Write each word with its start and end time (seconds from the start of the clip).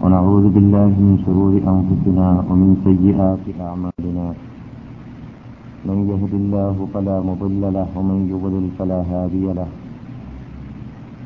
ونعوذ 0.00 0.46
بالله 0.56 0.92
من 1.06 1.14
شرور 1.24 1.52
أنفسنا 1.60 2.26
ومن 2.48 2.70
سيئات 2.84 3.44
أعمالنا. 3.60 4.26
من 5.88 5.98
يهد 6.10 6.32
الله 6.42 6.76
فلا 6.94 7.16
مضل 7.20 7.62
له 7.76 7.88
ومن 7.96 8.18
يضلل 8.32 8.66
فلا 8.78 9.00
هادي 9.10 9.46
له. 9.58 9.68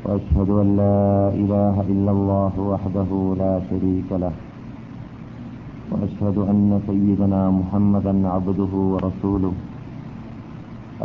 وأشهد 0.05 0.51
أن 0.63 0.69
لا 0.83 0.99
إله 1.43 1.77
إلا 1.93 2.11
الله 2.17 2.55
وحده 2.73 3.11
لا 3.43 3.55
شريك 3.71 4.11
له. 4.25 4.35
وأشهد 5.91 6.37
أن 6.51 6.83
سيدنا 6.89 7.43
محمدا 7.51 8.15
عبده 8.35 8.73
ورسوله. 8.93 9.55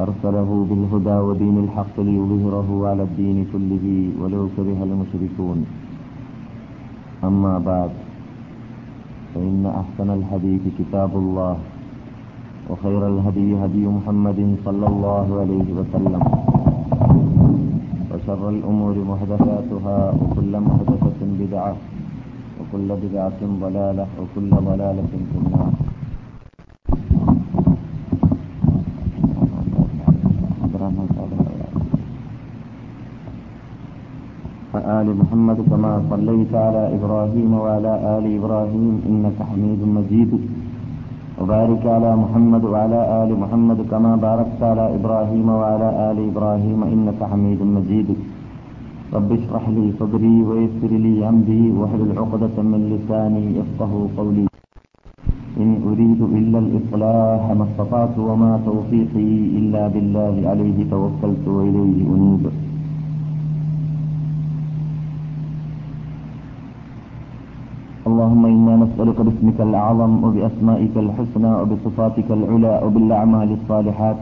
أرسله 0.05 0.49
بالهدى 0.69 1.17
ودين 1.27 1.57
الحق 1.65 1.95
ليظهره 1.99 2.69
على 2.89 3.03
الدين 3.09 3.37
كله 3.53 3.85
ولو 4.21 4.43
كره 4.57 4.79
المشركون. 4.89 5.88
أما 7.23 7.57
بعد 7.59 7.91
فإن 9.35 9.65
أحسن 9.65 10.09
الحديث 10.09 10.61
كتاب 10.79 11.11
الله 11.15 11.57
وخير 12.69 13.01
الهدي 13.07 13.49
هدي 13.65 13.83
محمد 13.87 14.39
صلى 14.65 14.87
الله 14.87 15.27
عليه 15.41 15.67
وسلم 15.79 16.21
وشر 18.11 18.49
الأمور 18.49 18.95
محدثاتها 19.11 19.99
وكل 20.21 20.53
محدثة 20.59 21.19
بدعة 21.41 21.75
وكل 22.59 22.87
بدعة 23.03 23.41
ضلالة 23.61 24.05
وكل 24.21 24.49
ضلالة 24.49 25.09
في 25.31 25.37
النار. 25.41 25.71
آل 34.75 35.17
محمد 35.17 35.65
كما 35.65 35.97
صليت 36.09 36.53
على 36.53 36.93
إبراهيم 36.93 37.53
وعلى 37.53 37.93
آل 38.17 38.25
إبراهيم 38.37 39.01
إنك 39.09 39.37
حميد 39.49 39.81
مجيد. 39.81 40.31
وبارك 41.41 41.83
على 41.85 42.11
محمد 42.15 42.63
وعلى 42.65 42.99
آل 43.23 43.29
محمد 43.39 43.79
كما 43.91 44.15
باركت 44.15 44.61
على 44.61 44.85
إبراهيم 44.95 45.49
وعلى 45.49 46.11
آل 46.11 46.17
إبراهيم 46.29 46.83
إنك 46.83 47.19
حميد 47.23 47.61
مجيد. 47.63 48.09
رب 49.13 49.29
اشرح 49.31 49.69
لي 49.69 49.85
صدري 49.99 50.37
ويسر 50.49 50.91
لي 51.05 51.29
أمري 51.29 51.63
واحلل 51.71 52.13
عقدة 52.21 52.55
من 52.61 52.81
لساني 52.93 53.45
يفقه 53.59 53.91
قولي. 54.17 54.47
إن 55.57 55.69
أريد 55.89 56.21
إلا 56.21 56.59
الإصلاح 56.59 57.41
ما 57.57 57.65
استطعت 57.69 58.15
وما 58.19 58.51
توفيقي 58.65 59.31
إلا 59.59 59.87
بالله 59.87 60.35
عليه 60.49 60.77
توكلت 60.93 61.45
وإليه 61.47 61.97
أنيب. 62.13 62.45
اللهم 68.19 68.45
إنا 68.45 68.73
نسألك 68.83 69.17
باسمك 69.27 69.59
الأعظم 69.67 70.11
وبأسمائك 70.23 70.95
الحسنى 71.05 71.51
وبصفاتك 71.59 72.27
العلى 72.31 72.73
وبالأعمال 72.85 73.49
الصالحات. 73.57 74.19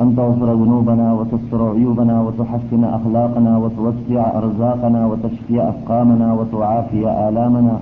أن 0.00 0.16
تغفر 0.16 0.48
ذنوبنا 0.62 1.06
وتستر 1.18 1.60
عيوبنا 1.74 2.16
وتحسن 2.26 2.82
أخلاقنا 2.98 3.52
وتوسع 3.62 4.22
أرزاقنا 4.40 5.00
وتشفي 5.06 5.56
أسقامنا 5.70 6.28
وتعافي 6.38 7.02
آلامنا. 7.28 7.76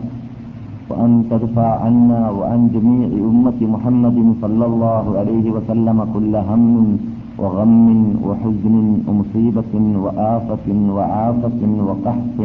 وأن 0.91 1.11
تدفع 1.31 1.69
عنا 1.85 2.31
وعن 2.31 2.61
جميع 2.75 3.09
أمة 3.31 3.61
محمد 3.75 4.19
صلى 4.43 4.65
الله 4.71 5.05
عليه 5.19 5.47
وسلم 5.57 5.99
كل 6.15 6.35
هم 6.37 6.99
وغم 7.39 7.87
وحزن 8.27 8.77
ومصيبة 9.09 9.73
وآفة 10.05 10.67
وعافة 10.97 11.61
وقحط. 11.89 12.39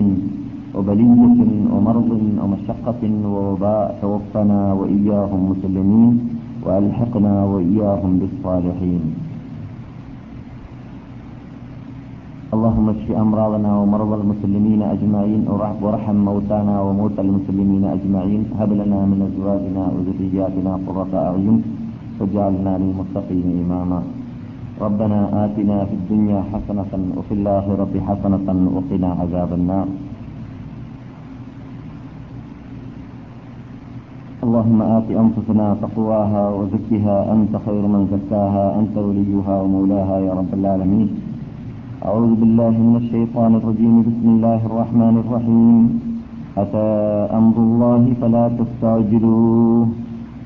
وبلية 0.76 1.40
ومرض 1.74 2.10
ومشقة 2.42 3.02
ووباء 3.34 3.86
توفنا 4.02 4.60
وإياهم 4.74 5.42
مسلمين 5.52 6.14
وألحقنا 6.66 7.34
وإياهم 7.52 8.12
بالصالحين. 8.20 9.04
اللهم 12.54 12.88
اشف 12.90 13.10
أمراضنا 13.26 13.72
ومرضى 13.80 14.16
المسلمين 14.22 14.82
أجمعين 14.82 15.42
وارحم 15.82 16.18
موتانا 16.30 16.76
وموتى 16.82 17.22
المسلمين 17.22 17.84
أجمعين. 17.86 18.42
هب 18.60 18.72
لنا 18.74 19.00
من 19.06 19.20
أزواجنا 19.30 19.84
وذرياتنا 19.96 20.72
قرة 20.88 21.14
أعين 21.14 21.58
واجعلنا 22.20 22.74
للمتقين 22.82 23.48
إماما. 23.64 24.02
ربنا 24.82 25.20
آتنا 25.46 25.78
في 25.86 25.96
الدنيا 26.00 26.40
حسنة 26.52 26.92
وفي 27.18 27.34
الآخرة 27.40 27.94
حسنة 28.08 28.48
وقنا 28.76 29.10
عذاب 29.22 29.52
النار. 29.60 29.88
اللهم 34.50 34.82
آت 34.82 35.12
أنفسنا 35.12 35.78
تقواها 35.82 36.44
وزكها 36.50 37.34
أنت 37.34 37.54
خير 37.66 37.84
من 37.94 38.02
زكاها 38.14 38.80
أنت 38.80 38.98
وليها 38.98 39.62
ومولاها 39.62 40.20
يا 40.20 40.34
رب 40.34 40.54
العالمين. 40.54 41.10
أعوذ 42.06 42.34
بالله 42.42 42.70
من 42.70 42.96
الشيطان 42.96 43.56
الرجيم. 43.56 44.02
بسم 44.02 44.28
الله 44.36 44.62
الرحمن 44.66 45.16
الرحيم. 45.24 45.76
أتى 46.58 46.90
أمر 47.40 47.58
الله 47.58 48.04
فلا 48.22 48.46
تستعجلوه. 48.60 49.88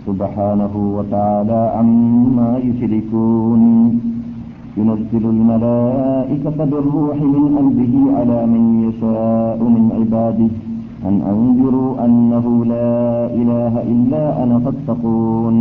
سبحانه 0.08 0.74
وتعالى 0.98 1.62
عما 1.78 2.58
يشركون. 2.68 3.62
ينزل 4.78 5.24
الملائكة 5.36 6.58
بالروح 6.72 7.18
من 7.22 7.44
أمره 7.62 7.94
على 8.20 8.40
من 8.54 8.64
يشاء 8.88 9.60
من 9.76 9.84
عباده. 9.98 10.54
أن 11.06 11.22
أنذروا 11.22 12.06
أنه 12.06 12.66
لا 12.66 13.26
إله 13.26 13.82
إلا 13.82 14.44
أنا 14.44 14.60
فاتقون. 14.60 15.58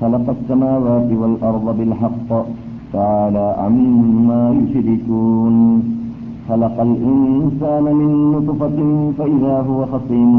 خلق 0.00 0.30
السماوات 0.30 1.12
والأرض 1.12 1.76
بالحق 1.78 2.46
تعالى 2.92 3.54
عما 3.58 4.56
يشركون. 4.60 5.82
خلق 6.48 6.80
الإنسان 6.80 7.84
من 7.84 8.32
نطفة 8.32 8.78
فإذا 9.18 9.60
هو 9.60 9.86
خصيم 9.86 10.32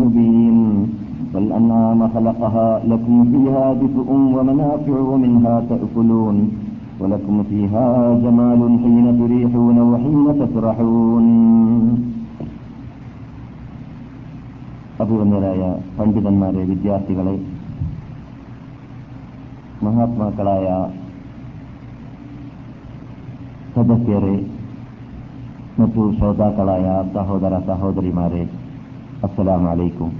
مبين. 0.00 0.86
والأنعام 1.34 2.08
خلقها 2.08 2.80
لكم 2.86 3.24
فيها 3.24 3.74
دفء 3.74 4.08
ومنافع 4.10 5.00
ومنها 5.00 5.62
تأكلون. 5.70 6.50
ولكم 7.00 7.42
فيها 7.42 8.18
جمال 8.24 8.78
حين 8.82 9.18
تريحون 9.18 9.78
وحين 9.80 10.26
تسرحون. 10.40 12.09
അഭിവന്യരായ 15.02 15.62
പണ്ഡിതന്മാരെ 15.98 16.62
വിദ്യാർത്ഥികളെ 16.70 17.36
മഹാത്മാക്കളായ 19.84 20.66
സദസ്യരെ 23.74 24.36
മറ്റു 25.78 26.02
ശ്രോതാക്കളായ 26.16 26.86
സഹോദര 27.14 27.54
സഹോദരിമാരെ 27.68 28.42
അസ്സലാം 29.26 29.64
അലൈക്കും 29.70 30.10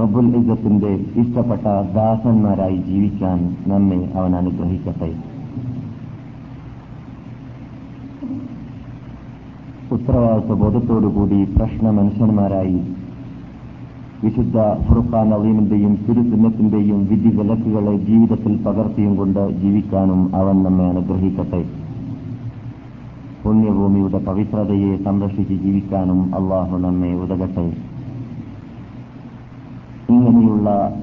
റബ്ബുൽ 0.00 0.28
ഇസത്തിന്റെ 0.40 0.92
ഇഷ്ടപ്പെട്ട 1.22 1.66
ദാസന്മാരായി 1.94 2.78
ജീവിക്കാൻ 2.88 3.38
നമ്മെ 3.70 4.00
അവൻ 4.18 4.32
അനുഗ്രഹിക്കട്ടെ. 4.40 5.10
ഉത്തരവാദിത്വ 9.92 10.54
ബോധത്തോടുകൂടി 10.54 11.44
പ്രശ്ന 11.44 11.90
മനുഷ്യന്മാരായി 11.90 12.80
വിശുദ്ധ 14.24 14.56
ഫുർഖാൻ 14.86 15.34
അലീമിന്റെയും 15.34 15.92
തിരുചിഹ്നത്തിന്റെയും 16.08 17.06
വിധി 17.10 17.30
വിലക്കുകളെ 17.36 17.96
ജീവിതത്തിൽ 17.96 18.56
പകർത്തിയും 18.66 19.16
കൊണ്ട് 19.16 19.60
ജീവിക്കാനും 19.60 20.34
അവൻ 20.34 20.62
നമ്മെ 20.62 20.84
അനുഗ്രഹിക്കട്ടെ. 20.84 21.64
പുണ്യഭൂമിയുടെ 23.42 24.18
പവിത്രതയെ 24.18 24.96
സംരക്ഷിച്ച് 24.96 25.54
ജീവിക്കാനും 25.54 26.20
അള്ളാഹു 26.34 26.78
നമ്മെ 26.78 27.12
ഉതകട്ടെ. 27.14 27.66
ഇങ്ങനെയുള്ള 30.10 30.96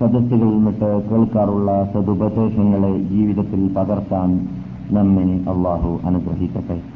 സദസ്സുകളിൽ 0.00 0.56
നിന്നിട്ട് 0.56 0.90
കേൾക്കാറുള്ള 1.10 1.90
സതുപദേശങ്ങളെ 1.94 2.98
ജീവിതത്തിൽ 2.98 3.72
പകർത്താൻ 3.76 4.48
നമ്മെ 4.90 5.28
അള്ളാഹു 5.52 5.98
അനുഗ്രഹിക്കട്ടെ. 6.04 6.95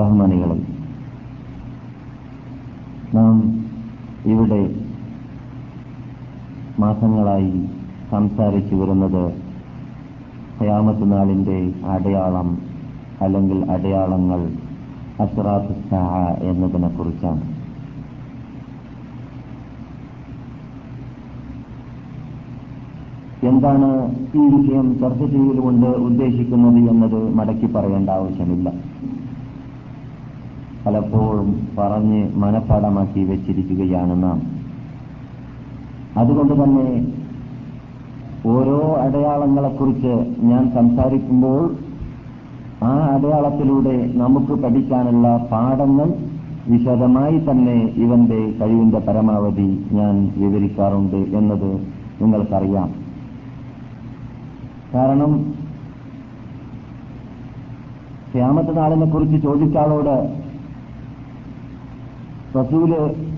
ബഹുമാനികളെ 0.00 0.58
നാം 3.14 3.36
ഇവിടെ 4.32 4.62
മാസങ്ങളായി 6.80 7.54
സംസാരിച്ചു 8.10 8.74
വരുന്നത് 8.74 9.22
ഹയാമത്ത് 10.60 11.12
നാളിന്റെ 11.12 11.58
അടയാളം 11.94 12.48
അല്ലെങ്കിൽ 13.22 13.58
അടയാളങ്ങൾ 13.70 14.40
അസ്റാത്ത് 15.22 15.74
സഹ 15.90 16.12
എന്നതിനെ 16.50 16.88
കുറിച്ചാണ്. 16.88 17.42
എന്താണ് 23.50 23.88
ഈ 24.38 24.42
വിഷയം 24.54 24.86
ചർച്ച 25.00 25.22
ചെയ്തുകൊണ്ട് 25.34 25.86
ഉദ്ദേശിക്കുന്നത് 26.08 26.80
എന്നത് 26.92 27.20
മടക്കി 27.38 27.68
പറയേണ്ട 27.74 28.10
ആവശ്യമില്ല. 28.10 28.68
പലപ്പോഴും 30.86 31.68
പറഞ്ഞ് 31.78 32.28
മനഃപ്പാടമാക്കി 32.34 33.20
വെച്ചിരിക്കുകയാണ് 33.20 34.22
നാം. 34.22 34.38
അതുകൊണ്ട് 36.16 36.54
തന്നെ 36.64 36.88
ഓരോ 38.46 38.96
അടയാളങ്ങളെക്കുറിച്ച് 38.96 40.12
ഞാൻ 40.38 40.70
സംസാരിക്കുമ്പോൾ 40.74 41.76
ആ 42.84 42.92
അടയാളത്തിലൂടെ 43.14 44.12
നമുക്ക് 44.14 44.52
പഠിക്കാനുള്ള 44.52 45.48
പാഠങ്ങൾ 45.52 46.14
വിശദമായി 46.68 47.38
തന്നെ 47.38 47.78
ഇവന്റെ 47.96 48.40
കഴിവിന്റെ 48.60 48.98
പരമാവധി 48.98 49.84
ഞാൻ 49.92 50.32
വിവരിക്കാറുണ്ട് 50.36 51.16
എന്നത് 51.16 51.70
നിങ്ങൾക്കറിയാം. 52.22 52.90
കാരണം 54.94 55.32
ക്യാമത്ത് 58.34 58.76
നാളിനെ 58.76 59.06
കുറിച്ച് 59.06 59.42
ചോദിച്ചാളോട് 59.42 60.16
റസൂൽ 62.58 62.90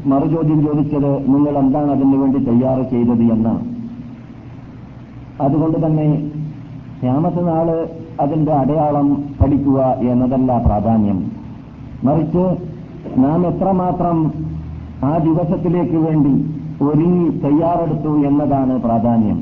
മറുചോദ്യം 0.06 0.60
ചോദിച്ചത് 0.62 1.10
നിങ്ങൾ 1.34 1.58
എന്താണ് 1.58 1.90
അതിനുവേണ്ടി 1.90 2.38
തയ്യാറ് 2.38 2.90
ചെയ്തത് 2.90 3.22
എന്നാണ്. 3.22 3.64
അതുകൊണ്ട് 5.40 5.86
തന്നെ 5.86 6.30
ക്യാമത്ത് 7.02 7.48
നാൾ 7.48 7.88
അതിന്റെ 8.20 8.52
അടയാളം 8.52 9.24
പഠിക്കുക 9.40 9.80
എന്നതല്ല 9.82 10.58
പ്രാധാന്യം. 10.64 11.18
മറിച്ച് 12.04 12.44
നാം 13.18 13.46
എത്രമാത്രം 13.46 14.32
ആ 15.04 15.18
ദിവസത്തിലേക്ക് 15.18 15.96
വേണ്ടി 15.96 16.34
ഒരുങ്ങി 16.84 17.28
തയ്യാറെടുത്തു 17.38 18.12
എന്നതാണ് 18.26 18.80
പ്രാധാന്യം. 18.80 19.38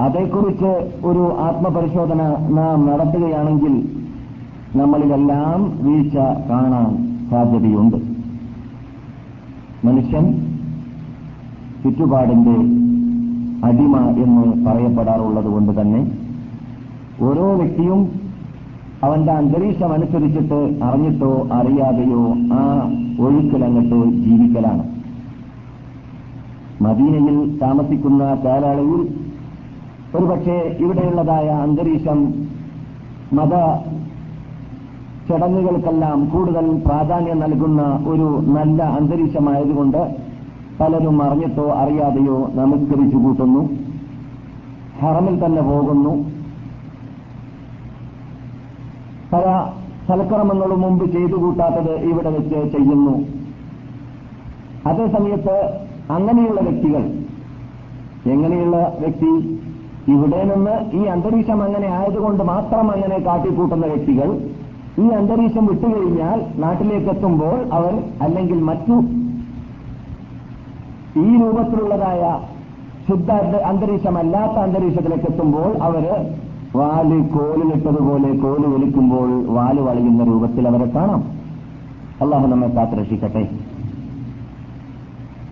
അതേക്കുറിച്ച് 0.00 0.72
ഒരു 1.06 1.22
ആത്മപരിശോധന 1.40 2.22
നാം 2.50 2.86
നടത്തുകയാണെങ്കിൽ 2.86 4.05
നമ്മളിലെല്ലാം 4.74 5.60
വീഴ്ച 5.82 6.16
കാണാൻ 6.50 6.90
സാധ്യതയുണ്ട്. 7.30 7.96
മനുഷ്യൻ 9.86 10.24
ചുറ്റുപാടിന്റെ 11.82 12.56
അടിമ 13.66 13.96
എന്ന് 14.24 14.66
പറയപ്പെടാറുള്ളത് 14.66 15.44
കൊണ്ട് 15.44 15.80
തന്നെ 15.80 16.00
ഓരോ 17.20 17.54
വ്യക്തിയും 17.54 18.00
അവന്റെ 19.04 19.32
അന്തരീക്ഷം 19.32 19.92
അനുസരിച്ചിട്ട് 19.92 20.78
അറിഞ്ഞിട്ടോ 20.82 21.48
അറിയാതെയോ 21.52 22.22
ആ 22.52 22.62
ഒഴുക്കിലങ്ങട്ട് 23.20 24.10
ജീവിക്കലാണ്. 24.10 24.84
മദീനയിൽ 26.80 27.58
താമസിക്കുന്ന 27.58 28.24
കാലയളവിൽ 28.44 29.02
ഒരുപക്ഷെ 30.16 30.76
ഇവിടെയുള്ളതായ 30.80 31.48
അന്തരീക്ഷം 31.48 32.34
മത 33.32 33.54
ചടങ്ങുകൾക്കെല്ലാം 35.28 36.18
കൂടുതൽ 36.32 36.66
പ്രാധാന്യം 36.86 37.38
നൽകുന്ന 37.40 37.82
ഒരു 38.08 38.26
നല്ല 38.56 38.82
അന്തരീക്ഷമായതുകൊണ്ട് 38.82 40.00
പലരും 40.80 41.22
അറിഞ്ഞിട്ടോ 41.22 41.66
അറിയാതെയോ 41.72 42.38
നമസ്കരിച്ചു 42.54 43.16
കൂട്ടുന്നു. 43.16 43.62
ഹറമിൽ 45.02 45.44
തന്നെ 45.44 45.62
പോകുന്നു. 45.62 46.12
പല 49.32 49.44
സൽക്കർമ്മങ്ങളും 50.08 50.80
മുമ്പ് 50.80 51.04
ചെയ്തു 51.12 51.36
കൂട്ടാത്തത് 51.36 51.94
ഇവിടെ 52.10 52.30
വെച്ച് 52.30 52.76
ചെയ്യുന്നു. 52.76 53.14
അതേസമയത്ത് 54.88 55.56
അങ്ങനെയുള്ള 56.10 56.60
വ്യക്തികൾ 56.60 57.04
എങ്ങനെയുള്ള 58.32 58.76
വ്യക്തി 59.00 59.32
ഇവിടെ 60.08 60.40
നിന്ന് 60.44 60.74
ഈ 60.96 61.04
അന്തരീക്ഷം 61.04 61.62
അങ്ങനെ 61.62 61.88
ആയതുകൊണ്ട് 61.88 62.42
മാത്രം 62.44 62.90
അങ്ങനെ 62.90 63.16
കാട്ടിക്കൂട്ടുന്ന 63.18 63.86
വ്യക്തികൾ 63.86 64.28
ഈ 65.00 65.08
അന്തരീക്ഷം 65.08 65.66
വിട്ടുകഴിഞ്ഞാൽ 65.66 66.60
നാട്ടിലേക്കെത്തുമ്പോൾ 66.60 67.56
അവർ 67.72 68.02
അല്ലെങ്കിൽ 68.22 68.62
മറ്റു 68.62 68.92
ഈ 71.20 71.42
രൂപത്തിലുള്ളതായ 71.42 72.40
ശുദ്ധ 73.08 73.30
അന്തരീക്ഷമല്ലാത്ത 73.70 74.52
അന്തരീക്ഷത്തിലേക്ക് 74.52 75.24
എത്തുമ്പോൾ 75.24 75.76
അവർ 75.78 76.04
വാൽ 76.76 77.10
കോലിലിട്ടതുപോലെ 77.28 78.30
കോൽ 78.36 78.66
വലിക്കുമ്പോൾ 78.66 79.46
വാൽ 79.46 79.80
വളയുന്ന 79.80 80.24
രൂപത്തിൽ 80.24 80.68
അവരെ 80.68 80.90
കാണാം. 80.90 81.22
അള്ളാഹു 82.22 82.46
നമ്മെ 82.46 82.68
കാത്തുരക്ഷിക്കട്ടെ. 82.68 83.48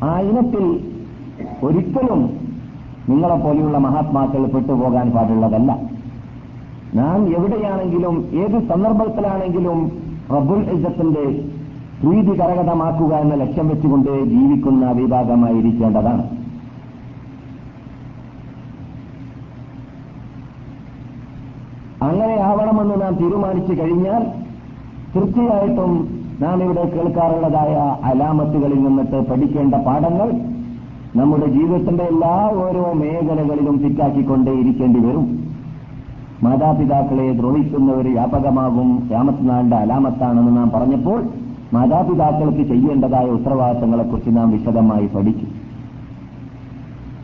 ആ 0.05 0.21
ഇനത്തിൽ 0.21 0.65
ഒരിക്കലും 1.63 2.21
നിങ്ങളെപ്പോലെയുള്ള 3.09 3.79
മഹാത്മാക്കൾ 3.79 4.47
പെട്ടുപോകാൻ 4.47 5.11
പാടുള്ളതല്ല. 5.11 5.94
നാം 6.99 7.21
എവിടെയാണെങ്കിലും 7.37 8.17
ഏത് 8.43 8.57
സന്ദർഭത്തിലാണെങ്കിലും 8.71 9.79
റബ്ബുൽ 10.35 10.61
ഇസത്തിന്റെ 10.77 11.25
പ്രീതി 12.03 12.33
കരകതമാക്കുക 12.39 13.13
എന്ന 13.25 13.35
ലക്ഷ്യം 13.43 13.67
വെച്ചുകൊണ്ട് 13.69 14.11
ജീവിക്കുന്ന 14.33 14.93
വിഭാഗമായിരിക്കേണ്ടതാണ്. 14.99 16.25
അങ്ങനെ 22.09 22.35
ആവണമെന്ന് 22.49 22.97
നാം 23.03 23.15
തീരുമാനിച്ചു 23.21 23.75
കഴിഞ്ഞാൽ 23.81 24.23
തീർച്ചയായിട്ടും 25.15 25.93
നാം 26.43 26.63
ഇവിടെ 26.63 26.85
കേൾക്കാറുള്ളതായ 26.95 27.75
അലാമത്തുകളിൽ 28.11 28.81
നിന്നിട്ട് 28.87 29.19
പഠിക്കേണ്ട 29.31 29.75
പാഠങ്ങൾ 29.87 30.29
നമ്മുടെ 31.19 31.47
ജീവിതത്തിന്റെ 31.57 32.05
എല്ലാ 32.13 32.35
ഓരോ 32.65 32.85
മേഖലകളിലും 33.03 33.77
തിറ്റാക്കിക്കൊണ്ടേ 33.83 34.53
ഇരിക്കേണ്ടി 34.63 35.01
വരും. 35.07 35.27
മാതാപിതാക്കളെ 36.45 37.33
ദ്രോഹിക്കുന്ന 37.33 37.93
ഒരു 37.93 38.09
വ്യാപകമാകും. 38.09 39.09
രാമത്തിനാളിന്റെ 39.13 39.77
അലാമത്താണെന്ന് 39.77 40.57
നാം 40.57 40.71
പറഞ്ഞപ്പോൾ 40.71 41.25
മാതാപിതാക്കൾക്ക് 41.73 42.63
ചെയ്യേണ്ടതായ 42.69 43.27
ഉത്തരവാദിത്തങ്ങളെക്കുറിച്ച് 43.27 44.31
നാം 44.37 44.51
വിശദമായി 44.51 45.07
പഠിച്ചു. 45.07 45.47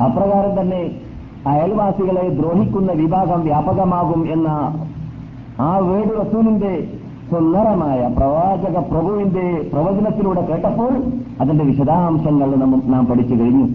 അപ്രകാരം 0.02 0.61
തന്നെ 0.61 0.90
അയൽവാസികളെ 1.46 2.28
ദ്രോഹിക്കുന്ന 2.28 2.93
വിഭാഗം 2.93 3.40
വ്യാപകമാകും 3.43 4.32
എന്ന 4.32 4.49
ആ 5.61 5.76
വേട് 5.78 6.12
റസൂലിന്റെ 6.20 6.72
സുന്ദരമായ 7.31 8.14
പ്രവാചക 8.17 8.76
പ്രഭുവിന്റെ 8.78 9.70
പ്രവചനത്തിലൂടെ 9.72 10.40
കേട്ടപ്പോൾ 10.40 10.93
അതിന്റെ 11.40 11.64
വിശദാംശങ്ങൾ 11.64 12.55
നാം 12.87 13.06
പഠിച്ചു 13.06 13.34
കഴിഞ്ഞു. 13.34 13.67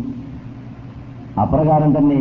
അപ്രകാരം 1.42 1.98
തന്നെ 1.98 2.20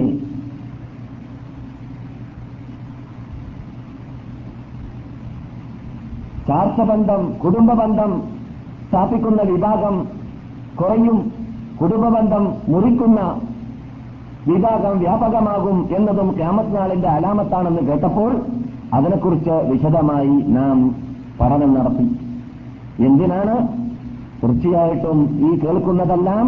ചാർച്ചബന്ധം 6.48 7.32
കുടുംബബന്ധം 7.44 8.22
സ്ഥാപിക്കുന്ന 8.88 9.42
വിഭാഗം 9.42 9.94
കുറയും 10.80 11.32
കുടുംബബന്ധം 11.80 12.44
മുറിക്കുന്ന 12.68 13.20
വിഭാഗം 14.46 14.98
വ്യാപകമാകും 14.98 15.88
എന്നതും 15.96 16.30
ക്യാമത്നാളിന്റെ 16.36 17.08
അലാമത്താണെന്ന് 17.08 17.82
കേട്ടപ്പോൾ 17.88 18.32
അതിനെക്കുറിച്ച് 18.92 19.50
വിശദമായി 19.50 20.34
നാം 20.48 20.78
പഠനം 21.40 21.74
നടത്തി. 21.74 22.06
എന്തിനാണ്? 23.06 23.54
തീർച്ചയായിട്ടും 24.42 25.18
ഈ 25.46 25.58
കേൾക്കുന്നതെല്ലാം 25.58 26.46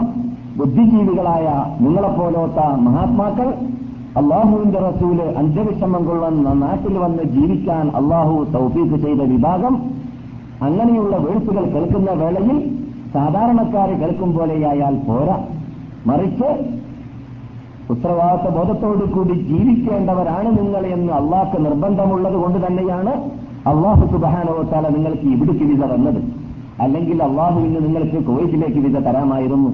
ബുദ്ധിജീവികളായ 0.56 1.46
നിങ്ങളെപ്പോലോത്ത 1.80 2.58
മഹാത്മാക്കൾ 2.76 3.48
അള്ളാഹുവിന്റെ 4.16 4.78
റസൂൽ 4.78 5.20
അഞ്ചവിഷമം 5.36 6.04
കൊള്ളുന്ന 6.04 6.52
നാട്ടിൽ 6.52 6.98
വന്ന് 6.98 7.22
ജീവിക്കാൻ 7.22 7.90
അള്ളാഹു 7.90 8.46
തൗഫീക്ക് 8.54 9.04
ചെയ്ത 9.04 9.20
വിഭാഗം 9.20 9.90
അങ്ങനെയുള്ള 10.62 11.16
വേഴ്സുകൾ 11.16 11.64
കേൾക്കുന്ന 11.64 12.10
വേളയിൽ 12.10 12.78
സാധാരണക്കാരെ 13.14 13.94
കേൾക്കും 13.94 14.34
പോലെയായാൽ 14.34 14.94
പോരാ. 14.94 15.44
മറിച്ച് 16.06 16.48
ഉത്തരവാദിത്ത 17.90 18.54
ബോധത്തോടു 18.56 19.12
കൂടി 19.12 19.32
ജീവിക്കേണ്ടവരാണ് 19.32 20.58
നിങ്ങൾ 20.58 20.86
എന്ന് 20.86 21.12
അള്ളാഹ്ക്ക് 21.12 21.64
നിർബന്ധമുള്ളത് 21.64 22.34
കൊണ്ട് 22.34 22.66
തന്നെയാണ് 22.66 23.10
അള്ളാഹു 23.68 24.06
സുബാനോത്താല 24.06 24.88
നിങ്ങൾക്ക് 24.88 25.22
ഇവിടേക്ക് 25.22 25.64
വിസ 25.64 25.84
തന്നത്. 25.84 26.22
അല്ലെങ്കിൽ 26.80 27.22
അള്ളാഹു 27.22 27.60
ഇന്ന് 27.60 27.80
നിങ്ങൾക്ക് 27.80 28.24
കുവൈറ്റിലേക്ക് 28.24 28.78
വിസ 28.78 28.96
തരാമായിരുന്നു. 28.96 29.70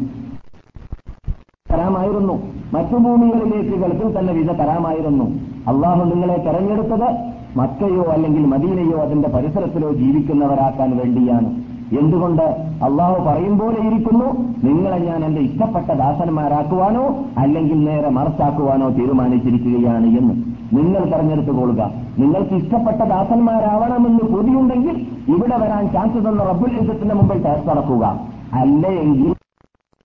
തരാമായിരുന്നു. 1.72 2.61
മറ്റു 2.74 2.96
ഭൂമികളിലേക്ക് 2.96 3.74
ഗൾഫിൽ 3.82 4.18
തന്നെ 4.18 4.32
വിസ 4.32 4.50
തരാമായിരുന്നു. 4.60 5.26
അള്ളാഹു 5.68 6.04
നിങ്ങളെ 6.04 6.36
തെരഞ്ഞെടുത്തത് 6.46 7.08
മക്കയോ 7.58 8.04
അല്ലെങ്കിൽ 8.12 8.44
മദീനയോ 8.46 8.98
അതിന്റെ 8.98 9.28
പരിസരത്തിലോ 9.28 9.90
ജീവിക്കുന്നവരാക്കാൻ 9.92 10.90
വേണ്ടിയാണ്. 10.98 11.48
എന്തുകൊണ്ട് 12.00 12.42
അള്ളാഹു 12.86 13.16
പറയും 13.24 13.58
പോലെ 13.58 13.80
ഇരിക്കുന്നു? 13.88 14.28
നിങ്ങളെ 14.66 14.98
ഞാൻ 14.98 15.24
എന്റെ 15.24 15.40
ഇഷ്ടപ്പെട്ട 15.40 15.90
ദാസന്മാരാക്കുവാനോ 15.92 17.04
അല്ലെങ്കിൽ 17.38 17.78
നേരെ 17.88 18.10
മറച്ചാക്കുവാനോ 18.18 18.88
തീരുമാനിച്ചിരിക്കുകയാണ് 18.98 20.08
എന്ന് 20.20 20.34
നിങ്ങൾ 20.78 21.02
തെരഞ്ഞെടുത്തു 21.12 21.52
കൊള്ളുക 21.58 21.82
നിങ്ങൾക്ക് 22.18 22.54
ഇഷ്ടപ്പെട്ട 22.54 23.00
ദാസന്മാരാവണമെന്ന് 23.14 24.24
പൊതിയുണ്ടെങ്കിൽ 24.34 24.96
ഇവിടെ 25.34 25.56
വരാൻ 25.64 25.84
ചാൻസ് 25.92 26.26
തന്ന 26.26 26.48
റബ്ബുൽ 26.50 26.72
യുദ്ധത്തിന്റെ 26.80 27.14
മുമ്പിൽ 27.14 27.42
ടേസ്റ്റ് 27.42 27.70
നടക്കുക. 27.70 28.04
അല്ലെങ്കിൽ 28.60 29.34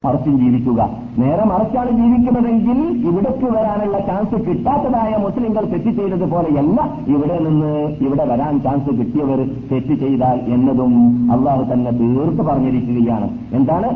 മറിച്ചും 0.06 0.34
ജീവിക്കുക. 0.40 0.82
നേരെ 1.20 1.44
മറിച്ചാണ് 1.52 1.92
ജീവിക്കുന്നതെങ്കിൽ 2.00 2.80
ഇവിടേക്ക് 3.10 3.48
വരാനുള്ള 3.54 4.00
ചാൻസ് 4.00 4.38
കിട്ടാത്തതായ 4.48 5.14
മുസ്ലിങ്ങൾ 5.24 5.64
തെറ്റ് 5.72 5.92
ചെയ്തതുപോലെയല്ല 6.00 6.82
ഇവിടെ 7.14 7.38
നിന്ന് 7.46 7.72
ഇവിടെ 8.06 8.26
വരാൻ 8.32 8.60
ചാൻസ് 8.66 8.92
കിട്ടിയവർ 9.00 9.40
തെറ്റ് 9.72 9.96
ചെയ്താൽ 10.04 10.38
എന്നതും 10.56 10.94
അള്ളാഹു 11.32 11.64
തന്നെ 11.72 11.92
തീർത്ത് 12.02 12.44
പറഞ്ഞിരിക്കുകയാണ്. 12.50 13.30
എന്താണ്. 13.54 13.90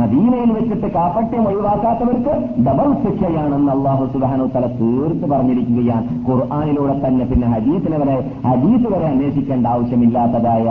മദീനയിൽ 0.00 0.50
വെച്ചിട്ട് 0.56 0.88
കാപ്പട്യം 0.96 1.44
ഒഴിവാക്കാത്തവർക്ക് 1.48 2.34
ഡബിൾ 2.66 2.88
ശിക്ഷയാണെന്ന് 3.04 3.70
അള്ളാഹു 3.72 4.04
സുബാനു 4.12 4.44
തല 4.54 4.66
തീർത്ത് 4.80 5.26
പറഞ്ഞിരിക്കുകയാണ്. 5.32 6.06
ഖുർആാനിലൂടെ 6.28 6.94
തന്നെ 7.06 7.24
പിന്നെ 7.24 7.48
ഹദീസിനെ 7.54 7.98
വരെ 8.02 8.16
ഹദീസ് 8.46 8.86
വരെ 8.94 9.06
അന്വേഷിക്കേണ്ട 9.12 9.66
ആവശ്യമില്ലാത്തതായ 9.66 10.66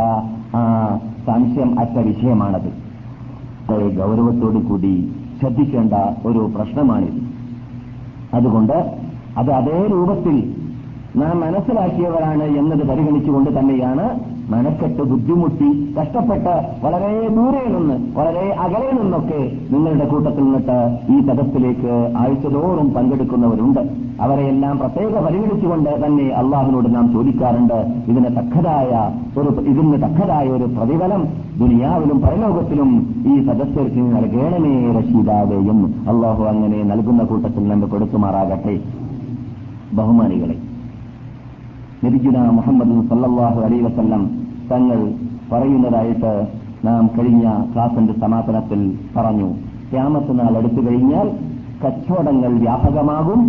സംശയം 1.27 1.79
അറ്റ 1.79 1.97
വിഷയമാണത് 2.09 2.69
വളരെ 3.69 3.87
ഗൗരവത്തോടു 3.95 4.59
കൂടി 4.59 4.93
ശ്രദ്ധിക്കേണ്ട 5.39 5.93
ഒരു 6.25 6.41
പ്രശ്നമാണിത്. 6.55 7.19
അതുകൊണ്ട് 8.33 8.77
അത് 9.37 9.51
അതേ 9.51 9.79
രൂപത്തിൽ 9.91 10.37
നാം 11.15 11.35
മനസ്സിലാക്കിയവരാണ് 11.39 12.45
എന്നത് 12.61 12.83
പരിഗണിച്ചുകൊണ്ട് 12.89 13.49
തന്നെയാണ് 13.59 14.05
മനക്കെട്ട് 14.51 15.03
ബുദ്ധിമുട്ടി 15.03 15.69
കഷ്ടപ്പെട്ട് 15.95 16.53
വളരെ 16.83 17.29
ദൂരെ 17.37 17.63
നിന്ന് 17.73 17.95
വളരെ 18.17 18.43
അകലെ 18.65 18.91
നിന്നൊക്കെ 18.91 19.39
നിങ്ങളുടെ 19.71 20.05
കൂട്ടത്തിൽ 20.05 20.43
നിന്നിട്ട് 20.43 20.77
ഈ 21.13 21.17
തകത്തിലേക്ക് 21.27 22.13
ആഴ്ചതോറും 22.17 22.93
പങ്കെടുക്കുന്നവരുണ്ട്. 22.93 23.81
അവരെയെല്ലാം 24.21 24.77
പ്രത്യേക 24.77 25.13
പരിഗണിച്ചുകൊണ്ട് 25.25 25.89
തന്നെ 26.05 26.27
അള്ളാഹിനോട് 26.41 26.95
നാം 26.95 27.11
ചോദിക്കാറുണ്ട് 27.13 27.79
ഇതിന് 28.11 28.29
തക്കതായ 28.37 28.91
ഒരു 29.39 29.49
ഇതിന് 29.71 29.97
തക്കതായ 30.03 30.47
ഒരു 30.49 30.63
പ്രതിഫലം 30.63 31.23
ദുനിയാവിലും 31.59 32.21
പരലോകത്തിലും 32.21 32.91
ഈ 33.31 33.35
സദസ്യർക്ക് 33.47 34.05
നൽകേണമേ 34.15 34.73
എന്ന് 35.73 35.87
അള്ളാഹു 36.09 36.43
അങ്ങനെ 36.43 36.83
നൽകുന്ന 36.83 37.23
കൂട്ടത്തിൽ 37.23 37.67
നമ്മൾ 37.67 37.87
കൊടുക്കുമാറാകട്ടെ. 37.87 38.77
ബഹുമാനികളെ 39.93 40.57
നബിഗുന 42.07 42.37
മുഹമ്മദ് 42.49 42.95
സല്ലാഹു 43.09 43.59
അലൈ 43.61 43.77
വസല്ലം 43.81 44.21
തങ്ങൾ 44.71 44.99
പറയുന്നതായിട്ട് 45.51 46.31
നാം 46.85 47.09
കഴിഞ്ഞ 47.17 47.45
ക്ലാസിന്റെ 47.73 48.13
സമാപനത്തിൽ 48.13 48.81
പറഞ്ഞു. 49.17 49.47
ക്യാമത്ത് 49.91 50.33
നാൾ 50.39 50.53
എടുത്തു 50.57 50.81
കഴിഞ്ഞാൽ 50.87 51.27
കച്ചവടങ്ങൾ 51.83 52.51
വ്യാപകമാകും 52.59 53.41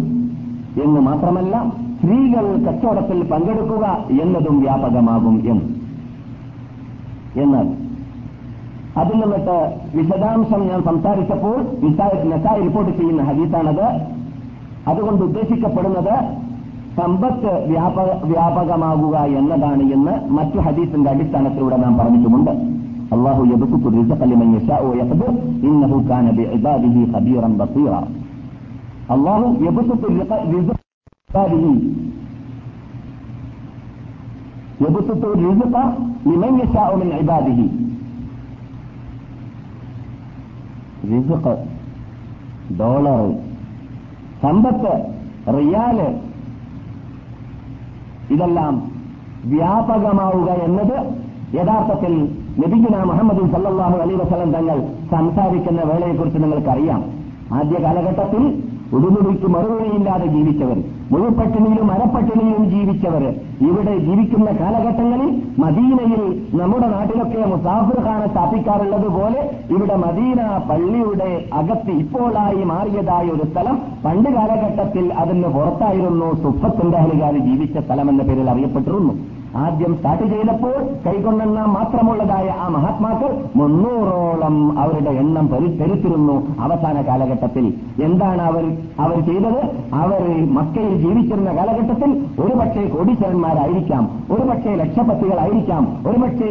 എന്ന് 0.84 1.00
മാത്രമല്ല 1.00 1.54
സ്ത്രീകൾ 1.98 2.46
കച്ചവടത്തിൽ 2.66 3.20
പങ്കെടുക്കുക 3.32 3.84
എന്നതും 4.22 4.60
വ്യാപകമാകും 4.60 5.36
എന്ന് 5.50 5.66
എന്നാൽ 7.42 7.68
അതിൽ 9.00 9.16
നിന്നിട്ട് 9.20 9.58
വിശദാംശം 9.96 10.60
ഞാൻ 10.68 10.82
സംസാരിച്ചപ്പോൾ 10.82 11.58
നസായി 12.32 12.60
റിപ്പോർട്ട് 12.62 12.92
ചെയ്യുന്ന 12.98 13.22
ഹദീസാണത്. 13.22 13.86
അതുകൊണ്ട് 14.90 15.24
ഉദ്ദേശിക്കപ്പെടുന്നത് 15.24 16.14
സമ്പത്ത് 16.98 17.68
വ്യാപക 17.68 18.24
വ്യാപകമാകുക 18.24 19.16
എന്നതാണ് 19.16 19.82
എന്ന് 19.82 20.32
മറ്റു 20.32 20.58
ഹദീസിന്റെ 20.58 21.10
അടിസ്ഥാനത്തിലൂടെ 21.10 21.76
നാം 21.76 21.98
പറഞ്ഞിട്ടുമുണ്ട്. 21.98 22.50
അള്ളാഹു 23.14 23.42
അള്ളാഹു 29.10 29.44
ഡോളർ 42.80 43.34
സമ്പത്ത് 44.42 45.14
റിയാൽ 45.58 46.27
ഇതെല്ലാം 48.30 48.74
വ്യാപകമാവുക 49.44 50.50
എന്നത് 50.66 50.96
യഥാർത്ഥത്തിൽ 51.56 52.14
നബിഗുന 52.62 52.96
മുഹമ്മദ് 53.04 53.42
സല്ലാഹു 53.52 53.96
അലൈ 53.96 54.14
വസ്ലം 54.14 54.50
തങ്ങൾ 54.52 54.78
സംസാരിക്കുന്ന 55.10 55.80
വേളയെക്കുറിച്ച് 55.82 56.38
നിങ്ങൾക്കറിയാം. 56.42 57.00
ആദ്യ 57.52 57.76
കാലഘട്ടത്തിൽ 57.84 58.42
ഉടുമുടിക്ക് 58.92 59.46
മറുപടിയില്ലാതെ 59.46 60.26
ജീവിച്ചവർ 60.26 60.78
മുഴുപട്ടിണിയിലും 61.12 61.88
അരപ്പട്ടിണിയിലും 61.92 62.64
ജീവിച്ചവർ 62.72 63.22
ഇവിടെ 63.68 63.94
ജീവിക്കുന്ന 64.06 64.48
കാലഘട്ടങ്ങളിൽ 64.60 65.30
മദീനയിൽ 65.62 66.22
നമ്മുടെ 66.60 66.88
നാട്ടിലൊക്കെ 66.94 67.40
മുസാഫിർ 67.52 67.98
ഖാനെ 68.06 68.26
സ്ഥാപിക്കാറുള്ളത് 68.26 69.08
പോലെ 69.16 69.40
ഇവിടെ 69.74 69.96
മദീന 70.04 70.40
പള്ളിയുടെ 70.68 71.30
അകത്ത് 71.60 71.94
ഇപ്പോഴായി 72.02 72.62
മാറിയതായ 72.72 73.26
ഒരു 73.36 73.46
സ്ഥലം 73.50 73.78
പണ്ട് 74.04 74.30
കാലഘട്ടത്തിൽ 74.36 75.06
അതിന് 75.22 75.50
പുറത്തായിരുന്നു 75.56 76.28
സുഫത്തിന്റെ 76.44 76.98
അഹലുകാർ 76.98 77.36
ജീവിച്ച 77.48 77.78
സ്ഥലം 77.78 78.08
എന്ന 78.12 78.22
പേരിൽ 78.22 78.50
അറിയപ്പെട്ടിരുന്നു. 78.50 79.14
ആദ്യം 79.56 79.94
സ്റ്റാർട്ട് 79.94 80.24
ചെയ്തപ്പോൾ 80.24 80.74
കൈകൊണ്ടെണ്ണാൻ 81.06 81.68
മാത്രമുള്ളതായ 81.68 82.48
ആ 82.48 82.68
മഹാത്മാക്കൾ 82.68 83.44
മുന്നൂറോളം 83.56 84.78
അവരുടെ 84.78 85.10
എണ്ണം 85.10 85.48
പെരുത്തിരുന്നു 85.48 86.60
അവസാന 86.60 87.00
കാലഘട്ടത്തിൽ. 87.00 87.74
എന്താണ് 88.02 88.42
അവർ 88.42 88.64
അവർ 89.00 89.20
ചെയ്തത്? 89.20 89.62
അവർ 89.94 90.52
മക്കയിൽ 90.54 90.96
ജീവിച്ചിരുന്ന 90.96 91.56
കാലഘട്ടത്തിൽ 91.56 92.10
ഒരുപക്ഷെ 92.40 92.88
കോടീശ്വരന്മാരായിരിക്കാം 92.88 94.10
ഒരുപക്ഷെ 94.30 94.74
ലക്ഷപത്തികളായിരിക്കാം 94.74 96.08
ഒരുപക്ഷെ 96.08 96.50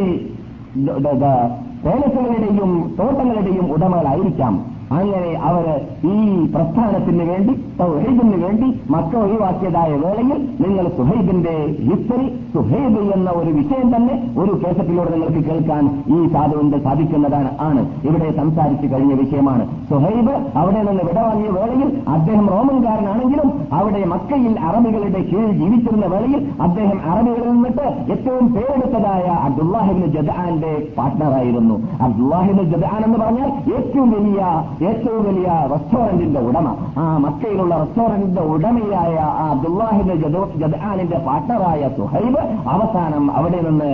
പേലസുകളുടെയും 1.85 2.95
തോട്ടങ്ങളുടെയും 2.99 3.73
ഉടമകളായിരിക്കാം. 3.73 4.76
അങ്ങനെ 4.91 5.31
അവർ 5.47 5.65
ഈ 6.11 6.15
പ്രസ്ഥാനത്തിന് 6.45 7.23
വേണ്ടി 7.23 7.53
സുഹൈബിന് 7.79 8.37
വേണ്ടി 8.43 8.67
മക്ക 8.89 9.15
ഒഴിവാക്കിയതായ 9.17 9.91
വേളയിൽ 10.03 10.37
നിങ്ങൾ 10.63 10.85
സുഹൈബിന്റെ 10.97 11.55
ഹിസ്റ്ററി 11.87 12.27
സുഹൈബ് 12.53 13.01
എന്ന 13.15 13.29
ഒരു 13.31 13.49
വിഷയം 13.49 13.95
തന്നെ 13.95 14.15
ഒരു 14.41 14.53
കേസത്തിലൂടെ 14.61 15.11
നിങ്ങൾക്ക് 15.11 15.41
കേൾക്കാൻ 15.49 15.83
ഈ 16.07 16.19
സാധുവിന്റെ 16.33 16.77
സാധിക്കുന്നതാണ് 16.77 17.51
ആണ്. 17.59 17.81
ഇവിടെ 18.03 18.31
സംസാരിച്ചു 18.31 18.87
കഴിഞ്ഞ 18.93 19.13
വിഷയമാണ്. 19.13 19.63
സുഹൈബ് 19.89 20.33
അവിടെ 20.59 20.81
നിന്ന് 20.83 21.03
വിടവാങ്ങിയ 21.03 21.49
വേളയിൽ 21.49 21.89
അദ്ദേഹം 22.07 22.49
റോമൻകാരനാണെങ്കിലും 22.49 23.49
അവിടെ 23.71 24.05
മക്കയിൽ 24.05 24.59
അറബികളുടെ 24.59 25.21
കീഴിൽ 25.21 25.51
ജീവിച്ചിരുന്ന 25.51 26.05
വേളയിൽ 26.05 26.51
അദ്ദേഹം 26.61 27.11
അറബികളിൽ 27.11 27.51
നിന്നിട്ട് 27.51 27.85
ഏറ്റവും 28.13 28.47
പേരെടുത്തതായ 28.53 29.25
അബ്ദുല്ലാഹിബിന് 29.47 30.05
ജദാന്റെ 30.05 30.73
പാർട്ട്ണറായിരുന്നു 30.97 31.75
അബ്ദുല്ലാഹിബിന് 32.01 32.63
ജദാൻ 32.63 33.01
എന്ന് 33.03 33.17
പറഞ്ഞാൽ 33.17 33.51
ഏറ്റവും 33.77 34.11
വലിയ 34.11 34.41
ഏറ്റവും 34.81 35.25
വലിയ 35.25 35.47
റെസ്റ്റോറന്റിന്റെ 35.71 36.39
ഉടമ. 36.39 36.67
ആ 36.97 37.17
മക്കയിലുള്ള 37.17 37.77
റെസ്റ്റോറന്റിന്റെ 37.77 38.41
ഉടമയായ 38.41 39.15
ആ 39.37 39.49
അബ്ദുല്ലാഹിബിന് 39.49 40.17
ജദാനിന്റെ 40.57 41.17
പാർട്ണറായ 41.17 41.89
സുഹൈബ് 41.97 42.41
അവസാനം 42.67 43.31
അവിടെ 43.31 43.61
നിന്ന് 43.61 43.91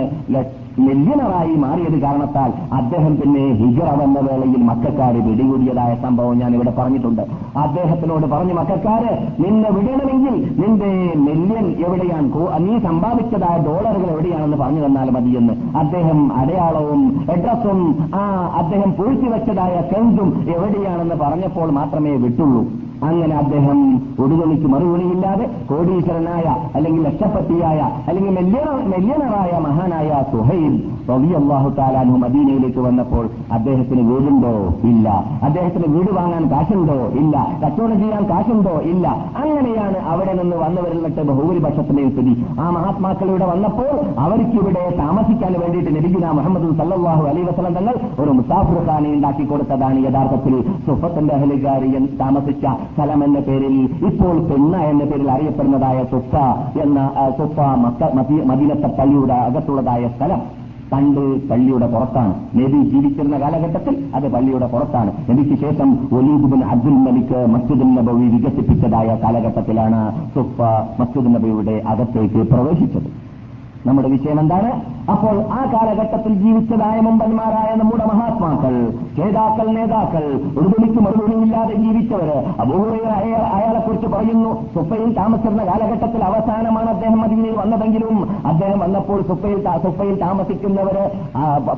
മില്യണറായി 0.78 1.54
മാറിയത് 1.54 2.02
കാരണത്താൽ 2.02 2.52
അദ്ദേഹം 2.72 3.16
പിന്നെ 3.16 3.52
ഹിജറ 3.52 4.02
വന്ന 4.02 4.18
വേളയിൽ 4.20 4.62
മക്കാര് 4.62 5.14
പിടികൂടിയതായ 5.14 5.94
സംഭവം 6.02 6.38
ഞാൻ 6.38 6.54
ഇവിടെ 6.54 6.70
പറഞ്ഞിട്ടുണ്ട്. 6.78 7.22
അദ്ദേഹത്തിനോട് 7.58 8.26
പറഞ്ഞു 8.26 8.54
മക്കാര് 8.54 9.12
നിന്നെ 9.40 9.70
വിടണമെങ്കിൽ 9.70 10.54
നിന്റെ 10.58 11.12
മില്യൻ 11.16 11.66
എവിടെയാണ്? 11.86 12.30
നീ 12.58 12.78
സമ്പാദിച്ചതായ 12.78 13.64
ഡോളറുകൾ 13.66 14.10
എവിടെയാണെന്ന് 14.10 14.56
പറഞ്ഞു 14.56 14.86
തന്നാൽ 14.86 15.10
മതിയെന്ന്. 15.10 15.54
അദ്ദേഹം 15.78 16.36
അടയാളവും 16.36 17.26
അഡ്രസ്സും 17.30 18.08
ആ 18.14 18.22
അദ്ദേഹം 18.56 18.94
പൂഴ്ത്തിവെച്ചതായ 18.98 19.82
കെഞ്ചും 19.92 20.46
എവിടെയാണെന്ന് 20.56 21.14
പറഞ്ഞപ്പോൾ 21.14 21.70
മാത്രമേ 21.70 22.16
വിട്ടുള്ളൂ. 22.16 22.64
അങ്ങനെ 23.04 23.34
അദ്ദേഹം 23.34 23.78
ഒടുവണിക്ക് 24.18 24.66
മറുപടിയില്ലാതെ 24.66 25.46
കോടീശ്വരനായ 25.68 26.46
അല്ലെങ്കിൽ 26.74 27.02
ലക്ഷപ്പത്തിയായ 27.02 27.80
അല്ലെങ്കിൽ 28.08 28.32
മെല്യണറായ 28.88 29.58
മഹാനായ 29.58 30.24
സുഹൈൽ 30.32 30.74
റളിയല്ലാഹു 31.10 31.68
താലാനു 31.78 32.16
മദീനയിലേക്ക് 32.16 32.78
വന്നപ്പോൾ 32.78 33.24
അദ്ദേഹത്തിന് 33.52 34.02
വീടുണ്ടോ? 34.10 34.52
ഇല്ല. 34.82 35.08
അദ്ദേഹത്തിന് 35.42 35.94
വീട് 35.94 36.10
വാങ്ങാൻ 36.10 36.44
കാശുണ്ടോ? 36.50 36.98
ഇല്ല. 37.14 37.34
കച്ചവടം 37.64 37.98
ചെയ്യാൻ 38.02 38.22
കാശുണ്ടോ? 38.24 38.80
ഇല്ല. 38.92 39.06
അങ്ങനെയാണ് 39.36 39.98
അവിടെ 40.12 40.32
നിന്ന് 40.32 40.56
വന്നവരിൽ 40.56 40.96
നിന്നിട്ട് 40.96 41.22
ബഹുഭൂരിപക്ഷത്തിന്റെ 41.22 42.08
സ്ഥിതി. 42.08 42.34
ആ 42.60 42.70
മഹാത്മാക്കൾ 42.70 43.28
ഇവിടെ 43.28 43.44
വന്നപ്പോൾ 43.44 43.92
അവർക്ക് 44.18 44.56
ഇവിടെ 44.56 44.96
താമസിക്കാൻ 44.98 45.52
വേണ്ടിയിട്ട് 45.62 45.90
ലഭിക്കുന്ന 45.96 46.32
മുഹമ്മദ് 46.32 46.70
സല്ലാഹു 46.80 47.24
അലൈ 47.24 47.42
വസ്ലം 47.42 47.74
തങ്ങൾ 47.74 47.94
ഒരു 48.20 48.30
മുസാഫുർ 48.30 48.78
ഖാനെ 48.88 49.12
ഉണ്ടാക്കി 49.12 49.44
കൊടുത്തതാണ് 49.44 50.04
യഥാർത്ഥത്തിൽ 50.04 50.54
സുഫത്തിന്റെ 50.86 51.34
അഹലുകാരി 51.34 51.90
താമസിച്ച 52.18 52.64
സ്ഥലം 52.94 53.24
എന്ന 53.24 53.40
പേരിൽ 53.40 53.90
ഇപ്പോൾ 54.06 54.38
പെണ്ണ 54.40 54.76
എന്ന 54.76 55.04
പേരിൽ 55.04 55.30
അറിയപ്പെടുന്നതായ 55.30 56.04
സുഫ 56.04 56.36
എന്ന 56.82 57.10
മദീ- 58.14 58.44
മദീനത്തെ 58.44 58.86
പള്ളിയുടെ 58.86 59.34
അകത്തുള്ളതായ 59.34 60.08
സ്ഥലം 60.08 60.64
പണ്ട് 60.92 61.48
പള്ളിയുടെ 61.48 61.86
പുറത്താണ്. 61.86 62.34
നബി 62.54 62.88
ജീവിച്ചിരുന്ന 62.88 63.40
കാലഘട്ടത്തിൽ 63.40 64.04
അത് 64.14 64.32
പള്ളിയുടെ 64.32 64.66
പുറത്താണ്. 64.66 65.12
നബിക്ക് 65.30 65.60
ശേഷം 65.60 65.98
ഒലീബുബിൻ 66.12 66.64
അബ്ദുൽ 66.64 66.92
മലിക് 66.92 67.46
മസ്ജിദുൻ 67.46 67.94
നബവി 67.94 68.26
വികസിപ്പിച്ചതായ 68.26 69.18
കാലഘട്ടത്തിലാണ് 69.22 70.28
സുഫ 70.34 70.60
മസ്ജിദ് 71.00 71.34
നബിയുടെ 71.34 71.82
അകത്തേക്ക് 71.86 72.34
പ്രവേശിച്ചത്. 72.34 73.23
നമ്മുടെ 73.86 74.08
വിഷയം 74.08 74.38
എന്താണ്? 74.40 74.68
അപ്പോൾ 75.12 75.36
ആ 75.56 75.60
കാലഘട്ടത്തിൽ 75.72 76.32
ജീവിച്ചതായ 76.42 76.98
മുമ്പന്മാരായ 77.06 77.70
നമ്മുടെ 77.80 78.04
മഹാത്മാക്കൾ 78.10 78.74
നേതാക്കൾ 79.18 79.66
നേതാക്കൾ 79.76 80.24
ഒരു 80.58 80.68
മണിക്ക് 80.72 81.00
മറുപടിയില്ലാതെ 81.06 81.74
ജീവിച്ചവര് 81.74 82.36
അപൂർവ 82.62 82.94
അയാളെക്കുറിച്ച് 83.56 84.08
പറയുന്നു 84.14 84.52
സുപ്പയിൽ 84.74 85.10
താമസിച്ചിരുന്ന 85.18 85.64
കാലഘട്ടത്തിൽ 85.70 86.22
അവസാനമാണ് 86.28 86.88
അദ്ദേഹം 86.94 87.18
മദീനയിൽ 87.24 87.56
വന്നതെങ്കിലും 87.62 88.16
അദ്ദേഹം 88.46 88.78
വന്നപ്പോൾ 88.84 89.20
സുപ്പയിൽ 89.30 89.58
സുപ്പയിൽ 89.84 90.14
താമസിക്കുന്നവര് 90.24 91.04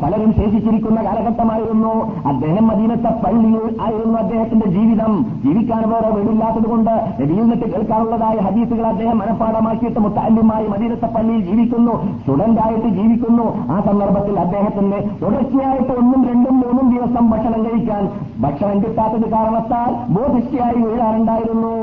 പലരും 0.05 0.31
ശേഷിച്ചിരിക്കുന്ന 0.39 1.03
കാലഘട്ടമായിരുന്നു. 1.09 1.95
അദ്ദേഹം 2.33 2.65
മദീനത്തെ 2.71 3.13
പള്ളിയിൽ 3.25 3.67
ആയിരുന്നു 3.87 4.17
അദ്ദേഹത്തിന്റെ 4.23 4.71
ജീവിതം. 4.77 5.13
ജീവിക്കാൻ 5.45 5.83
വേറെ 5.95 6.11
വീടില്ലാത്തത് 6.17 6.69
കൊണ്ട് 6.75 6.95
നിന്നിട്ട് 7.35 7.67
കേൾക്കാനുള്ളതായ 7.75 8.37
ഹദീസുകൾ 8.47 8.87
അദ്ദേഹം 8.87 9.19
മനഃപ്പാടമാക്കിയിട്ട് 9.19 10.01
മുത്താല്യമായി 10.07 10.67
മദീനത്തെ 10.77 11.11
പള്ളിയിൽ 11.17 11.43
ജീവിക്കുന്നു. 11.51 11.96
സ്റ്റുഡന്റായിട്ട് 11.97 12.89
ജീവിക്കുന്നു. 12.89 13.47
ആ 13.73 13.81
സന്ദർഭത്തിൽ 13.81 14.41
അദ്ദേഹത്തിന് 14.41 14.99
തുടർച്ചയായിട്ട് 15.23 15.93
ഒന്നും 15.93 16.29
രണ്ടും 16.29 16.57
മൂന്നും 16.61 16.87
ദിവസം 16.97 17.31
ഭക്ഷണം 17.31 17.65
കഴിക്കാൻ 17.65 18.05
ഭക്ഷണം 18.41 18.79
കിട്ടാത്തത് 18.83 19.31
കാരണത്താൽ 19.31 19.91
ബോധിഷ്ഠയായി 20.17 20.81
വീഴാറുണ്ടായിരുന്നു. 20.83 21.75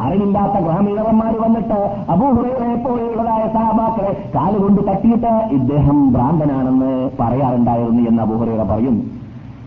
അറിവില്ലാത്ത 0.00 0.64
ഗ്രാമീണന്മാർ 0.64 1.34
വന്നിട്ട് 1.42 1.80
അബൂഹുറയെ 2.10 2.74
പോലെയുള്ളതായ 2.84 3.42
സഹാബാക്കളെ 3.56 4.12
കാലുകൊണ്ട് 4.34 4.80
തട്ടിയിട്ട് 4.88 5.32
ഇദ്ദേഹം 5.52 6.12
ഭ്രാന്തനാണെന്ന് 6.12 7.10
പറയാറുണ്ടായിരുന്നു 7.20 8.08
എന്ന് 8.08 8.22
അബൂഹുറയുടെ 8.22 8.64
പറയുന്നു 8.64 9.11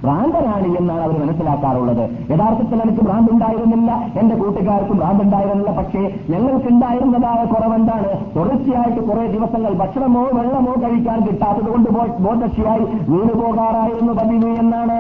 ഭ്രാന്തനാണ് 0.06 0.78
എന്നാണ് 0.78 1.02
അവർ 1.02 1.22
മനസ്സിലാക്കാറുള്ളത്. 1.22 2.10
യഥാർത്ഥത്തിൽ 2.32 2.82
എനിക്ക് 2.82 3.02
ഭ്രാന്തുണ്ടായിരുന്നില്ല. 3.02 4.12
എന്റെ 4.20 4.36
കൂട്ടുകാർക്കും 4.36 4.98
ഭ്രാന്തുണ്ടായിരുന്നില്ല. 4.98 5.72
പക്ഷേ 5.72 6.14
ഞങ്ങൾക്ക് 6.30 6.68
ഉണ്ടായിരുന്നതായ 6.68 7.46
കുറവെന്താണ്? 7.46 8.36
തുടർച്ചയായിട്ട് 8.36 9.08
കുറെ 9.08 9.28
ദിവസങ്ങൾ 9.28 9.74
ഭക്ഷണമോ 9.74 10.24
വെള്ളമോ 10.24 10.74
കഴിക്കാൻ 10.84 11.22
കിട്ടാത്തത് 11.22 11.72
കൊണ്ട് 11.72 11.90
ബോധശിയായി 12.22 12.80
വീട് 12.80 13.34
പോകാറായിരുന്നു 13.34 14.14
പതിവ് 14.14 14.60
എന്നാണ്. 14.60 15.00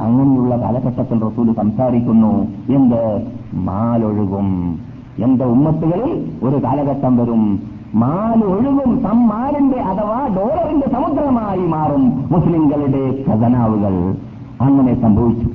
അങ്ങനെയുള്ള 0.00 0.56
കാലഘട്ടത്തിൽ 0.56 1.20
റസൂൽ 1.22 1.54
സംസാരിക്കുന്നു. 1.54 2.46
എന്ത്? 2.74 3.22
മാലൊഴുകും. 3.54 4.78
എന്റെ 5.18 5.44
ഉമ്മത്തുകളിൽ 5.44 6.30
ഒരു 6.42 6.64
കാലഘട്ടം 6.64 7.16
വരും. 7.16 7.69
മാൽ 7.94 8.44
ഒഴുകും 8.44 9.02
സമ്മാലിന്റെ 9.02 9.80
അഥവാ 9.80 10.28
ഡോളറിന്റെ 10.36 10.88
സമുദ്രമായി 10.90 11.66
മാറും 11.66 12.28
മുസ്ലിങ്ങളുടെ 12.30 13.24
ഖജനാവുകൾ. 13.30 14.14
അങ്ങനെ 14.60 15.02
സംഭവിച്ചു. 15.02 15.48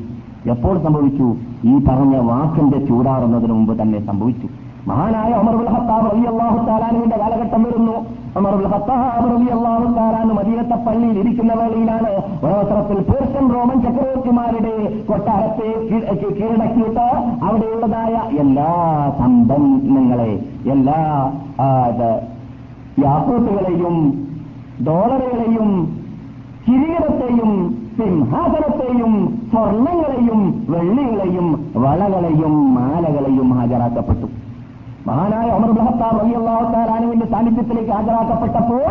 എപ്പോൾ 0.50 0.84
സംഭവിച്ചു? 0.84 1.36
ഈ 1.64 1.78
പറഞ്ഞ 1.78 2.18
വാക്കിന്റെ 2.18 2.86
ചൂടാറുന്നതിന് 2.86 3.54
മുമ്പ് 3.54 3.82
തന്നെ 3.82 4.06
സംഭവിച്ചു. 4.06 4.48
മഹാനായ 4.88 5.32
അമറുൽ 5.32 5.68
ഹത്താബ് 5.68 6.28
അള്ളാഹു 6.28 6.66
താലാനുവിന്റെ 6.66 7.18
കാലഘട്ടം 7.18 7.64
വരുന്നു. 7.64 8.25
താലാനു 9.98 10.34
മദീനത്തെ 10.38 10.78
പള്ളിയിൽ 10.86 11.18
ഇരിക്കുന്ന 11.20 11.52
വേളയിലാണ് 11.54 12.10
ഒരവസരത്തിൽ 12.44 12.98
പേർഷ്യൻ 13.10 13.46
റോമൻ 13.54 13.78
ചക്രവർത്തിമാരുടെ 13.86 14.74
കൊട്ടാരത്തെ 15.10 15.70
കീഴടക്കിയിട്ട് 16.40 17.06
അവിടെയുള്ളതായ 17.48 18.16
എല്ലാ 18.44 18.72
സമ്പന്നങ്ങളെ 19.20 20.32
എല്ലാ 20.76 21.00
യാക്കൂട്ടുകളെയും 23.06 23.96
ഡോളറുകളെയും 24.88 25.70
കിരീടത്തെയും 26.68 27.52
സിംഹാസനത്തെയും 27.98 29.14
സ്വർണങ്ങളെയും 29.52 30.40
വെള്ളികളെയും 30.70 31.48
വളകളെയും 31.84 32.54
മാലകളെയും 32.76 33.50
ഹാജരാക്കപ്പെട്ടു. 33.58 34.28
മഹാനായ 35.08 35.48
അമർ 35.58 35.72
ബഹത്താർ 35.78 36.14
വലിയ 36.22 37.26
സാന്നിധ്യത്തിലേക്ക് 37.34 37.92
ഹാജരാക്കപ്പെട്ടപ്പോൾ 37.92 38.86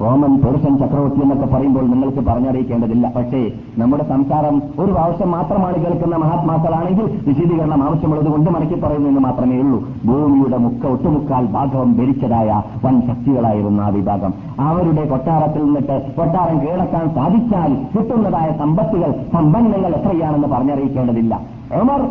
റോമൻ 0.00 0.32
പേർഷ്യൻ 0.40 0.74
ചക്രവർത്തി 0.78 1.20
എന്നൊക്കെ 1.24 1.46
പറയുമ്പോൾ 1.52 1.84
നിങ്ങൾക്ക് 1.90 2.22
പറഞ്ഞറിയിക്കേണ്ടതില്ല. 2.28 3.06
പക്ഷേ 3.14 3.38
നമ്മുടെ 3.80 4.04
സംസാരം 4.10 4.56
ഒരു 4.80 4.90
പ്രാവശ്യം 4.92 5.30
മാത്രമാണ് 5.34 5.76
കേൾക്കുന്ന 5.84 6.16
മഹാത്മാക്കളാണെങ്കിൽ 6.16 7.06
വിശദീകരണം 7.28 7.82
ആവശ്യമുള്ളത് 7.86 8.28
കൊണ്ട് 8.34 8.50
മടക്കി 8.54 8.76
പറയുന്നതെന്ന് 8.82 9.22
മാത്രമേ 9.26 9.56
ഉള്ളൂ. 9.62 9.78
ഭൂമിയുടെ 10.08 10.58
മുക്ക 10.64 10.86
ഒട്ടുമുക്കാൽ 10.94 11.46
ഭാഗവും 11.56 11.96
ഭരിച്ചതായ 12.00 12.50
വൻ 12.84 13.00
ശക്തികളായിരുന്നു 13.08 13.82
ആ 13.86 13.88
വിഭാഗം. 13.96 14.34
അവരുടെ 14.68 15.06
കൊട്ടാരത്തിൽ 15.14 15.64
നിന്നിട്ട് 15.64 15.96
കൊട്ടാരം 16.18 16.58
കീഴടക്കാൻ 16.64 17.06
സാധിച്ചാൽ 17.16 17.72
കിട്ടുന്നതായ 17.94 18.50
സമ്പത്തുകൾ 18.62 19.12
സമ്പന്നങ്ങൾ 19.32 19.92
എത്രയാണെന്ന് 20.00 20.50
പറഞ്ഞറിയിക്കേണ്ടതില്ല. 20.56 21.34
ഒമർ 21.80 22.02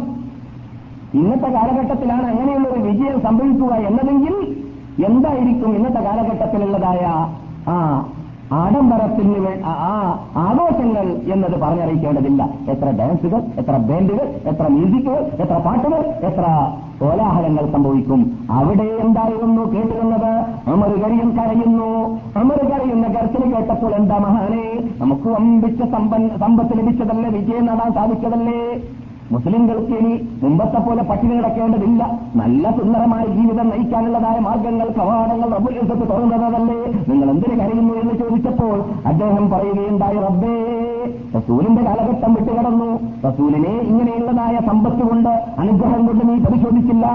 ഇന്നത്തെ 1.19 1.49
കാലഘട്ടത്തിലാണ് 1.55 2.27
അങ്ങനെയുള്ള 2.31 2.67
ഒരു 2.73 2.81
വിജയം 2.89 3.17
സംഭവിക്കുക 3.27 3.73
എന്നതെങ്കിൽ 3.89 4.35
എന്തായിരിക്കും 5.07 5.71
ഇന്നത്തെ 5.77 6.01
കാലഘട്ടത്തിലുള്ളതായ 6.09 7.03
ആ 7.73 7.77
ആഡംബരത്തിന് 8.61 9.51
ആ 9.69 9.91
ആഘോഷങ്ങൾ 10.45 11.05
എന്നത് 11.33 11.55
പറഞ്ഞറിയിക്കേണ്ടതില്ല. 11.61 12.41
എത്ര 12.71 12.87
ഡാൻസുകൾ 12.99 13.39
എത്ര 13.61 13.75
ബാൻഡുകൾ 13.87 14.27
എത്ര 14.51 14.65
മ്യൂസിക്കുകൾ 14.75 15.23
എത്ര 15.43 15.55
പാട്ടുകൾ 15.67 16.01
എത്ര 16.29 16.43
കോലാഹലങ്ങൾ 16.99 17.65
സംഭവിക്കും. 17.75 18.21
അവിടെ 18.57 18.87
എന്തായിരുന്നു 19.05 19.63
കേട്ടിരുന്നത്? 19.73 20.33
അമറുകരിയും 20.73 21.31
കരയുന്നു. 21.37 21.89
അമറുകരയുന്ന 22.41 23.07
കരച്ചിൽ 23.15 23.43
കേട്ടപ്പോൾ 23.55 23.91
എന്താ 23.99 24.19
മഹാനെ? 24.25 24.67
നമുക്ക് 25.01 25.27
വമ്പിച്ച 25.35 25.81
സമ്പത്ത് 26.43 26.73
ലഭിച്ചതല്ലേ? 26.79 27.31
വിജയം 27.37 27.65
നേടാൻ 27.69 27.91
സാധിച്ചതല്ലേ? 27.99 28.61
മുസ്ലിങ്ങൾക്ക് 29.31 29.93
ഇനി 29.99 30.13
മുമ്പത്തെ 30.43 30.79
പോലെ 30.79 31.03
പട്ടിണി 31.03 31.33
കിടക്കേണ്ടതില്ല. 31.37 32.19
നല്ല 32.35 32.71
സുന്ദരമായ 32.77 33.25
ജീവിതം 33.25 33.69
നയിക്കാനുള്ളതായ 33.69 34.39
മാർഗങ്ങൾ 34.39 34.87
കവാടങ്ങൾ 34.89 35.49
റബ്ബുലിസത്ത് 35.55 36.09
തുറന്നതല്ലേ? 36.09 36.79
നിങ്ങൾ 37.09 37.29
എന്തിനു 37.29 37.55
കരയുന്നു 37.61 37.93
എന്ന് 37.93 38.13
ചോദിച്ചപ്പോൾ 38.13 38.77
അദ്ദേഹം 39.05 39.51
പറയുകയുണ്ടായി 39.51 40.17
റബ്ബേ 40.17 40.55
റസൂലിന്റെ 41.35 41.81
കാലഘട്ടം 41.81 42.33
വിട്ടുകടന്നു. 42.33 42.89
റസൂലിനെ 43.27 43.73
ഇങ്ങനെയുള്ളതായ 43.91 44.55
സമ്പത്ത് 44.67 45.03
കൊണ്ട് 45.09 45.29
അനുഗ്രഹം 45.59 46.07
കൊണ്ട് 46.07 46.29
നീ 46.29 46.37
പരിശോധിച്ചില്ല. 46.45 47.05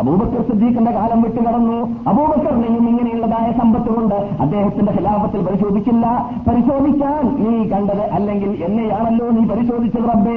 അബൂബക്കർ 0.00 0.40
സിദ്ദീഖിന്റെ 0.48 0.92
കാലം 0.96 1.18
വിട്ടു 1.24 1.40
കടന്നു. 1.46 1.76
അബൂബക്കറിനെയും 2.10 2.84
ഇങ്ങനെയുള്ളതായ 2.90 3.46
സമ്പത്ത് 3.60 3.90
കൊണ്ട് 3.96 4.16
അദ്ദേഹത്തിന്റെ 4.44 4.92
ഖിലാഫത്തിൽ 4.96 5.40
പരിശോധിക്കില്ല 5.48 6.06
പരിശോധിക്കാൻ 6.48 7.22
നീ 7.42 7.52
കണ്ടത് 7.72 8.04
അല്ലെങ്കിൽ 8.16 8.50
എന്നെയാണല്ലോ 8.66 9.28
നീ 9.36 9.42
പരിശോധിച്ചത് 9.52 10.08
റബ്ബേ. 10.12 10.36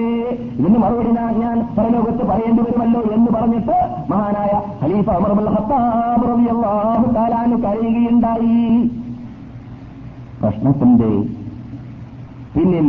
ഇതിന് 0.59 0.77
മറുപടി 0.83 1.11
ഞാൻ 1.43 1.57
പരലോകത്ത് 1.77 2.23
പറയേണ്ടി 2.31 2.61
വരുമല്ലോ 2.67 3.01
എന്ന് 3.17 3.31
പറഞ്ഞിട്ട് 3.37 3.75
മഹാനായ 4.13 4.53
ഖലീഫ 4.83 5.09
അമർബുൽ 5.19 5.49
റളിയല്ലാഹു 6.29 7.05
തആലാനു 7.17 7.57
കരയുകയുണ്ടായി. 7.65 8.57
പ്രശ്നത്തിന്റെ 10.41 11.11
പിന്നിൽ 12.53 12.87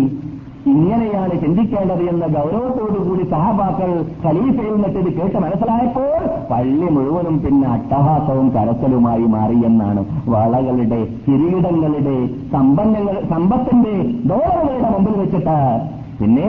ഇങ്ങനെയാണ് 0.70 1.35
ചിന്തിക്കേണ്ടത് 1.40 2.02
എന്ന 2.09 2.24
ഗൗരവത്തോടുകൂടി 2.35 3.24
സഹാബാക്കൾ 3.30 3.90
ഖലീഫയിൽ 4.24 4.74
നിന്നിട്ട് 4.74 5.12
കേട്ട് 5.18 5.38
മനസ്സിലായപ്പോൾ 5.38 6.18
പള്ളി 6.50 6.88
മുഴുവനും 6.88 7.37
പിന്നെ 7.38 7.68
അട്ടഹാസവും 7.68 8.48
കരച്ചലുമായി 8.50 9.26
മാറിയെന്നാണ് 9.26 10.02
വളകളുടെ 10.26 11.00
കിരീടങ്ങളുടെ 11.24 12.16
സമ്പന്നങ്ങൾ 12.52 13.16
സമ്പത്തിന്റെ 13.30 13.94
ഡോളറുകളുടെ 14.28 14.90
മുമ്പിൽ 14.90 15.16
വെച്ചിട്ട് 15.20 15.56
പിന്നെ 16.20 16.46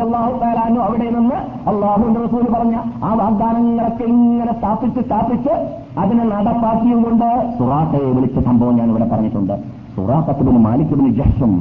അള്ളാഹു 0.00 0.34
അവിടെ 0.82 1.06
നിന്ന് 1.10 1.38
അള്ളാഹുന്റെ 1.66 2.20
റസൂൽ 2.20 2.44
പറഞ്ഞ 2.52 2.76
ആ 3.04 3.10
വാഗ്ദാനങ്ങളൊക്കെ 3.14 4.04
ഇങ്ങനെ 4.06 4.52
സ്ഥാപിച്ച് 4.52 5.00
സ്ഥാപിച്ച് 5.00 5.54
അതിനെ 5.98 6.24
നടപ്പാക്കിയും 6.24 7.00
കൊണ്ട് 7.02 7.26
സുറാത്തയെ 7.58 8.10
വിളിച്ച 8.12 8.38
സംഭവം 8.40 8.76
ഞാൻ 8.76 8.88
ഇവിടെ 8.88 9.08
പറഞ്ഞിട്ടുണ്ട് 9.08 9.56
സുറാത്തത്തിന് 9.96 10.60
മാലിക്കബിന് 10.60 11.10
ജഹ്സും 11.14 11.52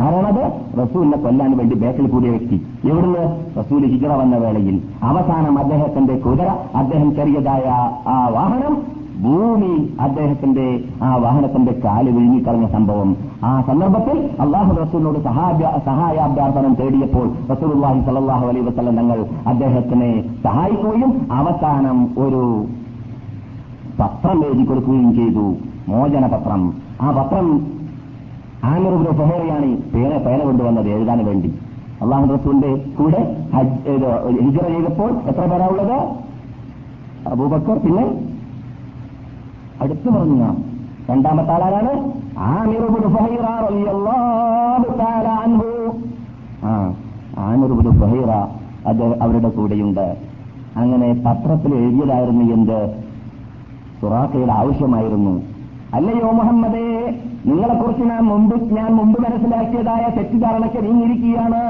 ആരാണത്? 0.00 0.44
റസൂലിനെ 0.82 1.16
കൊല്ലാൻ 1.16 1.56
വേണ്ടി 1.56 1.74
ബേക്കിൽ 1.76 2.06
കൂടിയ 2.08 2.30
വ്യക്തി. 2.30 2.56
എവിടുന്ന്? 2.90 3.24
റസൂൽ 3.58 3.82
ഹിജറ 3.86 4.12
വന്ന 4.12 4.36
വേളയിൽ. 4.36 4.82
അവസാനം 5.02 5.58
അദ്ദേഹത്തിന്റെ 5.58 6.16
കുതിര 6.16 6.48
അദ്ദേഹം 6.74 7.14
ചെറിയതായ 7.14 7.66
ആ 8.08 8.28
വാഹനം 8.28 8.74
ഭൂമി 9.22 9.72
അദ്ദേഹത്തിന്റെ 10.00 10.66
ആ 11.02 11.14
വാഹനത്തിന്റെ 11.16 11.72
കാൽ 11.84 12.10
വിഴുങ്ങിക്കളഞ്ഞ 12.10 12.66
സംഭവം. 12.66 13.16
ആ 13.44 13.62
സന്ദർഭത്തിൽ 13.66 14.30
അള്ളാഹു 14.40 14.70
റസൂലിനോട് 14.82 15.18
സഹായാഭ്യർത്ഥനം 15.84 16.74
തേടിയപ്പോൾ 16.74 17.26
റസൂൽഹി 17.52 18.00
സലാഹു 18.06 18.46
അലൈ 18.46 18.60
വസ്ലം 18.60 18.96
തങ്ങൾ 18.96 19.26
അദ്ദേഹത്തിനെ 19.46 20.24
സഹായിക്കുകയും 20.44 21.12
അവസാനം 21.32 21.98
ഒരു 22.18 22.64
പത്രം 24.00 24.44
എഴുതി 24.44 24.64
കൊടുക്കുകയും 24.64 25.14
ചെയ്തു. 25.14 25.46
മോചന 25.88 26.26
പത്രം 26.26 26.62
ആ 27.02 27.10
പത്രം 27.10 27.46
ആമിറുബിന് 28.68 29.12
ഫഹേറിയാണ് 29.18 29.68
പേരെ 29.92 30.16
പേന 30.24 30.40
കൊണ്ടുവന്നത് 30.44 30.88
എഴുതാൻ 30.94 31.20
വേണ്ടി. 31.26 31.50
അള്ളാഹു 32.02 32.24
റസൂലിന്റെ 32.34 32.70
കൂടെ 32.98 33.20
ഹിജറ 34.44 34.64
ചെയ്തപ്പോൾ 34.74 35.10
എത്ര 35.30 35.44
പേരാ 35.50 35.66
ഉള്ളത്? 35.72 35.96
അബൂബക്കർ 37.32 37.78
പിന്നെ? 37.84 38.04
അടുത്തു 39.82 40.08
പറഞ്ഞു 40.16 40.50
രണ്ടാമത്തെ 41.10 41.52
ആളാരാണ് 41.52 41.92
ആ 42.38 42.50
ആമിറുബിന് 47.46 47.92
ഫഹീറ 48.00 48.30
അത് 48.90 49.04
അവരുടെ 49.22 49.50
കൂടെയുണ്ട്. 49.56 50.06
അങ്ങനെ 50.80 51.08
പത്രത്തിൽ 51.26 51.72
എഴുതിയതായിരുന്നു 51.74 52.44
എന്ത്? 52.54 52.78
സുറാഖയുടെ 54.00 54.52
ആവശ്യമായിരുന്നു. 54.60 55.34
അല്ലയോ 55.96 56.28
മുഹമ്മദേ? 56.40 56.86
നിങ്ങളെക്കുറിച്ച് 57.46 58.04
ഞാൻ 58.04 58.22
മുമ്പ് 58.22 58.74
ഞാൻ 58.74 58.90
മുമ്പ് 58.92 59.18
മനസ്സിലാക്കിയതായ 59.22 60.04
തെറ്റിദ്ധാരണയ്ക്ക് 60.16 60.84
നീങ്ങിയിരിക്കുകയാണ്. 60.86 61.62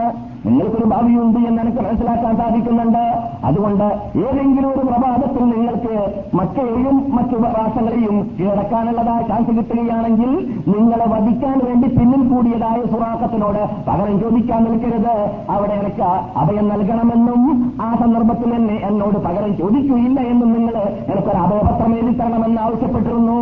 നിങ്ങൾക്കൊരു 0.46 0.84
ഭാവിയുണ്ട് 0.84 1.38
എന്ന് 1.48 1.62
എനിക്ക് 1.62 1.78
മനസ്സിലാക്കാൻ 1.78 2.36
സാധിക്കുന്നുണ്ട്. 2.36 3.04
അതുകൊണ്ട് 3.44 3.84
ഏതെങ്കിലും 4.18 4.68
ഒരു 4.70 4.84
പ്രഭാതത്തിൽ 4.86 5.42
നിങ്ങൾക്ക് 5.50 5.94
മക്കയെയും 6.34 6.96
മറ്റു 7.16 7.36
രാഷ്ട്രങ്ങളെയും 7.56 8.16
കീഴടക്കാനുള്ളതായ 8.38 9.22
ചാൻസ് 9.22 9.50
കിട്ടുകയാണെങ്കിൽ 9.58 10.30
നിങ്ങളെ 10.74 11.06
വധിക്കാൻ 11.14 11.60
വേണ്ടി 11.66 11.88
പിന്നിൽ 11.88 12.28
കൂടിയതായ 12.28 12.80
സുറാക്കത്തിനോട് 12.92 13.62
പകരം 13.88 14.20
ചോദിക്കാൻ 14.20 14.64
നിൽക്കരുത്. 14.64 15.14
അവിടെ 15.50 15.72
എനിക്ക് 15.72 16.08
അഭയം 16.42 16.68
നൽകണമെന്നും 16.68 17.42
ആ 17.82 17.96
സന്ദർഭത്തിൽ 18.00 18.56
തന്നെ 18.56 18.78
എന്നോട് 18.90 19.18
പകരം 19.18 19.56
ചോദിക്കുകയില്ല 19.56 20.20
എന്നും 20.20 20.52
നിങ്ങൾ 20.52 20.76
എനിക്കൊരു 21.12 21.38
അഭയപത്രം 21.38 21.94
എഴുതി 21.94 22.16
തരണമെന്ന് 22.18 22.60
ആവശ്യപ്പെട്ടിരുന്നു. 22.60 23.40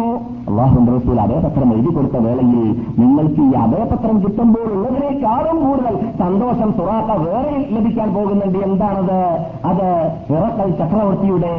അള്ളാഹുന്റെ 0.49 0.93
റസൂൽ 0.97 1.21
അഭയപത്രം 1.21 1.75
എഴുതി 1.75 1.91
കൊടുത്ത 1.95 2.17
വേളയിൽ 2.27 2.63
നിങ്ങൾക്ക് 2.99 3.43
ഈ 3.49 3.51
അഭയപത്രം 3.65 4.17
കിട്ടുമ്പോൾ 4.23 4.67
ഉള്ളതിനേക്കാളും 4.77 5.59
കൂടുതൽ 5.67 5.97
സന്തോഷം 6.19 6.71
തുറാത്ത 6.79 7.13
വേറെ 7.27 7.53
ലഭിക്കാൻ 7.71 8.15
പോകുന്നുണ്ട്. 8.15 8.59
എന്താണത്? 8.59 9.21
അത് 9.71 9.87
ഇറക്കൽ 10.35 10.71
ചക്രവർത്തിയുടെ 10.81 11.55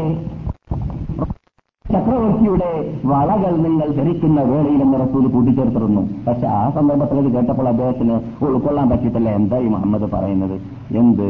ചക്രവർത്തിയുടെ 1.85 2.71
വളകൾ 3.05 3.53
നിങ്ങൾ 3.57 3.87
ധരിക്കുന്ന 3.99 4.41
വേളയിൽ 4.49 4.81
എന്ന് 4.81 4.97
റസൂൽ 5.03 5.23
കൂട്ടിച്ചേർത്തിരുന്നു. 5.31 6.01
പക്ഷെ 6.27 6.47
ആ 6.47 6.69
സന്ദർഭത്തിൽ 6.75 7.19
ഇത് 7.19 7.29
കേട്ടപ്പോൾ 7.35 7.67
അദ്ദേഹത്തിന് 7.67 8.15
ഉൾക്കൊള്ളാൻ 8.45 8.89
പറ്റിയിട്ടില്ല. 8.89 9.29
എന്താ 9.29 9.57
ഈ 9.57 9.67
മുഹമ്മദ് 9.75 10.11
പറയുന്നത്? 10.11 10.55
എന്ത്? 11.01 11.27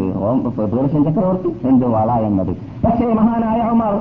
പേർഷ്യൻ 0.75 1.03
ചക്രവർത്തി? 1.03 1.51
എന്ത് 1.67 1.85
വള 1.95 2.19
എന്നത്? 2.29 2.53
പക്ഷേ 2.85 3.07
മഹാനായ 3.21 3.61
ഉമർ 3.75 3.95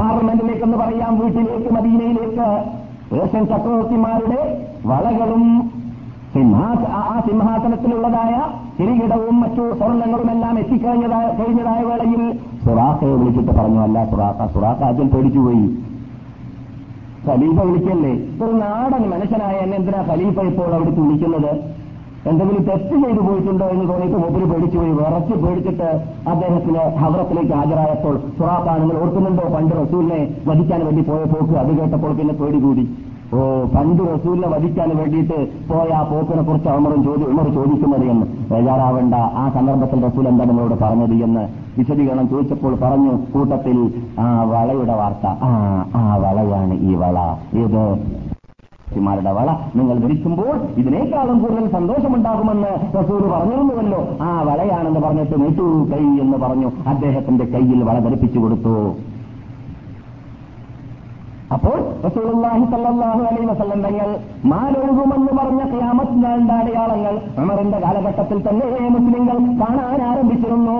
അൻഹുവിന്റെ 0.00 0.28
പാർലമെന്റിലേക്ക് 0.30 0.64
എന്ന് 0.66 0.78
പറയാം 0.82 1.12
വീട്ടിലേക്ക് 1.20 1.70
മദീനയിലേക്ക്. 1.76 2.48
റഷ്യൻ 3.18 3.44
ചക്രവർത്തിമാരുടെ 3.50 4.40
വളകളും 4.90 5.44
ആ 6.98 7.20
സിംഹാസനത്തിലുള്ളതായ 7.26 8.34
കിരീടവും 8.78 9.36
മറ്റു 9.40 9.62
സ്വർണങ്ങളുമെല്ലാം 9.78 10.54
എത്തിക്കഴിഞ്ഞതായ 10.58 11.26
കഴിഞ്ഞതായ 11.38 11.80
വേളയിൽ 11.88 12.22
സുറാഖയെ 12.64 13.14
വിളിച്ചിട്ട് 13.20 13.52
പറഞ്ഞു 13.58 13.80
അല്ല 13.86 14.04
സുറാഖ 14.10 14.46
സുറാഖ 14.54 14.80
ആദ്യം 14.88 15.08
പേടിച്ചുപോയി 15.14 15.64
ഖലീഫ 17.26 17.58
വിളിക്കല്ലേ? 17.68 18.12
ഒരു 18.42 18.52
നാടൻ 18.62 19.02
മനുഷ്യനായ 19.10 19.56
എന്നെ 19.64 19.76
എന്തിനാ 19.76 20.00
ഖലീഫ 20.10 20.36
ഇപ്പോൾ 20.50 20.70
അവിടുത്തെ 20.76 21.00
വിളിക്കുന്നത്? 21.00 21.50
എന്തെങ്കിലും 22.28 22.62
തെറ്റ് 22.64 22.96
ചെയ്തു 23.02 23.20
പോയിട്ടുണ്ടോ 23.26 23.66
എന്ന് 23.74 23.84
തോന്നിയിട്ട് 23.90 24.18
മൂപ്പര് 24.22 24.46
പേടിച്ചുപോയി 24.50 24.90
വിറച്ച് 24.90 25.34
പേടിച്ചിട്ട് 25.42 25.88
അദ്ദേഹത്തിന് 26.32 26.82
ഹവറത്തിലേക്ക് 27.02 27.52
ഹാജരായപ്പോൾ 27.52 28.16
സുറാത്താണ് 28.38 28.82
നിങ്ങൾ 28.82 28.98
ഓർക്കുന്നുണ്ടോ? 29.02 29.44
പണ്ട് 29.54 29.72
റസൂലിനെ 29.82 30.18
വധിക്കാൻ 30.48 30.84
വേണ്ടി 30.86 31.02
പോയ 31.02 31.22
പോക്ക്. 31.32 31.54
അത് 31.62 31.70
കേട്ടപ്പോൾ 31.78 32.12
പിന്നെ 32.18 32.34
പേടി 32.34 32.60
കൂടി. 32.60 32.84
ഓ 33.34 33.40
പണ്ട് 33.74 34.02
റസൂലിനെ 34.14 34.48
വധിക്കാൻ 34.48 34.88
വേണ്ടിയിട്ട് 35.00 35.38
പോയ 35.70 35.88
ആ 35.98 36.02
പോക്കിനെ 36.02 36.42
കുറിച്ച് 36.42 36.68
അമറും 36.68 37.04
ചോദി 37.04 37.24
ഉമർ 37.32 37.48
ചോദിക്കുന്നത് 37.58 38.06
എന്ന്. 38.12 38.26
ബേജാറാവേണ്ട 38.52 39.14
ആ 39.14 39.50
സന്ദർഭത്തിൽ 39.56 40.04
റസൂൽ 40.06 40.28
എന്താ 40.28 40.44
നിങ്ങളോട് 40.44 40.74
പറഞ്ഞത് 40.84 41.14
എന്ന് 41.26 41.44
വിശദീകരണം 41.78 42.28
ചോദിച്ചപ്പോൾ 42.28 42.74
പറഞ്ഞു 42.84 43.12
കൂട്ടത്തിൽ 43.34 43.78
ആ 44.18 44.42
വളയുടെ 44.52 44.92
വാർത്ത. 44.92 45.26
ആ 45.26 45.52
ആ 46.00 46.16
വളയാണ് 46.16 46.74
ഈ 46.74 46.94
വള. 46.94 47.18
ഇത് 47.64 47.82
മാരുടെ 48.98 49.32
വള. 49.32 49.50
നിങ്ങൾ 49.76 49.98
ധരിക്കുമ്പോൾ 49.98 50.56
ഇതിനേക്കാളും 50.76 51.38
കൂടുതൽ 51.38 51.70
സന്തോഷമുണ്ടാകുമെന്ന് 51.70 52.98
റസൂൽ 52.98 53.30
പറഞ്ഞിരുന്നുവല്ലോ. 53.30 54.08
ആ 54.20 54.42
വളയാണെന്ന് 54.42 55.00
പറഞ്ഞിട്ട് 55.00 55.40
നീട്ടു 55.40 55.90
കൈ 55.92 56.04
എന്ന് 56.20 56.38
പറഞ്ഞു. 56.38 56.70
അദ്ദേഹത്തിന്റെ 56.86 57.44
കയ്യിൽ 57.44 57.82
വള 57.82 57.98
ധരിപ്പിച്ചു 57.98 58.38
കൊടുത്തു. 58.38 58.94
അപ്പോൾ 61.52 62.08
റസൂലുള്ളാഹി 62.08 62.64
സല്ലല്ലാഹു 62.64 63.18
അലൈഹി 63.18 63.46
വസല്ലം 63.46 63.82
തങ്ങൾ 63.82 64.18
മാലൊഴുകുമെന്ന് 64.44 65.32
പറഞ്ഞ 65.38 65.62
ഖിയാമത്ത് 65.64 66.24
നാളിന്റെ 66.24 66.54
അടയാളങ്ങൾ 66.54 67.20
ഉമറിന്റെ 67.38 67.78
കാലഘട്ടത്തിൽ 67.78 68.48
തന്നെ 68.48 68.88
മുസ്ലിങ്ങൾ 68.88 69.66
കാണാൻ 69.66 70.02
ആരംഭിച്ചിരുന്നു. 70.02 70.76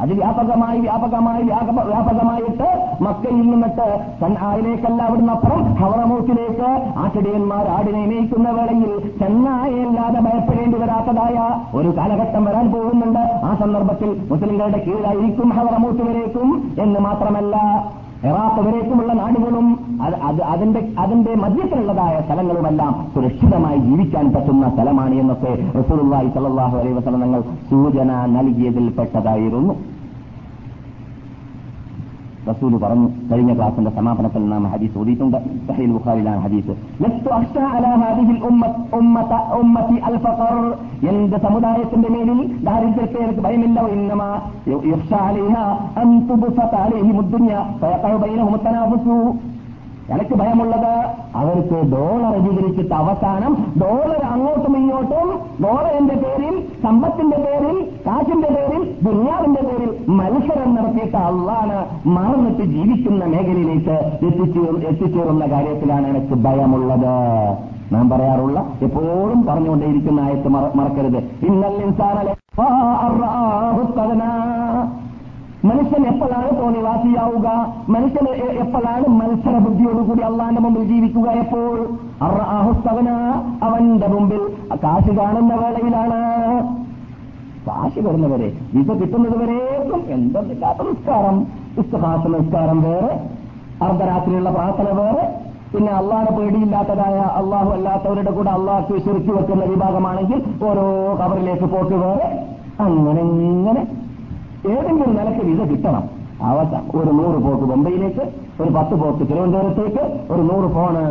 അത് 0.00 0.12
വ്യാപകമായി 0.12 0.80
വ്യാപകമായി 0.80 1.42
വ്യാപക- 1.42 1.84
വ്യാപകമായിട്ട് 1.84 2.68
മക്കയിൽ 3.02 3.50
നിന്നിട്ട് 3.50 4.00
ആയിലേക്കല്ല 4.42 5.02
അവിടുന്ന് 5.02 5.32
അപ്പുറം 5.32 5.74
ഹവറമൂക്കിലേക്ക് 5.74 6.98
ആട്ടിടിയന്മാർ 6.98 7.68
ആടിനെ 7.68 8.06
മേയ്ക്കുന്ന 8.06 8.50
വേളയിൽ 8.50 9.18
ചെന്നായല്ലാതെ 9.18 10.20
ഭയപ്പെടേണ്ടി 10.20 10.78
വരാത്തതായ 10.78 11.60
ഒരു 11.76 11.88
കാലഘട്ടം 11.88 12.44
വരാൻ 12.44 12.72
പോകുന്നുണ്ട്. 12.72 13.18
ആ 13.18 13.56
സന്ദർഭത്തിൽ 13.60 14.26
മുസ്ലിങ്ങളുടെ 14.30 14.78
കീഴിലായിരിക്കും 14.78 15.48
ഹവറമൂത്ത് 15.48 16.10
എന്ന് 16.80 17.00
മാത്രമല്ല. 17.00 17.56
ഇറാഖ് 18.24 18.60
വരേക്കുമുള്ള 18.64 19.12
നാടുകളും 19.18 19.66
അത് 20.02 20.16
അത് 20.28 20.40
അതിന്റെ 20.52 20.80
അതിന്റെ 20.98 21.32
മധ്യത്തിലുള്ളതായ 21.44 22.16
സ്ഥലങ്ങളുമെല്ലാം 22.20 22.92
സുരക്ഷിതമായി 23.14 23.78
ജീവിക്കാൻ 23.86 24.26
പറ്റുന്ന 24.34 24.68
സ്ഥലമാണ് 24.74 25.14
എന്നൊക്കെ 25.14 25.52
റസൂലുള്ളാഹി 25.78 26.28
സ്വല്ലല്ലാഹു 26.34 26.76
അലൈഹി 26.80 26.96
വസല്ലം 26.98 27.22
തങ്ങൾ 27.24 27.42
സൂചന 27.70 28.10
നൽകിയതിൽ 28.36 28.86
പെട്ടതായിരുന്നു 32.40 32.50
റസൂൽ 32.50 32.78
പറഞ്ഞു 32.78 33.08
കഴിഞ്ഞ 33.30 33.52
ക്ലാസിന്റെ 33.54 33.90
സമാപനത്തിൽ 33.90 34.48
നാം 34.48 34.66
ഹദീസ് 34.66 34.98
ഓതിയിട്ടുണ്ട് 34.98 35.38
സഹീൽ 35.68 35.90
ബുഖാരിയിലാണ് 35.90 36.40
ഹദീസ് 36.40 36.74
ലസ്തു 37.02 37.30
അഖ്ഷാ 37.30 37.64
അലാ 37.76 37.92
ഹാദിഹിൽ 37.94 38.40
ഉമ്മത്ത് 38.42 38.82
ഉമ്മത 38.98 39.32
ഉമ്മത്തി 39.60 39.96
അൽ 40.00 40.16
ഫഖർ 40.16 40.56
എന്റെ 41.08 41.38
സമുദായത്തിന്റെ 41.38 42.08
മേലിൽ 42.08 42.40
ദാരിദ്ര്യത്തെ 42.64 43.18
എനിക്ക് 43.18 43.40
ഭയമില്ല 43.40 43.80
ഇന്നമാ 43.88 44.30
എനിക്ക് 50.10 50.34
ഭയമുള്ളത് 50.34 51.06
അവർക്ക് 51.36 51.92
ഡോളർ 51.92 52.34
അധികരിച്ചിട്ട് 52.34 52.94
അവസാനം 52.94 53.66
ഡോളർ 53.82 54.24
അങ്ങോട്ടും 54.24 54.76
ഇങ്ങോട്ടും 54.76 55.40
ഡോളറിന്റെ 55.64 56.14
പേരിൽ 56.14 56.64
സമ്പത്തിന്റെ 56.82 57.36
പേരിൽ 57.36 57.88
കാശിന്റെ 58.06 58.48
പേരിൽ 58.48 58.94
ദുനിയാവിന്റെ 59.02 59.62
പേരിൽ 59.62 60.04
മത്സരം 60.08 60.74
നടത്തിയിട്ട് 60.74 61.16
അള്ളാണ് 61.16 62.08
മറന്നിട്ട് 62.08 62.62
ജീവിക്കുന്ന 62.62 63.24
മേഖലയിലേക്ക് 63.24 63.90
എത്തിച്ചേർ 64.26 64.86
എത്തിച്ചേരുന്ന 64.88 65.46
കാര്യത്തിലാണ് 65.46 66.06
എനിക്ക് 66.06 66.34
ഭയമുള്ളത്. 66.34 67.56
നാം 67.92 68.10
പറയാറുള്ള 68.10 68.66
എപ്പോഴും 68.82 69.46
പറഞ്ഞുകൊണ്ടേയിരിക്കുന്ന 69.46 70.20
ആയത്ത് 70.20 70.48
മറ- 70.48 70.76
മറക്കരുത്. 70.76 71.16
ഇൻസാനലെ 71.46 72.34
മനുഷ്യൻ 75.64 76.06
എപ്പോഴാണ് 76.06 76.62
തോന്നിവാസിയാവുക? 76.62 77.48
മനുഷ്യൻ 77.88 78.26
എപ്പോഴാണ് 78.60 79.08
മത്സര 79.08 79.58
ബുദ്ധിയോടുകൂടി 79.58 80.22
അള്ളാന്റെ 80.22 80.60
മുമ്പിൽ 80.60 80.84
ജീവിക്കുക 80.84 81.30
എപ്പോൾ? 81.30 81.88
അറാഹുസ്തവന 82.22 83.10
അവന്റെ 83.62 84.06
മുമ്പിൽ. 84.06 84.42
കാശ് 84.84 85.10
കാണുന്ന 85.16 85.54
വേളയിലാണ്. 85.54 86.20
കാശ് 87.66 88.06
വരുന്നവരെ 88.06 88.48
ഇത് 88.72 89.00
കിട്ടുന്നത് 89.00 89.36
വരേക്കും 89.42 90.02
എന്തെന്നില്ലാത്ത 90.08 90.78
നിസ്കാരം. 90.88 91.46
ഇസ്തഹാസ 91.78 92.26
നിസ്കാരം 92.26 92.82
വേറെ 92.82 93.12
അർദ്ധരാത്രിയുള്ള 93.84 94.50
പ്രാർത്ഥന 94.50 94.88
വേറെ. 95.00 95.24
പിന്നെ 95.74 95.92
അള്ളാഹെ 95.92 96.30
പേടിയില്ലാത്തതായ 96.36 97.18
അള്ളാഹു 97.40 97.70
അല്ലാത്തവരുടെ 97.70 98.30
കൂടെ 98.30 98.50
അള്ളാഹ്ക്ക് 98.50 99.04
ശുരുക്കി 99.04 99.30
വെക്കുന്ന 99.30 99.64
വിഭാഗമാണെങ്കിൽ 99.64 100.64
ഓരോ 100.64 100.86
കവറിലേക്ക് 101.20 101.64
പോക്ക് 101.64 101.94
വേറെ. 101.94 102.28
അങ്ങനെ 102.80 103.20
ഇങ്ങനെ 103.20 103.86
ഏതെങ്കിലും 104.68 105.16
നിലയ്ക്ക് 105.16 105.44
വിസ 105.46 105.70
കിട്ടണം. 105.70 106.04
ഒരു 106.94 107.10
നൂറ് 107.10 107.38
പോക്ക് 107.42 107.64
ബൊംബെയിലേക്ക് 107.70 108.24
ഒരു 108.62 108.70
പത്ത് 108.70 108.94
പോക്ക് 108.94 109.18
തിരുവനന്തപുരത്തേക്ക് 109.18 110.32
ഒരു 110.32 110.42
നൂറ് 110.42 110.70
ഫോണ് 110.74 111.04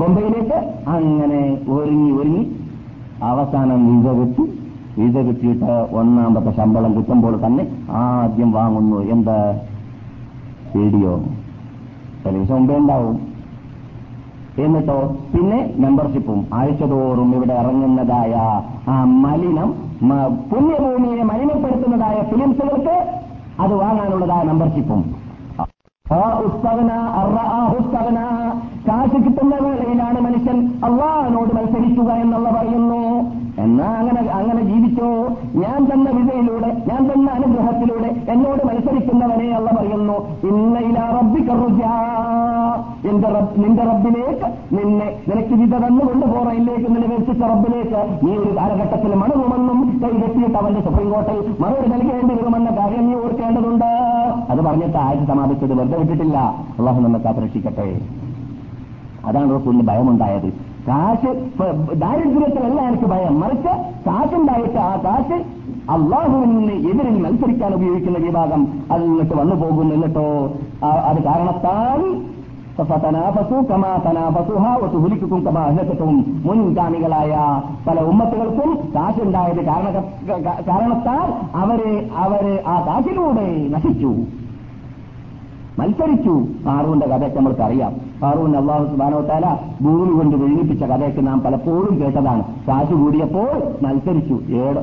ബൊംബെയിലേക്ക്. 0.00 0.58
അങ്ങനെ 0.88 1.40
ഒരുങ്ങി 1.68 2.10
ഒരുങ്ങി 2.10 2.44
അവസാനം 3.22 3.80
വിസ 3.88 4.12
കിട്ടി. 4.20 4.44
വിസ 4.98 5.16
കിട്ടിയിട്ട് 5.16 5.88
ഒന്നാമത്തെ 5.92 6.50
ശമ്പളം 6.50 6.96
കിട്ടുമ്പോൾ 6.96 7.46
തന്നെ 7.46 7.66
ആദ്യം 7.90 8.52
വാങ്ങുന്നു. 8.52 9.00
എന്താ? 9.00 9.58
വീഡിയോ. 10.76 11.20
ടെലിവിഷൻ 12.26 12.54
മുമ്പേ 12.54 12.76
ഉണ്ടാവും. 12.76 13.16
എന്നിട്ടോ? 14.58 15.14
പിന്നെ 15.34 15.74
മെമ്പർഷിപ്പും 15.78 16.46
ആഴ്ചതോറും 16.54 17.34
ഇവിടെ 17.36 17.54
ഇറങ്ങുന്നതായ 17.54 18.34
ആ 18.90 19.04
മലിനം 19.04 19.74
പുണ്യഭൂമിയെ 20.50 21.22
മലിനപ്പെടുത്തുന്നതായ 21.22 22.16
ഫിലിംസുകൾക്ക് 22.30 22.96
അത് 23.60 23.74
വാങ്ങാനുള്ളതായ 23.74 24.42
മെമ്പർഷിപ്പും 24.42 25.02
കാശ് 28.86 29.18
കിട്ടുന്ന 29.24 29.54
വേളയിലാണ് 29.64 30.20
മനുഷ്യൻ 30.20 30.56
അള്ളാഹിനോട് 30.84 31.52
മത്സരിക്കുക 31.54 32.10
എന്നുള്ള 32.24 32.48
പറയുന്നു. 32.50 33.02
എന്നാ 33.58 33.86
അങ്ങനെ 33.98 34.20
അങ്ങനെ 34.30 34.62
ജീവിച്ചോ? 34.62 35.08
ഞാൻ 35.54 35.80
തന്ന 35.88 36.10
വിധയിലൂടെ 36.10 36.70
ഞാൻ 36.88 37.00
തന്ന 37.08 37.30
അനുഗ്രഹത്തിലൂടെ 37.30 38.10
എന്നോട് 38.32 38.62
മത്സരിക്കുന്നവനെ 38.66 39.48
അല്ല 39.56 39.70
പറയുന്നു 39.78 40.16
ഇന്നയില 40.50 40.98
റബ്ബിക്കറുജ 41.16 41.82
നിന്റെ 43.04 43.28
റബ് 43.28 43.64
നിന്റെ 43.64 43.82
റബ്ബിലേക്ക് 43.82 44.46
നിന്നെ 44.76 45.08
നിനക്ക് 45.28 45.54
വിധ 45.54 45.74
തന്നു 45.74 46.04
കൊണ്ടുപോറയിലേക്ക് 46.04 46.88
നിന്നെ 46.94 47.08
വെച്ചിച്ച 47.08 47.42
റബ്ബിലേക്ക് 47.42 48.26
നീ 48.26 48.32
ഒരു 48.36 48.56
കാലഘട്ടത്തിൽ 48.58 49.14
മണവുമെന്നും 49.14 50.00
കൈകെട്ടിയിട്ട് 50.02 50.58
അവന്റെ 50.58 50.80
സുപ്രീം 50.80 51.10
കോർട്ടിൽ 51.10 51.54
മറുപടി 51.60 51.88
നൽകേണ്ടി 51.88 52.34
വരുമെന്ന 52.34 52.70
കാര്യം 52.80 53.06
നീ 53.08 53.14
ഓർക്കേണ്ടതുണ്ട്. 53.14 53.90
അത് 54.50 54.60
പറഞ്ഞിട്ട് 54.60 54.96
ആഴ്ച 54.96 55.24
സമാപിച്ചത് 55.24 55.74
വെറുതെ 55.78 55.98
വിട്ടിട്ടില്ല. 55.98 56.38
അള്ളാഹു 56.78 57.00
നമ്മെ 57.00 57.18
കാത്തുരക്ഷിക്കട്ടെ. 57.18 57.88
അതാണ് 59.26 59.60
റസൂലിന് 59.60 59.82
ഭയമുണ്ടായത്. 59.82 60.48
കാശ് 60.88 61.32
ദാരിദ്ര്യത്തിലല്ല 61.94 62.80
എനിക്ക് 62.80 63.04
ഭയം. 63.04 63.40
മറിച്ച് 63.40 63.72
കാശുണ്ടായിട്ട് 64.06 64.78
ആ 64.78 64.96
കാശ് 65.04 65.44
അള്ളാഹുവിന് 65.90 66.72
എതിരിൽ 66.72 67.22
മത്സരിക്കാൻ 67.22 67.74
ഉപയോഗിക്കുന്ന 67.74 68.18
വിഭാഗം 68.18 68.66
അതിൽ 68.92 69.08
നിന്നിട്ട് 69.08 69.34
വന്നു 69.34 69.54
പോകുന്നു 69.54 69.94
എന്നിട്ടോ? 69.94 70.52
അത് 70.84 71.22
കാരണത്താൽ 71.22 72.00
മുൻഗാമികളായ 76.44 77.32
പല 77.86 78.00
ഉമ്മത്തുകൾക്കും 78.00 78.70
കാശുണ്ടായത് 78.94 79.64
കാരണ 79.64 79.88
കാരണത്താൽ 80.68 81.56
അവരെ 81.56 82.08
അവർ 82.16 82.62
ആ 82.66 82.86
കാശിലൂടെ 82.86 83.68
നശിച്ചു. 83.68 84.12
മത്സരിച്ചു. 85.78 86.46
കാറൂന്റെ 86.66 87.06
കഥയൊക്കെ 87.06 87.38
നമ്മൾക്ക് 87.38 87.62
കാറൂൻ 88.22 88.56
അള്ളാഹു 88.56 88.84
സുബാനോത്താല 88.84 89.46
ഭൂമി 89.84 90.12
കൊണ്ട് 90.18 90.36
വിഴുങ്ങിപ്പിച്ച 90.36 90.84
കഥയൊക്കെ 90.84 91.20
നാം 91.20 91.38
പലപ്പോഴും 91.40 91.94
കേട്ടതാണ്. 92.00 92.42
കാശ് 92.68 92.94
കൂടിയപ്പോൾ 92.94 93.52
മത്സരിച്ചു. 93.84 94.36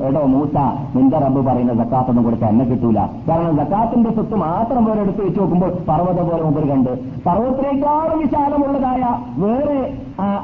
എടോ 0.08 0.22
മൂസ 0.32 0.56
നിന്റെ 0.96 1.18
റബ്ബ് 1.18 1.46
പറയുന്ന 1.46 1.74
സക്കാത്തൊന്നും 1.82 2.24
കൊടുത്ത് 2.24 2.44
എന്നെ 2.44 2.64
കിട്ടൂല. 2.64 2.98
കാരണം 3.28 3.56
സക്കാത്തിന്റെ 3.56 4.10
സ്വത്ത് 4.10 4.36
മാത്രം 4.44 4.84
പോലെ 4.84 5.00
എടുത്ത് 5.00 5.26
വെച്ച് 5.26 5.40
നോക്കുമ്പോൾ 5.40 5.72
പർവതം 5.88 6.28
പോലെ 6.30 6.42
മുമ്പിൽ 6.42 6.68
കണ്ട്. 6.70 6.92
പർവതത്തിനേക്കാളും 7.26 8.18
വിശാലമുള്ളതായ 8.18 9.02
വേറെ 9.42 9.80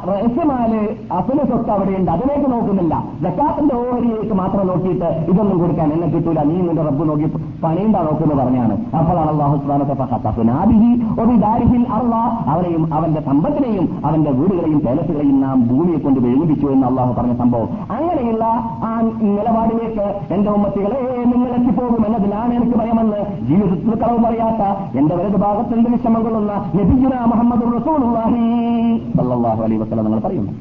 റഹസ്യമാൽ 0.08 0.74
അസല 1.16 1.38
സ്വത്ത് 1.48 1.70
അവിടെയുണ്ട്. 1.70 2.10
അതിലേക്ക് 2.10 2.52
നോക്കുന്നില്ല. 2.52 3.04
ജക്കാത്തിന്റെ 3.22 3.74
ഓഹരിയിലേക്ക് 3.74 4.34
മാത്രം 4.34 4.66
നോക്കിയിട്ട് 4.66 5.08
ഇതൊന്നും 5.32 5.58
കൊടുക്കാൻ 5.58 5.92
എന്നെ 5.92 6.06
കിട്ടൂല. 6.06 6.42
നീ 6.42 6.56
നിന്റെ 6.60 6.82
റബ്ബ് 6.82 7.08
നോക്കി 7.08 7.28
പണിയുണ്ടാ 7.64 8.02
നോക്കുന്നു 8.02 8.34
പറഞ്ഞാണ്. 8.42 8.74
അപ്പോഴാണ് 8.98 9.30
അള്ളാഹു 9.30 9.56
സുബാനബിഹി 9.56 10.90
ഒബിദാരിഹിൽ 11.22 11.86
അള്ളാ 11.98 12.22
അവനെയും 12.54 12.85
അവന്റെ 12.94 13.20
സമ്പത്തിനെയും 13.20 13.98
അവന്റെ 14.04 14.30
വീടുകളെയും 14.30 14.80
പേലസുകളെയും 14.80 15.40
നാം 15.40 15.68
ഭൂമിയെ 15.68 15.98
കൊണ്ട് 15.98 16.20
വിഴുങ്ങിപ്പിച്ചു 16.20 16.66
എന്ന് 16.66 16.86
അള്ളാഹു 16.86 17.12
പറഞ്ഞ 17.12 17.34
സംഭവം. 17.34 17.68
അങ്ങനെയുള്ള 17.90 18.44
ആ 18.82 19.00
നിലപാടിലേക്ക് 19.20 20.34
എന്റെ 20.34 20.50
ഉമ്മത്തികളെ 20.50 21.24
നിങ്ങൾ 21.26 21.48
എത്തിപ്പോകും 21.48 22.06
എന്നതിലാണ് 22.06 22.54
എനിക്ക് 22.54 22.78
ഭയമെന്ന് 22.78 23.46
ജീവിതത്തിൽ 23.46 23.94
കളവ് 23.94 24.18
പറയാത്ത 24.24 24.62
എന്റെ 24.98 25.14
വലത് 25.16 25.74
എന്ത് 25.74 25.90
വിഷമം 25.90 26.22
കൊള്ളുന്ന 26.22 26.52
നബിജുന 26.74 27.24
മുഹമ്മദ് 27.24 27.80
റസൂലുള്ളാഹി 27.80 29.76
വസ്ലം 29.76 30.04
നിങ്ങൾ 30.04 30.20
പറയുന്നു. 30.20 30.52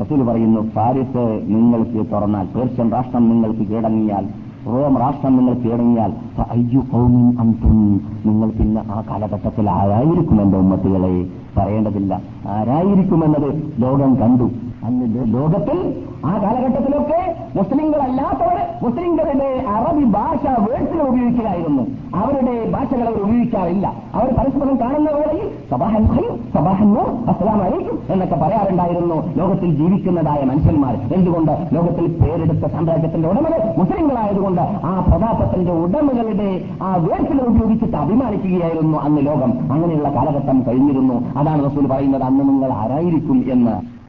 റസൂൽ 0.00 0.22
പറയുന്നു 0.22 0.60
പാരിസ് 0.76 1.42
നിങ്ങൾക്ക് 1.48 2.12
തുറന്നാൽ 2.12 2.46
പേർഷ്യൻ 2.46 2.90
രാഷ്ട്രം 2.90 3.30
നിങ്ങൾക്ക് 3.30 3.58
കീഴടങ്ങിയാൽ 3.58 4.26
റോം 4.66 4.98
രാഷ്ട്രം 4.98 5.36
നിങ്ങൾ 5.36 5.54
കീഴടങ്ങിയാൽ 5.54 6.12
അയ്യു 6.50 6.80
കൗമിൻ 6.80 7.38
അന്തും 7.38 8.00
നിങ്ങൾ 8.26 8.50
പിന്നെ 8.50 8.82
ആ 8.90 9.02
കാലഘട്ടത്തിൽ 9.10 9.70
ആരായിരിക്കും 9.70 10.42
എന്റെ 10.42 10.58
ഉമ്മത്തികളെ? 10.58 11.28
പറയേണ്ടതില്ല. 11.56 12.22
ആരായിരിക്കുമെന്നത് 12.46 13.72
ലോകം 13.78 14.14
കണ്ടു. 14.14 14.69
അന്ന് 14.84 15.34
ലോകത്തിൽ 15.34 16.04
ആ 16.26 16.38
കാലഘട്ടത്തിലൊക്കെ 16.38 17.34
മുസ്ലിങ്ങളല്ലാത്തവർ 17.56 18.58
മുസ്ലിങ്ങളുടെ 18.82 19.64
അറബി 19.68 20.04
ഭാഷ 20.04 20.60
വേഴ്സുകൾ 20.60 21.02
ഉപയോഗിക്കുകയായിരുന്നു. 21.02 21.82
അവരുടെ 22.14 22.70
ഭാഷകൾ 22.70 23.08
അവർ 23.08 23.18
ഉപയോഗിക്കാറില്ല. 23.18 23.94
അവർ 24.14 24.34
പരസ്പരം 24.38 24.80
കാണുന്ന 24.80 25.10
വേളയിൽ 25.10 25.50
സബാഹൻ 25.70 26.02
ഖൈർ, 26.02 26.38
സബാഹൻ 26.54 26.88
നൂർ, 26.88 27.08
അസ്സലാമു 27.28 27.64
അലൈക്കും 27.64 27.98
എന്നൊക്കെ 28.10 28.34
പറയാറുണ്ടായിരുന്നു. 28.34 29.34
ലോകത്തിൽ 29.36 29.74
ജീവിക്കുന്നതായ 29.74 30.44
മനുഷ്യന്മാർ 30.44 30.94
എന്തുകൊണ്ട് 31.14 31.68
ലോകത്തിൽ 31.72 32.06
പേരെടുത്ത 32.06 32.72
സാമ്രാജ്യത്തിന്റെ 32.72 33.28
ഉടമകൾ 33.28 33.74
മുസ്ലിങ്ങളായതുകൊണ്ട് 33.78 34.62
ആ 34.62 35.04
പ്രതാപത്തിന്റെ 35.08 35.72
ഉടമകളുടെ 35.72 36.64
ആ 36.82 36.96
വേഴ്സുകൾ 36.96 37.46
ഉപയോഗിച്ചിട്ട് 37.46 37.96
അഭിമാനിക്കുകയായിരുന്നു 37.96 38.98
അന്ന് 38.98 39.26
ലോകം. 39.26 39.72
അങ്ങനെയുള്ള 39.72 40.08
കാലഘട്ടം 40.08 40.64
കഴിഞ്ഞിരുന്നു. 40.68 41.38
അതാണ് 41.38 41.70
റസൂൽ 41.70 41.86
പറയുന്നത് 41.86 42.22
അന്ന് 42.22 42.48
നിങ്ങൾ 42.48 42.72
ആരായിരിക്കും 42.72 43.44
എന്ന്. 43.52 43.99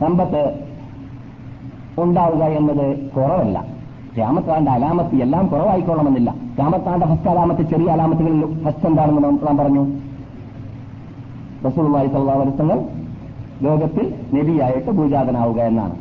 സമ്പത്ത് 0.00 0.66
ഉണ്ടാവുക 1.98 2.42
എന്നത് 2.42 3.10
കുറവല്ല. 3.10 3.64
രാമത്താന്റെ 4.18 4.72
അലാമത്ത് 4.72 5.16
എല്ലാം 5.16 5.46
കുറവായിക്കൊള്ളണമെന്നില്ല. 5.46 6.34
രാമത്താന്റെ 6.58 7.06
ഫസ്റ്റ് 7.06 7.28
അലാമത്ത് 7.28 7.62
ചെറിയ 7.62 7.90
അലാമത്തുകളിൽ 7.90 8.62
ഫസ്റ്റ് 8.64 8.86
എന്താണെന്ന് 8.86 9.24
നാം- 9.24 9.56
പറഞ്ഞു. 9.58 9.86
റസൂള്ളി 11.68 12.06
സല്ലാവരത്തങ്ങൾ 12.06 12.82
ലോകത്തിൽ 13.62 14.14
നബിയായിട്ട് 14.34 14.90
ഭൂജാതനാവുക 14.90 15.60
എന്നാണ്. 15.60 15.94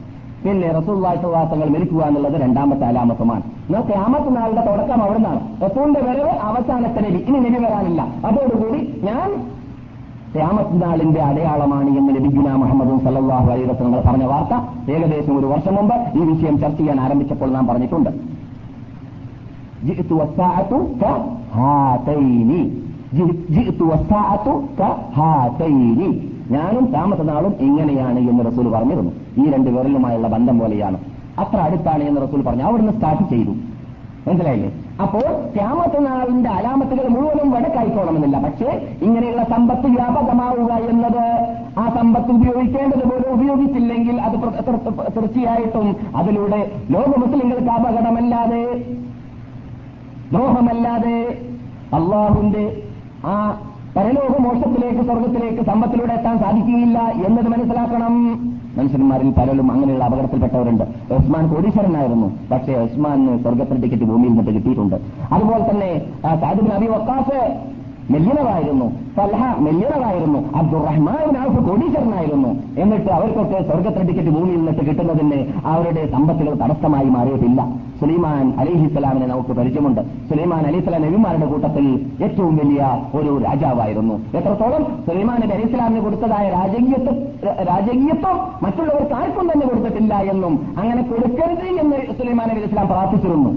പിന്നെ 0.45 0.71
റസൂള്ളി 0.71 1.21
സല്ലാസങ്ങൾ 1.21 1.69
മരിക്കുക 1.69 2.03
എന്നുള്ളത് 2.03 2.41
രണ്ടാമത്തെ 2.41 2.85
അലാമത്തുമാണ്. 2.85 3.43
എന്നാൽ 3.43 3.81
ക്യാമത്ത് 3.81 4.37
നാളുടെ 4.37 4.65
തുടക്കം 4.71 5.03
അവിടുന്നാണ്. 5.03 5.61
റസൂലിന്റെ 5.61 5.99
വരവ് 5.99 6.29
അവസാനത്തെ 6.29 7.01
നബി. 7.01 7.17
ഇനി 7.17 7.39
നബി 7.39 7.63
വരാനില്ല. 7.63 8.01
അതോടുകൂടി 8.01 9.01
ഞാൻ 9.03 9.54
ക്യാമത്ത് 10.35 10.83
നാളിന്റെ 10.83 11.21
അടയാളമാണ് 11.21 11.89
എന്ന് 11.89 12.15
ലബിഗുന 12.15 12.53
മുഹമ്മദ് 12.53 13.01
സല്ലാഹു 13.01 13.51
അലൈ 13.51 13.65
പറഞ്ഞ 14.05 14.23
വാർത്ത 14.23 14.91
ഏകദേശം 14.91 15.39
ഒരു 15.39 15.45
വർഷം 15.45 15.75
മുമ്പ് 15.75 15.95
ഈ 15.95 16.19
വിഷയം 16.19 16.59
ചർച്ച 16.59 16.77
ചെയ്യാൻ 16.77 17.01
ആരംഭിച്ചപ്പോൾ 17.01 17.51
നാം 17.51 17.67
പറഞ്ഞിട്ടുണ്ട്. 17.67 18.09
ഞാനും 26.51 26.85
താമസനാളും 26.85 27.53
ഇങ്ങനെയാണ് 27.59 28.19
എന്ന് 28.19 28.45
റസൂൽ 28.45 28.69
പറഞ്ഞിരുന്നു. 28.69 29.11
ഈ 29.37 29.51
രണ്ട് 29.51 29.69
വിരലുമായുള്ള 29.69 30.27
ബന്ധം 30.27 30.59
പോലെയാണ്. 30.59 30.97
അത്ര 31.39 31.57
അടുത്താണ് 31.57 32.03
എന്ന് 32.03 32.21
റസൂൽ 32.21 32.41
പറഞ്ഞു. 32.41 32.63
അവിടുന്ന് 32.63 32.93
സ്റ്റാർട്ട് 32.93 33.23
ചെയ്തു. 33.23 33.51
മനസ്സിലായില്ലേ? 34.29 34.84
അപ്പോൾ 35.03 35.25
ക്യാമത്തനാളിന്റെ 35.55 36.49
അലാമത്തുകൾ 36.57 37.05
മുഴുവനും 37.15 37.49
വടക്കായിക്കോണമെന്നില്ല. 37.53 38.37
പക്ഷേ 38.45 38.69
ഇങ്ങനെയുള്ള 39.05 39.43
സമ്പത്ത് 39.53 39.87
വ്യാപകമാവുക 39.95 40.71
എന്നത് 40.91 41.25
ആ 41.81 41.85
സമ്പത്ത് 41.97 42.31
ഉപയോഗിക്കേണ്ടതുപോലെ 42.37 43.27
ഉപയോഗിച്ചില്ലെങ്കിൽ 43.35 44.17
അത് 44.27 44.35
തീർച്ചയായിട്ടും 45.15 45.87
അതിലൂടെ 46.21 46.61
ലോക 46.95 47.11
മുസ്ലിങ്ങൾക്ക് 47.23 47.71
അപകടമല്ലാതെ 47.77 48.63
ദ്രോഹമല്ലാതെ 50.33 51.17
അള്ളാഹുവിന്റെ 51.99 52.65
ആ 53.31 53.33
പരലോക 53.97 54.35
മോക്ഷത്തിലേക്ക് 54.45 55.03
സ്വർഗത്തിലേക്ക് 55.09 55.61
സമ്പത്തിലൂടെ 55.71 56.13
എത്താൻ 56.13 56.35
സാധിക്കുകയില്ല 56.43 56.99
എന്നത് 57.27 57.47
മനസ്സിലാക്കണം. 57.53 58.15
മനുഷ്യന്മാരിൽ 58.77 59.29
പലരും 59.37 59.71
അങ്ങനെയുള്ള 59.71 60.03
അപകടത്തിൽപ്പെട്ടവരുണ്ട്. 60.03 60.83
ഉസ്മാൻ 61.13 61.53
കോടീശ്വരനായിരുന്നു. 61.53 62.27
പക്ഷേ 62.51 62.73
ഉസ്മാൻ 62.75 63.39
സ്വർഗത്തിന് 63.43 63.83
ടിക്കറ്റ് 63.83 64.03
ഭൂമിയിൽ 64.03 64.29
നിന്നിട്ട് 64.29 64.51
കിട്ടിയിട്ടുണ്ട്. 64.51 64.95
അതുപോലെ 65.31 65.69
തന്നെ 65.69 66.01
സാദിബിൻ 66.41 66.71
അബി 66.71 66.85
വക്കാസ് 66.85 67.39
മെല്ലിനറായിരുന്നു 68.11 68.85
സൽഹ 69.17 69.43
മെല്ലിനറായിരുന്നു 69.59 70.39
അബ്ദുറഹ്മാൻ 70.55 71.37
ആഫ് 71.37 71.69
കോടീശ്വരനായിരുന്നു. 71.69 72.49
എന്നിട്ട് 72.81 73.09
അവർക്കൊക്കെ 73.09 73.63
സ്വർഗത്തിന് 73.63 74.07
ടിക്കറ്റ് 74.07 74.29
ഭൂമിയിൽ 74.29 74.57
നിന്നിട്ട് 74.57 74.83
കിട്ടുന്നതിന് 74.89 75.39
അവരുടെ 75.65 76.11
സമ്പത്തുകൾ 76.11 76.53
തടസ്സമായി 76.53 77.09
മാറിയിട്ടില്ല. 77.17 77.61
സുലൈമാൻ 77.99 78.53
അലിഹിസ്സലാമിനെ 78.61 79.27
നമുക്ക് 79.27 79.53
പരിചയമുണ്ട്. 79.59 80.01
സുലൈമാൻ 80.29 80.63
അലിസ്ലാം 80.69 81.01
നബിമാരുടെ 81.05 81.45
കൂട്ടത്തിൽ 81.45 81.85
ഏറ്റവും 82.25 82.55
വലിയ 82.61 82.81
ഒരു 83.19 83.31
രാജാവായിരുന്നു. 83.45 84.15
എത്രത്തോളം 84.39 84.83
സുലൈമാൻ 85.07 85.39
നബി 85.43 85.53
അലിസ്ലാമിന് 85.57 86.03
കൊടുത്തതായ 86.07 86.49
രാജകീയത്വം 86.57 87.17
രാജകീയത്വം 87.71 88.37
മറ്റുള്ളവർക്ക് 88.65 89.15
ആർക്കും 89.21 89.47
തന്നെ 89.51 89.65
കൊടുത്തിട്ടില്ല 89.67 90.13
എന്നും 90.33 90.53
അങ്ങനെ 90.77 91.01
കൊടുക്കരുത് 91.11 91.67
എന്ന് 91.83 91.97
സുലൈമാൻ 92.19 92.49
നബി 92.51 92.65
ഇസ്ലാം 92.69 92.87
പ്രാർത്ഥിച്ചിരുന്നു. 92.87 93.53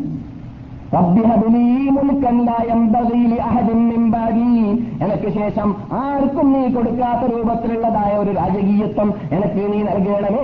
എനിക്ക് 5.04 5.30
ശേഷം 5.38 5.68
ആർക്കും 5.92 6.46
നീ 6.52 6.62
കൊടുക്കാത്ത 6.74 7.22
രൂപത്തിലുള്ളതായ 7.32 8.12
ഒരു 8.16 8.30
രാജകീയത്വം 8.30 9.08
എനിക്ക് 9.36 9.62
നീ 9.72 9.78
നൽകണമേ. 9.88 10.42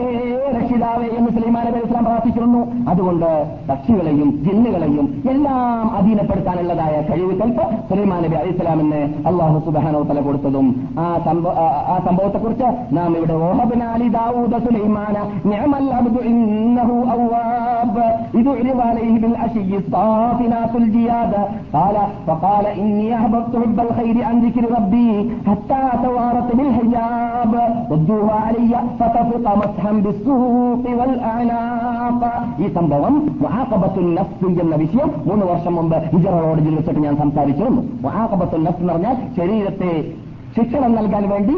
രക്ഷിതാവേ 0.56 1.06
എന്ന് 1.18 1.30
സുലൈമാൻ 1.36 1.64
നബി 1.66 1.80
ഇസ്ലാം 1.86 2.04
പ്രാർത്ഥിച്ചിരുന്നു. 2.04 2.60
അതുകൊണ്ട് 2.90 3.30
പക്ഷികളെയും 3.68 4.28
ജിന്നുകളെയും 4.44 5.06
എല്ലാം 5.30 5.96
അധീനപ്പെടുത്താനുള്ളതായ 5.96 6.94
കഴിവ് 7.10 7.34
കൽപ്പ് 7.40 7.64
സുലൈമാൻ 7.88 8.22
നബി 8.22 8.36
അലൈഹി 8.40 8.54
ഇസ്ലാമിന് 8.54 9.00
അള്ളാഹു 9.30 9.58
സുബാനോ 9.66 10.02
തല 10.02 10.20
കൊടുത്തതും. 10.20 10.68
ആ 10.98 11.04
ആ 11.94 11.96
സംഭവത്തെക്കുറിച്ച് 12.06 12.68
നാം 12.96 13.16
ഇവിടെ 13.16 13.32
ഓഹബനാലി 13.32 14.08
ദാവൂദ 14.08 14.54
സുലൈമാന 14.66 15.16
അവ്വാബ് 17.14 18.06
ഇത് 18.38 18.50
عليه 20.33 20.39
بالعشي 20.39 20.49
الصافنات 20.49 20.75
الجياد 20.75 21.33
قال 21.73 21.95
فقال 22.27 22.65
إني 22.67 23.15
أحببت 23.15 23.55
حب 23.55 23.79
الخير 23.81 24.23
عن 24.23 24.39
ذكر 24.41 24.63
ربي 24.71 25.11
حتى 25.47 25.83
توارت 26.03 26.55
بالحجاب 26.55 27.53
ردوها 27.91 28.33
علي 28.37 28.73
فتفق 28.99 29.45
مسحا 29.57 29.91
بالسوق 29.93 30.83
والأعناق 30.99 32.21
ഈ 32.59 32.67
സംഭവം 32.75 33.13
മുആഖബത്തുൻ 33.41 34.07
നഫ്സ് 34.15 34.47
എന്ന 34.59 34.75
വിഷയം 34.75 35.09
മൂന്ന് 35.25 35.45
വർഷം 35.45 35.73
മുമ്പ് 35.75 35.97
ഹിജറ 36.13 36.33
റോഡിൽ 36.39 36.73
വെച്ചിട്ട് 36.75 37.01
ഞാൻ 37.01 37.15
സംസാരിച്ചിരുന്നു 37.17 37.81
മുആഖബത്തുൻ 38.01 38.61
നഫ്സ് 38.63 38.81
എന്ന് 38.81 38.93
പറഞ്ഞാൽ 38.93 39.15
ശരീരത്തെ 39.37 39.93
ശിക്ഷണം 40.55 40.91
നൽകാൻ 40.91 41.23
വേണ്ടി 41.29 41.55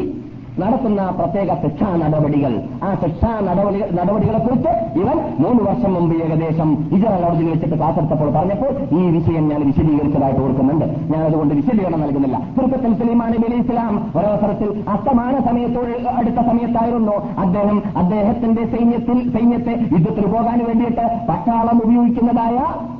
നടത്തുന്ന 0.61 1.01
പ്രത്യേക 1.19 1.49
ശിക്ഷാ 1.63 1.89
നടപടികൾ. 2.03 2.53
ആ 2.85 2.89
ശിക്ഷാ 3.01 3.31
നടപടികൾ 3.47 3.87
നടപടികളെ 3.99 4.39
കുറിച്ച് 4.45 4.71
ഇവൻ 5.01 5.17
മൂന്ന് 5.43 5.61
വർഷം 5.69 5.91
മുമ്പ് 5.95 6.15
ഏകദേശം 6.25 6.69
ഇജറ 6.97 7.13
ലോഡ്ജിൽ 7.23 7.49
വെച്ചിട്ട് 7.51 7.77
കാസർത്തപ്പോൾ 7.81 8.29
പറഞ്ഞപ്പോൾ 8.37 8.71
ഈ 8.99 9.03
വിഷയം 9.17 9.43
ഞാൻ 9.51 9.61
വിശദീകരിച്ചതായിട്ട് 9.69 10.41
ഓർക്കുന്നുണ്ട്. 10.45 10.85
ഞാൻ 11.13 11.21
അതുകൊണ്ട് 11.27 11.53
വിശദീകരണം 11.59 12.01
നൽകുന്നില്ല. 12.05 12.37
ചുരുക്കത്തിൽ 12.55 12.93
സലീമാൻ 13.01 13.31
നബി 13.35 13.47
അലി 13.49 13.59
ഇസ്ലാം 13.65 13.93
ഒരവസരത്തിൽ 14.17 14.69
അസ്തമാന 14.95 15.35
സമയത്തോട് 15.49 15.93
അടുത്ത 16.19 16.39
സമയത്തായിരുന്നു. 16.49 17.15
അദ്ദേഹം 17.45 17.77
അദ്ദേഹത്തിന്റെ 18.03 18.65
സൈന്യത്തിൽ 18.73 19.17
സൈന്യത്തെ 19.37 19.75
യുദ്ധത്തിന് 19.95 20.27
പോകാൻ 20.33 20.59
വേണ്ടിയിട്ട് 20.67 21.05
പട്ടാളം 21.29 21.77
ഉപയോഗിക്കുന്നതായ 21.85 22.57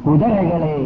കുതിരകളെ 0.07 0.77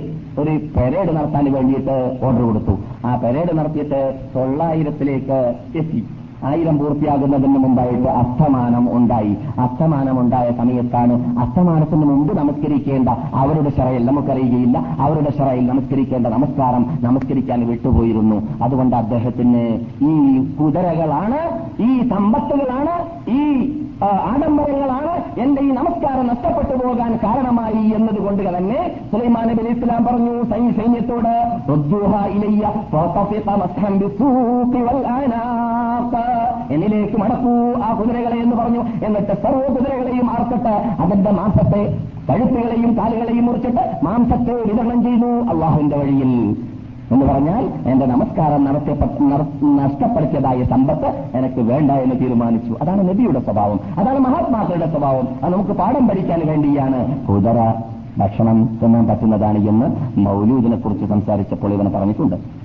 ഒരു 0.42 0.52
പരേഡ് 0.76 1.12
നടത്താൻ 1.16 1.46
വേണ്ടിയിട്ട് 1.54 1.96
ഓർഡർ 2.26 2.42
കൊടുത്തു. 2.50 2.74
ആ 3.08 3.12
പെരേഡ് 3.24 3.54
നടത്തിയിട്ട് 3.58 4.02
തൊള്ളായിരത്തിലേക്ക് 4.36 5.40
എത്തി. 5.82 6.02
ആയിരം 6.50 6.78
പൂർത്തിയാകുന്നതിന് 6.78 7.60
മുമ്പായിട്ട് 7.64 8.08
അസ്തമാനം 8.22 8.86
ഉണ്ടായി. 8.98 9.34
അസ്തമാനം 9.60 10.20
ഉണ്ടായ 10.20 10.48
സമയത്താണ് 10.58 11.14
അസ്തമാനത്തിന് 11.40 12.06
മുമ്പ് 12.12 12.38
നമസ്കരിക്കേണ്ട 12.38 13.10
അവരുടെ 13.34 13.70
ശറയിൽ 13.70 14.06
നമുക്കറിയുകയില്ല. 14.06 14.78
അവരുടെ 15.00 15.32
ശറയിൽ 15.38 15.66
നമസ്കരിക്കേണ്ട 15.68 16.28
നമസ്കാരം 16.28 16.86
നമസ്കരിക്കാൻ 17.04 17.68
വിട്ടുപോയിരുന്നു. 17.68 18.38
അതുകൊണ്ട് 18.64 18.96
അദ്ദേഹത്തിന് 18.96 19.64
ഈ 20.12 20.16
കുതിരകളാണ് 20.60 21.40
ഈ 21.84 22.10
സമ്പത്തുകളാണ് 22.10 22.96
ഈ 23.32 23.44
ആഡംബരങ്ങളാണ് 24.06 25.12
എന്റെ 25.40 25.62
ഈ 25.62 25.72
നമസ്കാരം 25.72 26.28
നഷ്ടപ്പെട്ടു 26.28 26.84
പോകാൻ 26.84 27.20
കാരണമായി 27.24 27.92
എന്നതുകൊണ്ട് 27.96 28.58
തന്നെ 28.58 28.80
സുലൈമാൻ 29.12 29.48
നബി 29.48 29.62
അലൈഹി 29.62 29.80
ഇസ്ലാം 29.80 30.06
പറഞ്ഞു 30.06 30.44
സൈ- 30.44 30.72
സൈന്യത്തോട്. 30.72 31.34
എന്നിലേക്ക് 36.72 37.18
മടക്കൂ 37.18 37.54
ആ 37.84 37.94
കുതിരകളെ 37.94 38.36
എന്ന് 38.38 38.56
പറഞ്ഞു 38.56 39.06
എന്നിട്ട് 39.06 39.34
സർവ 39.44 39.68
കുതിരകളെയും 39.68 40.32
ആർക്കട്ട് 40.32 41.02
അതിന്റെ 41.02 41.32
മാസത്തെ 41.32 41.82
കഴുത്തുകളെയും 42.30 42.98
കാലുകളെയും 42.98 43.46
മുറിച്ചിട്ട് 43.46 43.80
മാംസത്തെ 44.04 44.54
വിതരണം 44.62 45.04
ചെയ്തു 45.04 45.50
അള്ളാഹുവിന്റെ 45.50 45.98
വഴിയിൽ 45.98 46.32
എന്ന് 47.12 47.26
പറഞ്ഞാൽ 47.26 47.92
എന്റെ 47.92 48.06
നമസ്കാരം 48.06 48.64
നഷ്ടപ്പെടുത്തിയതായ 49.78 50.64
സമ്പത്ത് 50.64 51.08
എനിക്ക് 51.34 51.72
വേണ്ട 51.72 51.92
എന്ന് 51.92 52.16
തീരുമാനിച്ചു. 52.22 52.78
അതാണ് 52.82 53.10
നബിയുടെ 53.10 53.40
സ്വഭാവം. 53.40 53.80
അതാണ് 54.00 54.20
മഹാത്മാക്കളുടെ 54.20 54.90
സ്വഭാവം. 54.90 55.28
അത് 55.44 55.54
നമുക്ക് 55.54 55.72
പാഠം 55.72 56.08
പഠിക്കാൻ 56.08 56.42
വേണ്ടിയാണ്. 56.46 57.26
കുതിര 57.26 57.74
ഭക്ഷണം 58.18 58.80
തിന്നാൻ 58.84 59.08
പറ്റുന്നതാണ് 59.08 59.58
എന്ന് 59.58 60.20
മൗലൂദിനെ 60.20 60.78
കുറിച്ച് 60.78 61.06
സംസാരിച്ചപ്പോൾ 61.06 61.74
ഇവന് 61.74 61.90
പറഞ്ഞിട്ടുണ്ട്. 61.90 62.61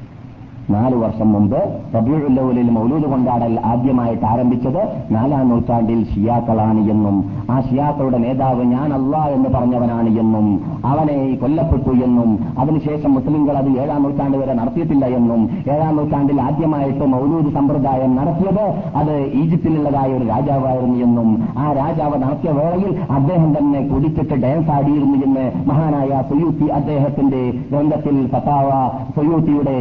നാല് 0.68 0.96
വർഷം 0.96 1.28
മുമ്പ് 1.32 1.58
റബിയുല്ലൂലിൽ 1.96 2.70
മൗലൂദ് 2.70 3.08
കൊണ്ടാടൽ 3.10 3.52
ആദ്യമായിട്ട് 3.66 4.24
ആരംഭിച്ചത് 4.24 4.80
നാലാം 5.10 5.44
നൂറ്റാണ്ടിൽ 5.48 6.00
ഷിയാക്കളാണ് 6.10 6.80
എന്നും 6.90 7.16
ആ 7.50 7.56
ഷിയാക്കളുടെ 7.60 8.18
നേതാവ് 8.18 8.64
ഞാൻ 8.72 8.88
അല്ല 8.92 9.16
എന്ന് 9.28 9.48
പറഞ്ഞവനാണ് 9.48 10.10
എന്നും 10.18 10.46
അവനെ 10.84 11.18
കൊല്ലപ്പെട്ടു 11.36 11.92
എന്നും 12.06 12.30
അതിനുശേഷം 12.58 13.10
മുസ്ലിംകൾ 13.14 13.56
അത് 13.56 13.70
ഏഴാം 13.78 14.00
നൂറ്റാണ്ട് 14.02 14.36
വരെ 14.36 14.54
നടത്തിയിട്ടില്ല 14.54 15.06
എന്നും 15.16 15.42
ഏഴാം 15.72 15.92
നൂറ്റാണ്ടിൽ 15.96 16.40
ആദ്യമായിട്ട് 16.40 17.06
മൗലൂദ് 17.06 17.52
സമ്പ്രദായം 17.54 18.12
നടത്തിയത് 18.16 18.64
അത് 18.96 19.14
ഈജിപ്തിലുള്ളതായ 19.40 20.10
ഒരു 20.14 20.26
രാജാവായിരുന്നു 20.26 20.98
എന്നും 21.02 21.30
ആ 21.58 21.66
രാജാവ് 21.72 22.18
നടത്തിയ 22.18 22.52
വേളയിൽ 22.52 22.92
അദ്ദേഹം 23.12 23.50
തന്നെ 23.56 23.82
കുടിച്ചിട്ട് 23.88 24.36
ഡാൻസ് 24.42 24.70
ആടിയിരുന്നു 24.70 25.18
എന്ന് 25.26 25.46
മഹാനായ 25.68 26.22
സുയൂത്തി 26.30 26.68
അദ്ദേഹത്തിന്റെ 26.76 27.42
ഗ്രന്ഥത്തിൽ 27.70 28.18
ഫത്താവ 28.28 28.68
സുയൂത്തിയുടെ 29.16 29.78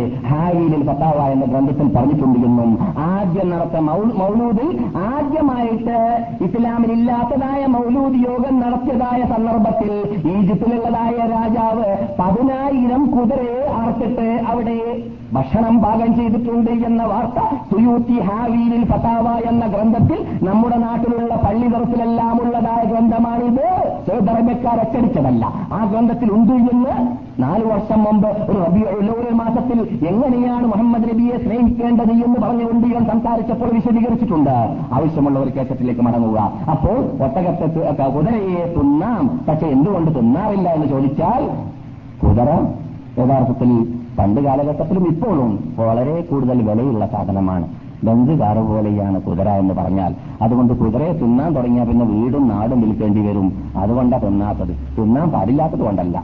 ഹാരിയിൽ 0.75 0.88
ഫത്താവ 0.89 1.19
എന്ന 1.33 1.45
ഗ്രന്ഥത്തിൽ 1.45 1.88
പറഞ്ഞിട്ടുണ്ട് 1.89 2.38
എന്നും 2.41 2.71
ആദ്യം 3.05 3.47
നടത്ത 3.49 3.77
മൗ- 3.85 4.13
മൗലൂദിൽ 4.17 4.69
ആദ്യമായിട്ട് 5.09 5.97
ഇസ്ലാമിൽ 6.45 6.91
ഇല്ലാത്തതായ 6.91 7.61
മൗലൂദ് 7.75 8.19
യോഗം 8.25 8.55
നടത്തിയതായ 8.59 9.21
സന്ദർഭത്തിൽ 9.31 9.91
ഈജിപ്തിലുള്ളതായ 10.33 11.17
രാജാവ് 11.31 11.88
പതിനായിരം 12.19 13.03
കുതിരയെ 13.11 13.61
അറച്ചിട്ട് 13.77 14.27
അവിടെ 14.47 14.77
ഭക്ഷണം 15.36 15.82
പാകം 15.82 16.15
ചെയ്തിട്ടുണ്ട് 16.15 16.71
എന്ന 16.71 17.04
വാർത്ത 17.04 17.56
സുയൂത്തി 17.71 18.19
ഹാവീലിൽ 18.19 18.86
ഫതാവ 18.86 19.50
എന്ന 19.50 19.67
ഗ്രന്ഥത്തിൽ 19.67 20.50
നമ്മുടെ 20.50 20.78
നാട്ടിലുള്ള 20.78 21.36
പള്ളി 21.36 21.67
തറത്തിലെല്ലാം 21.67 22.41
ഉള്ളതായ 22.41 22.84
ഗ്രന്ഥമാണിത്. 22.86 23.91
സൗദി 24.10 24.67
അച്ചടിച്ചതല്ല. 24.67 25.45
ആ 25.74 25.86
ഗ്രന്ഥത്തിൽ 25.91 26.32
ഉണ്ട് 26.32 26.54
എന്ന് 26.54 27.17
നാലു 27.43 27.65
വർഷം 27.65 28.04
മുമ്പ് 28.04 28.28
ഒരു 28.28 28.58
റബിയുള്ള 28.58 29.30
മാസത്തിൽ 29.32 30.08
എങ്ങനെയാണ് 30.08 30.67
മുഹമ്മദ് 30.67 31.04
നബിയെ 31.04 31.38
സ്നേഹിക്കേണ്ടത് 31.38 32.12
എന്ന് 32.12 32.39
പറഞ്ഞുകൊണ്ട് 32.39 32.88
ഇവൻ 32.88 33.06
സംസാരിച്ചപ്പോൾ 33.06 33.69
വിശദീകരിച്ചിട്ടുണ്ട്. 33.74 34.76
ആവശ്യമുള്ളവർ 34.93 35.50
കേസറ്റിലേക്ക് 35.50 36.02
മടങ്ങുക. 36.02 36.52
അപ്പോൾ 36.71 37.24
ഒട്ടകത്തെ 37.24 38.04
കുതിരയെ 38.10 38.76
തിന്നാം. 38.78 39.39
പക്ഷെ 39.48 39.67
എന്തുകൊണ്ട് 39.67 40.19
തിന്നാറില്ല 40.19 40.69
എന്ന് 40.69 40.88
ചോദിച്ചാൽ 40.88 41.50
കുതിര 42.24 42.50
യഥാർത്ഥത്തിൽ 43.24 44.05
പണ്ട് 44.19 44.41
കാലഘട്ടത്തിലും 44.41 45.08
ഇപ്പോഴും 45.08 45.75
വളരെ 45.78 46.21
കൂടുതൽ 46.21 46.69
വിലയുള്ള 46.69 47.08
സാധനമാണ്. 47.08 47.67
ബന്ധു 48.04 48.32
കാറ് 48.34 48.58
പോലെയാണ് 48.58 49.21
കുതിര 49.21 49.49
എന്ന് 49.49 49.73
പറഞ്ഞാൽ. 49.73 50.15
അതുകൊണ്ട് 50.41 50.73
കുതിരയെ 50.73 51.13
തിന്നാൻ 51.13 51.56
തുടങ്ങിയാൽ 51.56 51.88
പിന്നെ 51.88 52.06
വീടും 52.06 52.47
നാടും 52.47 52.82
വിൽക്കേണ്ടി 52.82 53.28
വരും. 53.28 53.73
അതുകൊണ്ടാണ് 53.78 54.23
തിന്നാത്തത്. 54.23 54.69
തിന്നാൻ 54.69 55.32
പാടില്ലാത്തത് 55.32 55.80
കൊണ്ടല്ല. 55.80 56.17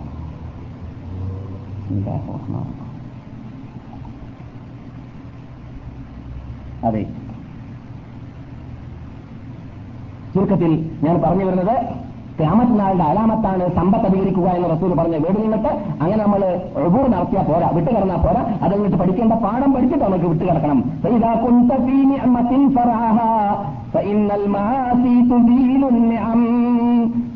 അതെ. 6.83 7.03
ചുരുക്കത്തിൽ 10.35 10.99
ഞാൻ 11.03 11.21
പറഞ്ഞു 11.21 11.45
വരുന്നത് 11.45 12.10
ക്യാമത്ത് 12.38 12.74
നാളുടെ 12.80 13.04
അലാമത്താണ് 13.10 13.64
സമ്പത്ത് 13.76 14.06
അധികരിക്കുക 14.08 14.48
എന്ന് 14.56 14.68
റസൂൽ 14.72 14.90
പറഞ്ഞ 14.94 15.16
വീട് 15.16 15.38
നിന്നിട്ട് 15.38 15.70
അങ്ങനെ 16.00 16.18
നമ്മൾ 16.22 16.40
ഒഴുകൂർ 16.78 17.04
നടത്തിയാൽ 17.08 17.44
പോരാ 17.46 17.68
വിട്ട് 17.76 17.88
കിടന്നാൽ 17.88 18.20
പോരാ 18.26 18.42
അത് 18.62 18.72
കഴിഞ്ഞിട്ട് 18.72 18.98
പഠിക്കേണ്ട 19.02 19.34
പാഠം 19.44 19.70
പഠിച്ചിട്ട് 19.76 20.04
നമുക്ക് 20.04 20.28
വിട്ട് 20.32 20.44
കിടക്കണം 20.44 20.80
فإذا 21.02 21.32
كنت 21.36 21.70
في 21.78 21.96
نعمة 22.04 22.52
فرعها 22.76 23.32
فإن 23.92 24.28
المعاصي 24.32 25.16
تزيل 25.24 25.82
النعم 25.86 26.42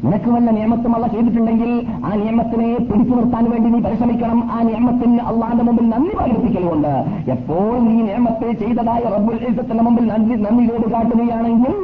നിനക്ക് 0.03 0.29
വല്ല 0.29 0.51
നിയമത്തും 0.51 0.95
അല്ല 0.95 1.07
ചെയ്തിട്ടുണ്ടെങ്കിൽ 1.07 1.71
ആ 2.05 2.09
നിയമത്തിനെ 2.15 2.67
പിടിച്ചു 2.77 3.13
നിർത്താൻ 3.15 3.43
വേണ്ടി 3.51 3.69
നീ 3.69 3.79
പരിശ്രമിക്കണം. 3.79 4.51
ആ 4.51 4.61
നിയമത്തിന് 4.61 5.19
അള്ളാന്റെ 5.19 5.63
മുമ്പിൽ 5.63 5.89
നന്ദി 5.89 6.11
പ്രകടിപ്പിക്കലുകൊണ്ട് 6.15 6.93
എപ്പോൾ 7.31 7.79
നീ 7.79 8.01
നിയമത്തെ 8.01 8.51
ചെയ്തതായ 8.51 9.03
റബ്ബുൽ 9.15 9.39
ഇസത്തിന്റെ 9.49 9.83
മുമ്പിൽ 9.83 10.07
നന്ദി 10.07 10.35
നന്ദി 10.35 10.65
ചെയ്ത് 10.65 10.91
കാട്ടുകയാണെങ്കിൽ 10.91 11.75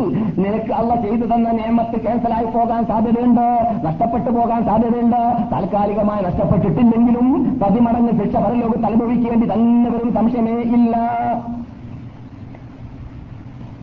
നിനക്ക് 0.41 0.73
അള്ള 0.73 0.95
ചെയ്തു 0.95 1.25
തന്ന 1.33 1.51
നിയമത്ത് 1.51 2.01
ക്യാൻസലായി 2.01 2.45
പോകാൻ 2.45 2.85
സാധ്യതയുണ്ട്. 2.85 3.47
നഷ്ടപ്പെട്ടു 3.87 4.29
പോകാൻ 4.29 4.65
സാധ്യതയുണ്ട്. 4.65 5.21
താൽക്കാലികമായി 5.51 6.23
നഷ്ടപ്പെട്ടിട്ടില്ലെങ്കിലും 6.25 7.59
പതിമടങ്ങ് 7.63 8.23
ശിക്ഷ 8.23 8.35
പരലോകത്ത് 8.35 8.85
അനുഭവിക്കേണ്ടി 8.85 9.47
തന്നെ 9.53 9.89
വരും 9.89 10.13
സംശയമേ 10.13 10.57
ഇല്ല. 10.77 10.95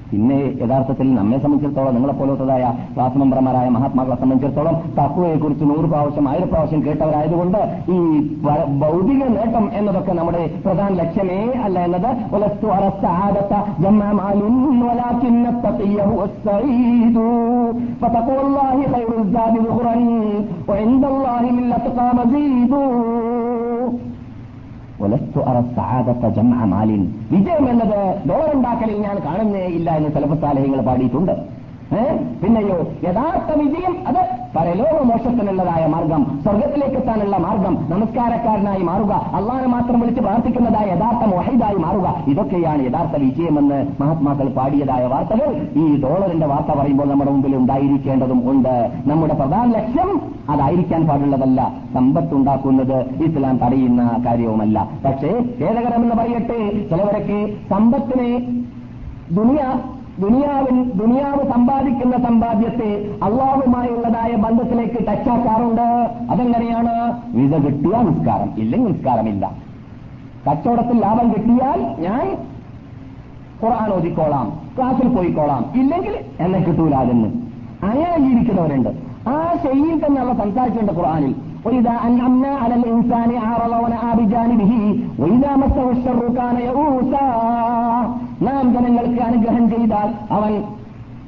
പിന്നെ 0.09 0.35
യഥാർത്ഥത്തിൽ 0.61 1.13
നമ്മെ 1.13 1.37
സംബന്ധിച്ചിടത്തോളം 1.37 1.93
നിങ്ങളെപ്പോലത്തതായ 1.93 2.63
ക്ലാസ് 2.95 3.17
മെമ്പർമാരായ 3.17 3.69
മഹാത്മാക്കളെ 3.69 4.15
സംബന്ധിച്ചിടത്തോളം 4.15 4.75
തത്വയെക്കുറിച്ച് 4.99 5.65
നൂറ് 5.65 5.85
പ്രാവശ്യം 5.85 6.29
ആയിരം 6.29 6.49
പ്രാവശ്യം 6.49 6.85
കേട്ടവരായതുകൊണ്ട് 6.85 7.57
ഈ 7.89 7.97
വ- 8.43 8.67
ഭൗതിക 8.79 9.21
നേട്ടം 9.33 9.65
എന്നതൊക്കെ 9.73 10.11
നമ്മുടെ 10.11 10.43
പ്രധാന 10.65 10.93
ലക്ഷ്യമേ 10.93 11.39
അല്ല 11.63 11.79
എന്നത് 11.79 12.09
ഉലസ്തു 12.35 12.67
അറസ്താദത്ത 12.69 13.53
ജമ്മ 13.81 14.11
മാലിൻ 14.11 14.55
ولكن 14.83 15.35
ഒലസ്തു 24.98 25.40
അറ 25.46 25.56
സഹാദത്ത 25.74 26.24
ജംഅ 26.36 26.64
മാലിൻ 26.70 27.02
വിജയം 27.30 27.66
എന്നത് 27.70 27.98
ഡോളുണ്ടാക്കലിൽ 28.28 28.98
ഞാൻ 29.02 29.16
കാണുന്നേ 29.24 29.64
ഇല്ല 29.74 29.90
എന്ന് 29.96 30.10
സലഫസാലഹ്യങ്ങൾ 30.14 30.80
പാടിയിട്ടുണ്ട് 30.84 31.34
ഏ? 31.34 31.67
പിന്നെയോ 32.40 32.76
യഥാർത്ഥ 33.04 33.50
വിജയം 33.60 33.94
അത് 34.08 34.18
പരലോക 34.56 34.96
മോശത്തിനുള്ളതായ 35.02 35.86
മാർഗം 35.86 36.22
സ്വർഗത്തിലേക്ക് 36.44 36.94
എത്താനുള്ള 36.94 37.36
മാർഗം 37.36 37.74
നമസ്കാരക്കാരനായി 37.90 38.82
മാറുക 38.82 39.12
അള്ളാഹനെ 39.34 39.68
മാത്രം 39.68 40.00
വിളിച്ച് 40.00 40.20
പ്രാർത്ഥിക്കുന്നതായ 40.20 40.86
യഥാർത്ഥ 40.94 41.24
മൊഹൈദായി 41.34 41.74
മാറുക 41.74 42.24
ഇതൊക്കെയാണ് 42.28 42.82
യഥാർത്ഥ 42.86 43.16
വിജയമെന്ന് 43.16 43.78
മഹാത്മാക്കൾ 44.00 44.48
പാടിയതായ 44.48 45.06
വാർത്തകൾ. 45.06 45.48
ഈ 45.76 46.00
ഡോളറിന്റെ 46.02 46.46
വാർത്ത 46.46 46.78
പറയുമ്പോൾ 46.78 47.08
നമ്മുടെ 47.08 47.30
മുമ്പിൽ 47.30 47.56
ഉണ്ടായിരിക്കേണ്ടതും 47.56 48.50
ഉണ്ട്. 48.50 48.90
നമ്മുടെ 49.06 49.34
പ്രധാന 49.34 49.66
ലക്ഷ്യം 49.78 50.10
അതായിരിക്കാൻ 50.50 51.06
പാടുള്ളതല്ല 51.08 51.60
സമ്പത്തുണ്ടാക്കുന്നത് 51.94 52.98
ഇസ്ലാം 53.26 53.58
തടയുന്ന 53.64 54.02
കാര്യവുമല്ല. 54.26 54.88
പക്ഷേ 55.04 55.30
ഖേദകരമെന്ന് 55.60 56.16
പറയട്ടെ 56.22 56.60
ചിലവരൊക്കെ 56.90 57.40
സമ്പത്തിനെ 57.70 58.30
ദുനിയ 59.38 59.62
ദുനിയാവിൽ 60.21 60.77
ദുനിയാവ് 60.99 61.43
സമ്പാദിക്കുന്ന 61.51 62.15
സമ്പാദ്യത്തെ 62.25 62.89
അള്ളാഹുമായുള്ളതായ 63.27 64.33
ബന്ധത്തിലേക്ക് 64.43 64.99
ടച്ചാക്കാറുണ്ട് 65.07 65.87
അതെങ്ങനെയാണ് 66.33 66.93
വിസ 67.37 67.61
കിട്ടിയ 67.65 68.01
നിസ്കാരം 68.09 68.49
ഇല്ലെങ്കിൽ 68.63 68.89
നിസ്കാരമില്ല 68.89 69.45
കച്ചവടത്തിൽ 70.45 70.97
ലാഭം 71.01 71.27
കിട്ടിയാൽ 71.33 71.79
ഞാൻ 71.99 72.25
ഖുർആൻ 73.61 73.89
ഓതിക്കോളാം 73.93 74.47
ക്ലാസ്സിൽ 74.75 75.07
പോയിക്കോളാം 75.07 75.63
ഇല്ലെങ്കിൽ 75.81 76.15
എന്നെ 76.39 76.59
കിട്ടൂല 76.59 76.95
അതെന്ന് 76.95 77.29
അങ്ങനെ 77.83 78.17
ജീവിക്കുന്നവരുണ്ട് 78.25 78.91
ആ 79.29 79.39
ശൈലിയിൽ 79.63 79.97
തന്നെയുള്ള 79.99 80.35
സംസാരിച്ചിട്ടുണ്ട് 80.35 80.93
ഖുർആനിൽ 80.93 81.33
وإذا 81.65 81.95
أنعمنا 82.03 82.51
على 82.55 82.75
الإنسان 82.75 83.29
أعرض 83.39 83.73
ونأى 83.83 84.11
بجانبه 84.19 84.73
وإذا 85.19 85.51
مسه 85.55 85.85
الشر 85.91 86.21
كان 86.31 86.55
يئوسا 86.59 87.25
നാം 88.42 88.72
ജനങ്ങൾക്ക് 88.72 89.22
അനുഗ്രഹം 89.22 89.70
ചെയ്താൽ 89.70 90.34
അവൻ 90.34 90.64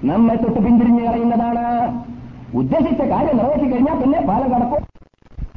നമ്മെ 0.05 0.35
തൊട്ട് 0.35 0.61
പിന്തിരിഞ്ഞു 0.61 1.03
കളയുന്നതാണ് 1.05 2.05
ഉദ്ദേശിച്ച 2.57 3.01
കാര്യം 3.01 3.37
നിറവേറ്റി 3.37 3.73
കഴിഞ്ഞാൽ 3.73 4.03
പിന്നെ 4.03 4.21
പല 4.21 4.43
കടക്കും. 4.53 4.81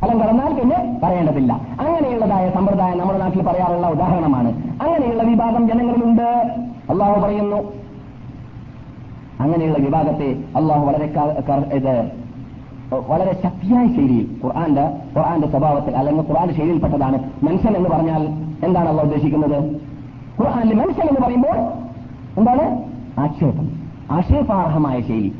ഫലം 0.01 0.19
കടന്നാൽ 0.19 0.53
പിന്നെ 0.53 0.99
പറയേണ്ടതില്ല. 1.03 1.53
അങ്ങനെയുള്ളതായ 1.53 2.49
സമ്പ്രദായം 2.49 2.97
നമ്മുടെ 2.97 3.19
നാട്ടിൽ 3.19 3.41
പറയാറുള്ള 3.41 3.87
ഉദാഹരണമാണ്. 3.87 4.49
അങ്ങനെയുള്ള 4.81 5.23
വിഭാഗം 5.23 5.67
ജനങ്ങളിലുണ്ട് 5.67 6.57
അള്ളാഹു 6.89 7.19
പറയുന്നു. 7.21 7.73
അങ്ങനെയുള്ള 9.39 9.77
വിഭാഗത്തെ 9.77 10.43
അള്ളാഹു 10.55 10.85
വളരെ 10.85 11.13
ഇത് 11.73 12.11
വളരെ 13.07 13.33
ശക്തിയായ 13.43 13.87
ശൈലിയിൽ 13.87 14.27
ഖുർആന്റെ 14.43 14.81
ഖുർആന്റെ 15.17 15.47
സ്വഭാവത്തിൽ 15.47 15.97
അല്ലെങ്കിൽ 15.97 16.29
ഖുർആന്റെ 16.29 16.53
ശൈലിയിൽപ്പെട്ടതാണ് 16.53 17.31
മനുഷ്യൻ 17.43 17.77
എന്ന് 17.77 17.89
പറഞ്ഞാൽ 17.89 18.27
എന്താണ് 18.65 18.89
അള്ളാഹ് 18.89 19.07
ഉദ്ദേശിക്കുന്നത്? 19.07 19.82
ഖുർആാനിൽ 20.41 20.73
മനുഷ്യൻ 20.73 21.07
എന്ന് 21.07 21.21
പറയുമ്പോൾ 21.21 21.57
എന്താണ്? 22.37 22.83
ആക്ഷേപം. 23.19 23.69
ആക്ഷേപാർഹമായ 24.11 25.01
ശൈലി. 25.01 25.35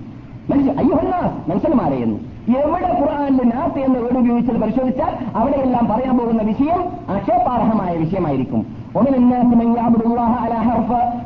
മനുഷ്യ 0.49 0.71
അയ്യോഹന്ന 0.71 1.43
മനുഷ്യന്മാരെ 1.47 1.95
എന്ന്. 1.95 2.19
എവിടെ 2.57 2.99
ഖുർആാനിന്റെ 2.99 3.43
നാത്ത് 3.43 3.79
എന്ന 3.79 3.99
വീട് 3.99 4.19
ഉപയോഗിച്ചത് 4.19 4.61
പരിശോധിച്ചാൽ 4.61 5.37
അവിടെയെല്ലാം 5.37 5.87
പറയാൻ 5.87 6.17
പോകുന്ന 6.17 6.41
വിഷയം 6.41 6.83
ആക്ഷേപാർഹമായ 7.09 7.97
വിഷയമായിരിക്കും. 7.97 8.65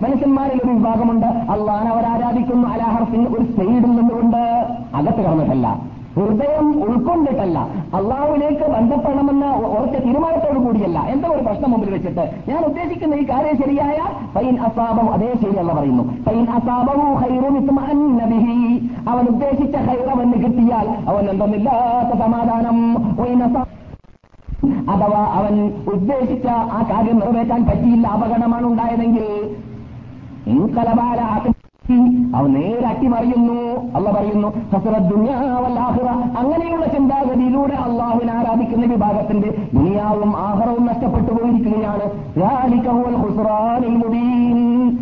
മനുഷ്യന്മാരിൽ 0.02 0.60
ഒരു 0.64 0.72
വിഭാഗമുണ്ട്. 0.72 1.28
അള്ളാൻ 1.28 1.88
അവർ 1.88 2.06
ആരാധിക്കുന്നു 2.06 2.68
അലാഹർഫിന് 2.68 3.28
ഒരു 3.28 3.44
സൈഡിൽ 3.44 3.82
നിന്നുകൊണ്ട് 3.82 4.38
അകത്ത് 4.96 5.26
കടന്നിട്ടല്ല. 5.26 5.97
ഹൃദയം 6.18 6.68
ഉൾക്കൊണ്ടിട്ടല്ല. 6.86 7.60
അള്ളാഹുവിലേക്ക് 7.98 8.66
ബന്ധപ്പെടണമെന്ന 8.76 9.46
ഒറ്റ 9.80 9.96
തീരുമാനത്തോടു 10.06 10.60
കൂടിയല്ല. 10.60 11.00
എന്തോ 11.14 11.30
ഒരു 11.36 11.44
പ്രശ്നം 11.48 11.72
മുമ്പിൽ 11.72 11.92
വെച്ചിട്ട് 11.94 12.24
ഞാൻ 12.50 12.62
ഉദ്ദേശിക്കുന്ന 12.70 13.16
ഈ 13.16 13.26
കാര്യം 13.30 13.58
ശരിയായ 13.64 13.98
പൈൻ 14.36 14.56
അസാബം 14.68 15.10
അതേ 15.14 15.32
ശരിയല്ല 15.44 15.74
പറയുന്നു. 15.74 16.04
പൈൻ 16.28 16.44
ഇത്മഅന്ന 17.58 18.22
അവൻ 19.12 19.26
ഉദ്ദേശിച്ച 19.34 19.76
ഹൈറവെന്ന് 19.88 20.38
കിട്ടിയാൽ 20.44 20.88
അവൻ 21.10 21.24
എന്തൊന്നില്ലാത്ത 21.30 22.20
സമാധാനം. 22.20 22.78
അഥവാ 24.92 25.22
അവൻ 25.40 25.56
ഉദ്ദേശിച്ച 25.94 26.48
ആ 26.78 26.80
കാര്യം 26.92 27.18
നിറവേറ്റാൻ 27.20 27.62
പറ്റിയില്ല 27.66 28.08
അപകടമാണ് 28.08 28.66
ഉണ്ടായതെങ്കിൽ. 28.66 29.28
ഇൻകലബാല 30.54 31.20
അവ 32.36 32.48
നേരാക്കി 32.48 33.08
മറിയുന്നു. 33.08 33.78
അല്ല 33.96 34.12
പറയുന്നു 34.12 34.48
ഹസറദ്ദുന്യാവല്ലാഹുറ 34.48 36.08
അങ്ങനെയുള്ള 36.38 36.86
ചിന്താഗതിയിലൂടെ 36.86 37.74
അള്ളാഹുവിനെ 37.74 38.34
ആരാധിക്കുന്ന 38.34 38.86
വിഭാഗത്തിന്റെ 38.86 39.56
ദുനിയാവും 39.74 40.38
ആഹറവും 40.38 40.86
നഷ്ടപ്പെട്ടു 40.86 41.34
പോയിരിക്കുകയാണ്. 41.34 42.10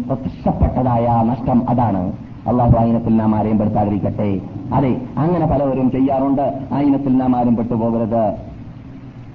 പ്രത്യക്ഷപ്പെട്ടതായ 0.08 1.24
നഷ്ടം 1.26 1.70
അതാണ്. 1.70 2.14
അള്ളാഹു 2.48 2.78
ആയിനത്തിൽ 2.80 3.16
നാം 3.16 3.36
ആരെയും 3.36 3.58
പെടുത്താതിരിക്കട്ടെ. 3.58 4.40
അതെ 4.74 5.02
അങ്ങനെ 5.18 5.46
പലവരും 5.46 5.92
ചെയ്യാറുണ്ട്. 5.92 6.60
ആയിനത്തിൽ 6.72 7.18
നാം 7.18 7.36
ആരും 7.36 7.56
പെട്ടുപോകരുത്. 7.56 8.55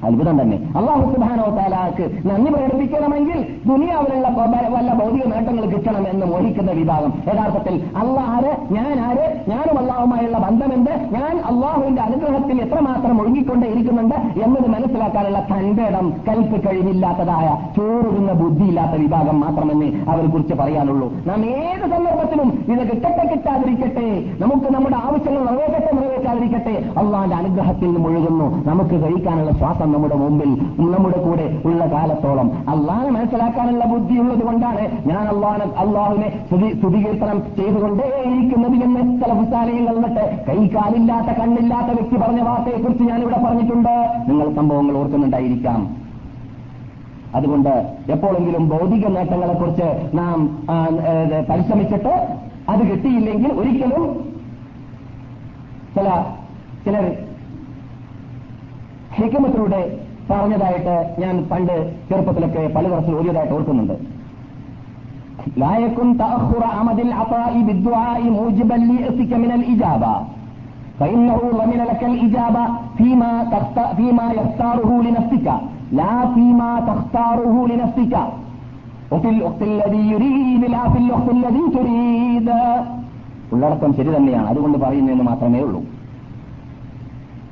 അത്ഭുതം 0.05 0.37
തന്നെ. 0.41 0.57
അള്ളാഹു 0.79 1.05
സുബാനോ 1.13 1.47
താലാക്ക് 1.57 2.05
നന്ദി 2.29 2.51
പ്രകടിപ്പിക്കണമെങ്കിൽ 2.53 3.39
ദുനിയാവിലുള്ള 3.67 4.29
വല്ല 4.75 4.91
ഭൗതിക 5.01 5.25
നേട്ടങ്ങൾ 5.33 5.65
കിട്ടണം 5.65 6.05
എന്ന് 6.13 6.27
മോഹിക്കുന്ന 6.27 6.71
വിഭാഗം. 6.73 7.13
യഥാർത്ഥത്തിൽ 7.29 7.75
അള്ളാഹ് 8.03 8.29
ആര്? 8.31 8.53
ഞാൻ 8.75 8.95
ആര്? 9.09 9.27
ഞാനും 9.49 9.79
അള്ളാഹുമായുള്ള 9.79 10.39
ബന്ധമെന്ത്? 10.39 10.93
ഞാൻ 11.15 11.35
അള്ളാഹുവിന്റെ 11.51 12.03
അനുഗ്രഹത്തിൽ 12.03 12.57
എത്രമാത്രം 12.63 13.21
ഒഴുകിക്കൊണ്ടേ 13.23 13.69
ഇരിക്കുന്നുണ്ട് 13.69 14.17
എന്നത് 14.45 14.69
മനസ്സിലാക്കാനുള്ള 14.69 15.41
തന്റെ 15.51 15.87
കൽപ്പ് 16.29 16.59
കഴിവില്ലാത്തതായ 16.67 17.49
ചോറുകുന്ന 17.77 18.33
ബുദ്ധിയില്ലാത്ത 18.33 19.01
വിഭാഗം 19.03 19.41
മാത്രമെന്ന് 19.41 19.89
അവരെ 20.11 20.27
കുറിച്ച് 20.27 20.55
പറയാനുള്ളൂ. 20.55 21.09
നാം 21.27 21.41
ഏത് 21.45 21.85
സന്ദർഭത്തിലും 21.91 22.49
ഇത് 22.73 22.83
കിട്ടട്ടെ 22.91 23.25
കിട്ടാതിരിക്കട്ടെ 23.33 24.09
നമുക്ക് 24.41 24.75
നമ്മുടെ 24.75 24.97
ആവശ്യങ്ങൾ 24.97 25.43
നിറവേറ്റട്ടെ 25.43 25.93
നിറവേറ്റാതിരിക്കട്ടെ 25.99 26.75
അള്ളാഹിന്റെ 27.01 27.37
അനുഗ്രഹത്തിൽ 27.37 27.87
നിന്ന് 27.87 28.01
മുഴുകുന്നു 28.01 28.49
നമുക്ക് 28.71 28.97
കഴിക്കാനുള്ള 29.05 29.51
ശ്വാസം 29.51 29.90
നമ്മുടെ 29.93 30.15
മുമ്പിൽ 30.15 30.49
നമ്മുടെ 30.93 31.19
കൂടെ 31.23 31.63
ഉള്ള 31.65 31.87
കാലത്തോളം. 31.87 32.53
അള്ളാഹിനെ 32.71 33.11
മനസ്സിലാക്കാനുള്ള 33.11 33.85
ബുദ്ധിയുള്ളത് 33.85 34.43
കൊണ്ടാണ് 34.43 35.09
ഞാൻ 35.09 35.29
അള്ളാഹ് 35.29 35.63
അള്ളാഹുവിനെ 35.63 36.45
സ്തുതി- 36.47 36.77
സ്തുതികീർത്തനം 36.77 37.43
ചെയ്തുകൊണ്ടേയിരിക്കുന്നത് 37.57 38.73
എന്ന് 38.73 39.23
ചില 39.23 39.33
നിന്നിട്ട് 39.93 40.45
കൈകാലില്ലാത്ത 40.49 41.27
കണ്ണില്ലാത്ത 41.27 41.87
വ്യക്തി 41.87 42.17
പറഞ്ഞ 42.17 42.41
വാർത്തയെക്കുറിച്ച് 42.41 43.05
ഞാനിവിടെ 43.05 43.45
പറഞ്ഞിട്ടുണ്ട്. 43.45 44.25
നിങ്ങൾ 44.29 44.55
സംഭവങ്ങൾ 44.55 44.97
ഓർക്കുന്നുണ്ടായിരിക്കാം. 44.97 45.97
അതുകൊണ്ട് 47.35 47.97
എപ്പോഴെങ്കിലും 48.09 48.69
ഭൗതിക 48.69 49.07
നേട്ടങ്ങളെക്കുറിച്ച് 49.07 50.11
നാം 50.15 50.67
പരിശ്രമിച്ചിട്ട് 51.51 52.37
അത് 52.69 52.91
കിട്ടിയില്ലെങ്കിൽ 52.91 53.53
ഒരിക്കലും 53.53 54.25
ചില 55.95 56.25
ചിലർ 56.85 57.30
ഹിക്കമത്തിലൂടെ 59.20 59.82
പറഞ്ഞതായിട്ട് 60.30 60.94
ഞാൻ 61.20 61.36
പണ്ട് 61.44 61.76
ചെറുപ്പത്തിലൊക്കെ 62.10 62.64
പല 62.76 62.86
വർഷം 62.88 63.16
ഓടിയതായിട്ട് 63.20 63.56
ഓർക്കുന്നുണ്ട് 63.58 63.98
لا 65.58 65.74
يكن 65.78 66.08
تأخر 66.18 66.64
عمد 66.76 67.00
العطاء 67.00 67.54
بالدعاء 67.62 68.22
موجبا 68.30 68.78
ليأتك 68.84 69.32
من 69.34 69.52
الإجابة 69.52 70.14
فإنه 71.00 71.40
ضمن 71.54 71.80
لك 71.92 72.02
الإجابة 72.04 72.64
فيما 72.98 73.32
تخت... 73.46 73.78
فيما 73.98 74.28
يختاره 74.32 74.92
لنفسك 75.02 75.48
لا 75.92 76.14
فيما 76.36 76.72
تختاره 76.82 77.56
لنفسك 77.68 78.14
وفي 79.12 79.30
الوقت 79.30 79.62
الذي 79.64 80.04
يريد 80.14 80.64
لا 80.66 80.84
في 80.90 80.98
الوقت 80.98 81.28
الذي 81.30 81.64
تريد 81.78 82.48
ഉള്ളടക്കം 83.54 83.92
ശരി 83.98 84.10
തന്നെയാണ് 84.16 84.48
അതുകൊണ്ട് 84.48 84.78
പറയുന്നതെന്ന് 84.78 85.24
മാത്രമേ 85.24 85.60
ഉള്ളൂ 85.60 85.80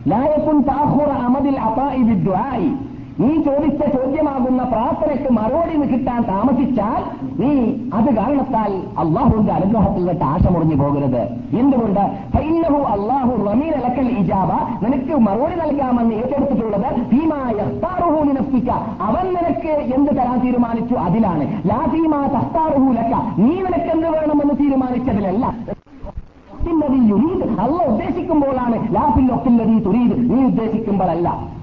ലായക്കുൻ 0.08 0.62
താഹുറ 0.62 1.10
അമദിൽ 1.10 1.60
അപായി 1.60 2.02
വിദ്വായി 2.02 2.70
നീ 3.20 3.28
ചോദിച്ച 3.42 3.80
ചോദ്യമാകുന്ന 3.96 4.62
പ്രാർത്ഥനയ്ക്ക് 4.62 5.32
മറുപടി 5.32 5.92
കിട്ടാൻ 5.92 6.22
താമസിച്ചാൽ 6.22 7.00
നീ 7.40 7.50
അത് 7.94 8.14
കാരണത്താൽ 8.16 8.72
അള്ളാഹുവിന്റെ 8.98 9.52
അനുഗ്രഹത്തിൽ 9.52 9.98
നിന്നിട്ട് 9.98 10.24
ആശ 10.24 10.46
മുറിഞ്ഞു 10.46 10.76
പോകരുത്. 10.76 11.22
എന്തുകൊണ്ട്? 11.58 12.00
ഫൈനഹു 12.36 12.78
അള്ളാഹു 12.94 13.32
റമീൻ 13.50 13.72
അലക്കൽ 13.74 14.08
ഇജാബ. 14.18 14.50
നിനക്ക് 14.84 15.16
മറുപടി 15.16 15.54
നൽകാമെന്ന് 15.54 16.14
ഏറ്റെടുത്തിട്ടുള്ളത് 16.14 16.88
ഭീമാ 17.12 17.40
യസ്താറുഹു 17.60 18.24
നിനപ്പിക്ക 18.24 18.70
അവൻ 19.00 19.26
നിനക്ക് 19.34 19.74
എന്ത് 19.96 20.10
തരാൻ 20.10 20.38
തീരുമാനിച്ചു? 20.44 20.94
അതിലാണ്. 20.94 21.46
ലാ 21.66 21.80
ഭീമാ 21.92 22.26
തസ്താറുഹു 22.26 22.92
ലക്ക 22.92 23.14
നീ 23.38 23.54
നിനക്ക് 23.54 23.90
എന്ത് 23.96 24.08
വേണമെന്ന് 24.10 24.54
തീരുമാനിച്ചതിലല്ല. 24.60 25.54
ഒത്തില്ലതി 26.68 26.98
യുരീദ്. 27.10 27.60
അല്ല 27.60 27.78
ഉദ്ദേശിക്കുമ്പോഴാണ് 27.82 28.94
ലാഫിൽ 28.94 29.32
ഒത്തില്ലതി 29.32 29.76
തുരീദ്. 29.78 30.16
നീ 30.30 30.38
ഉദ്ദേശിക്കുമ്പോഴല്ല. 30.44 31.57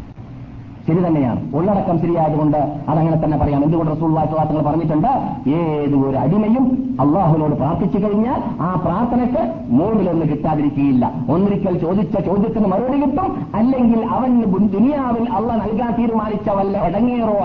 ശരി 0.88 1.08
തന്നെയാണ് 1.08 1.56
ഉള്ളടക്കം 1.56 2.00
ശരിയായതുകൊണ്ട് 2.00 2.58
അതങ്ങനെ 2.90 3.18
തന്നെ 3.24 3.38
പറയാം. 3.38 3.64
എന്തുകൊണ്ട് 3.64 3.92
റസൂൾ 3.92 4.06
റസൂള്ളാഹുവാസങ്ങൾ 4.06 4.62
പറഞ്ഞിട്ടുണ്ട്? 4.62 5.08
ഏത് 5.50 5.96
ഒരു 6.08 6.18
അടിമയും 6.18 6.66
അള്ളാഹുവിനോട് 7.00 7.56
പ്രാർത്ഥിച്ചു 7.56 7.98
കഴിഞ്ഞാൽ 7.98 8.40
ആ 8.62 8.82
പ്രാർത്ഥനയ്ക്ക് 8.86 9.42
മൂന്നിലൊന്ന് 9.70 10.26
കിട്ടാതിരിക്കുകയില്ല. 10.26 11.06
ഒന്നിരിക്കൽ 11.30 11.78
ചോദിച്ച 11.78 12.20
ചോദ്യത്തിന് 12.28 12.68
മറുപടി 12.72 12.98
കിട്ടും. 13.02 13.30
അല്ലെങ്കിൽ 13.56 14.06
അവൻ 14.06 14.32
ദുനിയാവിൽ 14.76 15.26
അള്ള 15.38 15.50
നൽകാൻ 15.54 15.92
തീരുമാനിച്ച 16.00 16.50
വല്ല 16.50 16.86
ഇടങ്ങേറോ 16.88 17.36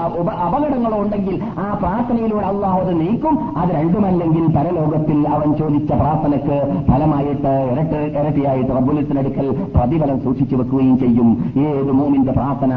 അപകടങ്ങളോ 0.46 0.98
ഉണ്ടെങ്കിൽ 1.02 1.36
ആ 1.58 1.66
പ്രാർത്ഥനയിലൂടെ 1.74 2.46
അള്ളാഹു 2.46 2.78
അത് 2.80 3.00
നീക്കും. 3.00 3.38
അത് 3.56 3.70
രണ്ടുമല്ലെങ്കിൽ 3.70 4.44
പരലോകത്തിൽ 4.56 5.28
അവൻ 5.28 5.54
ചോദിച്ച 5.54 5.92
പ്രാർത്ഥനയ്ക്ക് 5.92 6.58
ഫലമായിട്ട് 6.90 7.54
ഇരട്ട 7.72 7.94
ഇരട്ടിയായിട്ട് 8.20 8.70
റബ്ബുലിത്തിനടുക്കൽ 8.70 9.48
പ്രതിഫലം 9.76 10.20
സൂക്ഷിച്ചു 10.20 10.56
വെക്കുകയും 10.56 10.98
ചെയ്യും. 10.98 11.52
ഏത് 11.66 11.92
മൂമിന്റെ 11.92 12.32
പ്രാർത്ഥന 12.32 12.72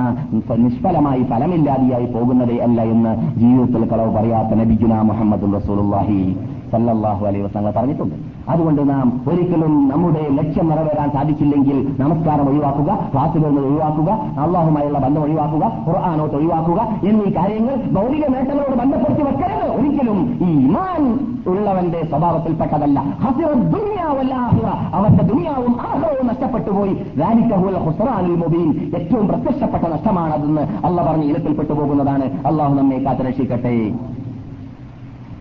നിഷ്ഫലമായി 0.57 1.23
ഫലമില്ലാതെയായി 1.23 2.05
പോകുന്നതേ 2.05 2.57
അല്ല 2.57 2.81
എന്ന് 2.81 3.11
ജീവിതത്തിൽ 3.39 3.89
കളവ് 3.89 4.15
പറയാത്ത 4.15 4.53
നബിജുന 4.53 5.01
മുഹമ്മദ് 5.01 5.53
റസൂലുള്ളാഹി 5.55 6.35
സല്ലല്ലാഹു 6.71 7.25
അലൈഹി 7.25 7.43
വസല്ലം 7.45 7.73
പറഞ്ഞിട്ടുണ്ട്. 7.73 8.15
അതുകൊണ്ട് 8.49 8.89
നാം 8.89 9.21
ഒരിക്കലും 9.29 9.91
നമ്മുടെ 9.93 10.29
ലക്ഷ്യം 10.29 10.69
നിറവേറാൻ 10.69 11.11
സാധിച്ചില്ലെങ്കിൽ 11.11 11.95
നമസ്കാരം 11.99 12.49
ഒഴിവാക്കുക 12.49 13.09
ക്ലാസ് 13.13 13.37
നിന്ന് 13.37 13.61
ഒഴിവാക്കുക 13.61 14.39
അള്ളാഹുമായുള്ള 14.39 14.99
ബന്ധം 14.99 15.23
ഒഴിവാക്കുക 15.23 15.83
ഖുർആാനോട്ട് 15.87 16.35
ഒഴിവാക്കുക 16.35 17.07
എന്നീ 17.07 17.31
കാര്യങ്ങൾ 17.31 17.75
ഭൗതിക 17.75 18.27
നേട്ടങ്ങളോട് 18.27 18.77
ബന്ധപ്പെടുത്തി 18.77 19.21
വെക്കരുത്. 19.21 19.79
ഒരിക്കലും 19.79 20.37
ഈ 20.41 20.67
ഇമാൻ 20.67 21.19
ഉള്ളവന്റെ 21.47 22.07
സ്വഭാവത്തിൽപ്പെട്ടതല്ല. 22.09 22.99
അവന്റെ 22.99 25.23
ദുനിയാവും 25.23 25.81
ആഹ്റവും 25.81 26.27
നഷ്ടപ്പെട്ടു 26.27 26.71
പോയി. 26.71 26.93
റാലിക്കഹുൽ 26.93 27.77
ഹുസ്റാനുൽ 27.77 28.35
മുബീൻ. 28.35 28.91
ഏറ്റവും 28.97 29.27
പ്രത്യക്ഷപ്പെട്ട 29.27 29.83
നഷ്ടമാണതെന്ന് 29.83 30.85
അള്ള 30.85 31.01
പറഞ്ഞ് 31.01 31.23
ഇനത്തിൽപ്പെട്ടു 31.23 31.73
പോകുന്നതാണ്. 31.73 32.47
അള്ളാഹു 32.47 32.73
നമ്മെ 32.73 32.97
കാത്തുരക്ഷിക്കട്ടെ. 32.97 33.93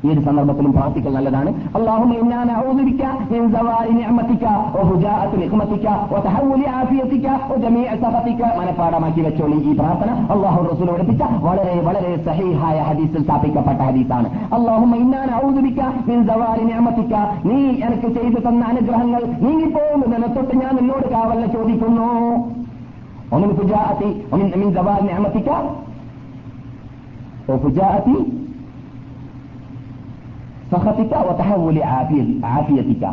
ഏത് 0.08 0.20
സന്ദർഭത്തിലും 0.26 0.72
പ്രാർത്ഥിക്കൽ 0.76 1.12
നല്ലതാണ് 1.16 1.50
അള്ളാഹുമ്മ 1.78 2.18
ഇന്നാ 2.22 2.40
നഊദുബിക 2.50 3.04
മിൻ 3.32 3.42
സവാഇ 3.54 3.94
നിഅമതിക 3.98 4.44
വഹുജാഅത്തി 4.76 5.38
നിഖ്മതിക 5.42 5.86
വതഹവ്വുലി 6.12 6.68
ആഫിയതിക 6.80 7.26
വജമീഅ 7.52 7.94
സഖതിക 8.04 8.42
മനപ്പാടമാക്കി 8.60 9.22
വെച്ചോളി 9.28 9.58
ഈ 9.70 9.74
പ്രാർത്ഥന 9.80 10.12
അള്ളാഹു 10.36 10.60
റസൂൽ 10.70 10.90
പഠിപ്പിച്ച 10.92 11.24
വളരെ 11.48 11.74
വളരെ 11.88 12.12
സഹീഹായ 12.28 12.78
ഹദീസിൽ 12.90 13.24
സ്ഥാപിക്കപ്പെട്ട 13.26 13.80
ഹദീസാണ് 13.90 14.30
അള്ളാഹുമ്മ 14.58 15.02
ഇന്നാ 15.06 15.22
നഊദുബിക 15.34 15.80
മിൻ 16.10 16.22
സവാഇ 16.30 16.62
നിഅമതിക 16.70 17.14
നീ 17.50 17.58
എനിക്ക് 17.88 18.12
ചെയ്തു 18.20 18.42
തന്ന 18.48 18.64
അനുഗ്രഹങ്ങൾ 18.74 19.24
നീങ്ങിപ്പോകുന്നതിനെ 19.46 20.32
തൊട്ട് 20.38 20.56
ഞാൻ 20.64 20.74
നിന്നോട് 20.82 21.08
കാവലിനെ 21.16 21.50
ചോദിക്കുന്നു 21.58 22.10
ومن 23.32 23.50
فجاءة 23.60 24.02
ومن 24.32 24.48
من 24.62 24.70
زوال 24.78 25.02
نعمتك 25.10 25.50
وفجاءة 27.50 28.08
സഹത്തിക്ക 30.73 31.15
ഒത്തഹവൂലി 31.33 31.83
ആഫിയത്തിക്ക 32.57 33.05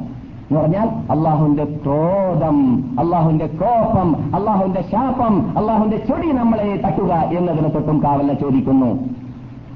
എന്ന് 0.50 0.60
പറഞ്ഞാൽ 0.60 0.88
അള്ളാഹുന്റെ 1.14 1.66
ക്രോധം 1.84 2.58
അള്ളാഹുന്റെ 3.02 3.48
കോപം 3.62 4.10
അള്ളാഹുന്റെ 4.38 4.82
ശാപം 4.92 5.36
അള്ളാഹുന്റെ 5.60 5.98
ചൊടി 6.10 6.30
നമ്മളെ 6.40 6.70
തട്ടുക 6.86 7.12
എന്നതിനെ 7.38 7.70
തൊട്ടും 7.76 7.98
കാവലിനെ 8.06 8.36
ചോദിക്കുന്നു. 8.44 8.92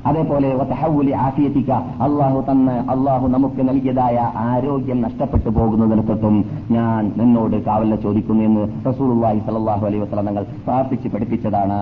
അതേപോലെ 0.09 0.49
ഒത്തഹവൂലി 0.61 1.11
ആഫിയത്തിക്ക 1.25 1.71
അള്ളാഹു 2.05 2.39
തന്ന് 2.47 2.73
അള്ളാഹു 2.93 3.25
നമുക്ക് 3.35 3.61
നൽകിയതായ 3.69 4.17
ആരോഗ്യം 4.47 4.99
നഷ്ടപ്പെട്ടു 5.05 5.49
പോകുന്നതിനെ 5.57 6.03
തൊട്ടും 6.09 6.35
ഞാൻ 6.77 7.01
നിന്നോട് 7.19 7.55
കാവലിനെ 7.67 7.97
ചോദിക്കുന്നു 8.05 8.43
എന്ന് 8.49 8.63
റസൂലുള്ളാഹി 8.89 9.39
സലാഹു 9.49 9.85
അലൈഹി 9.89 10.03
വസല്ലം 10.03 10.27
തങ്ങൾ 10.29 10.45
പ്രാർത്ഥിച്ച് 10.67 11.09
പഠിപ്പിച്ചതാണ്. 11.13 11.79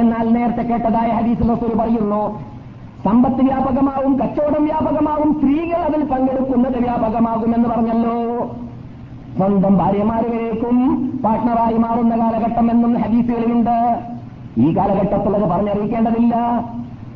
എന്നാൽ 0.00 0.26
നേരത്തെ 0.36 0.64
കേട്ടതായ 0.70 1.08
ഹദീസ് 1.18 1.46
റസൂൽ 1.52 1.72
പറയുന്നു 1.82 2.22
സമ്പത്ത് 3.04 3.42
വ്യാപകമാവും 3.42 4.12
കച്ചവടം 4.20 4.64
വ്യാപകമാവും 4.64 5.30
സ്ത്രീകൾ 5.34 5.80
അതിൽ 5.88 6.02
പങ്കെടുക്കുന്നത് 6.04 6.78
വ്യാപകമാകുമെന്ന് 6.78 7.68
പറഞ്ഞല്ലോ. 7.68 8.16
സ്വന്തം 9.36 9.78
ഭാര്യമാരുവരേക്കും 9.78 10.76
പാർട്ട്ണറായി 11.24 11.78
മാറുന്ന 11.78 12.14
കാലഘട്ടം 12.16 12.70
എന്നും 12.70 12.92
ഹദീസുകളിലുണ്ട്. 12.94 13.76
ഈ 14.58 14.76
കാലഘട്ടത്തിലത് 14.76 15.46
പറഞ്ഞറിയിക്കേണ്ടതില്ല. 15.50 16.34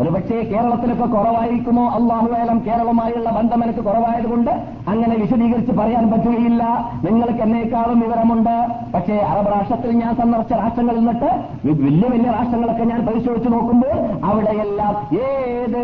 ഒരുപക്ഷേ 0.01 0.36
കേരളത്തിലൊക്കെ 0.42 1.07
കുറവായിരിക്കുമോ? 1.07 1.82
അള്ളാഹുവേലം 1.88 2.59
കേരളവുമായുള്ള 2.66 3.30
ബന്ധം 3.30 3.64
എനിക്ക് 3.64 3.80
കുറവായതുകൊണ്ട് 3.80 4.51
അങ്ങനെ 4.88 5.16
വിശദീകരിച്ച് 5.16 5.72
പറയാൻ 5.72 6.11
പറ്റുകയില്ല. 6.11 6.62
നിങ്ങൾക്ക് 7.05 7.42
എന്നേക്കാളും 7.42 8.01
വിവരമുണ്ട്. 8.01 8.57
പക്ഷേ 8.95 9.16
അറബ് 9.16 9.53
രാഷ്ട്രത്തിൽ 9.53 9.90
ഞാൻ 9.90 10.16
സന്ദർശിച്ച 10.16 10.53
രാഷ്ട്രങ്ങളിൽ 10.53 10.99
നിന്നിട്ട് 10.99 11.30
വലിയ 11.66 12.09
വലിയ 12.09 12.30
രാഷ്ട്രങ്ങളൊക്കെ 12.30 12.84
ഞാൻ 12.84 13.07
പരിശോധിച്ചു 13.07 13.49
നോക്കുമ്പോൾ 13.49 13.97
അവിടെയെല്ലാം 14.24 14.95
ഏത് 15.20 15.80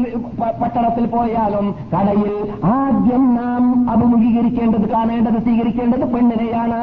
പട്ടണത്തിൽ 0.62 1.06
പോയാലും 1.06 1.74
കടയിൽ 1.94 2.32
ആദ്യം 2.64 3.24
നാം 3.34 3.90
അഭിമുഖീകരിക്കേണ്ടത് 3.90 4.88
കാണേണ്ടത് 4.90 5.42
സ്വീകരിക്കേണ്ടത് 5.42 6.04
പെണ്ണിനെയാണ്. 6.14 6.82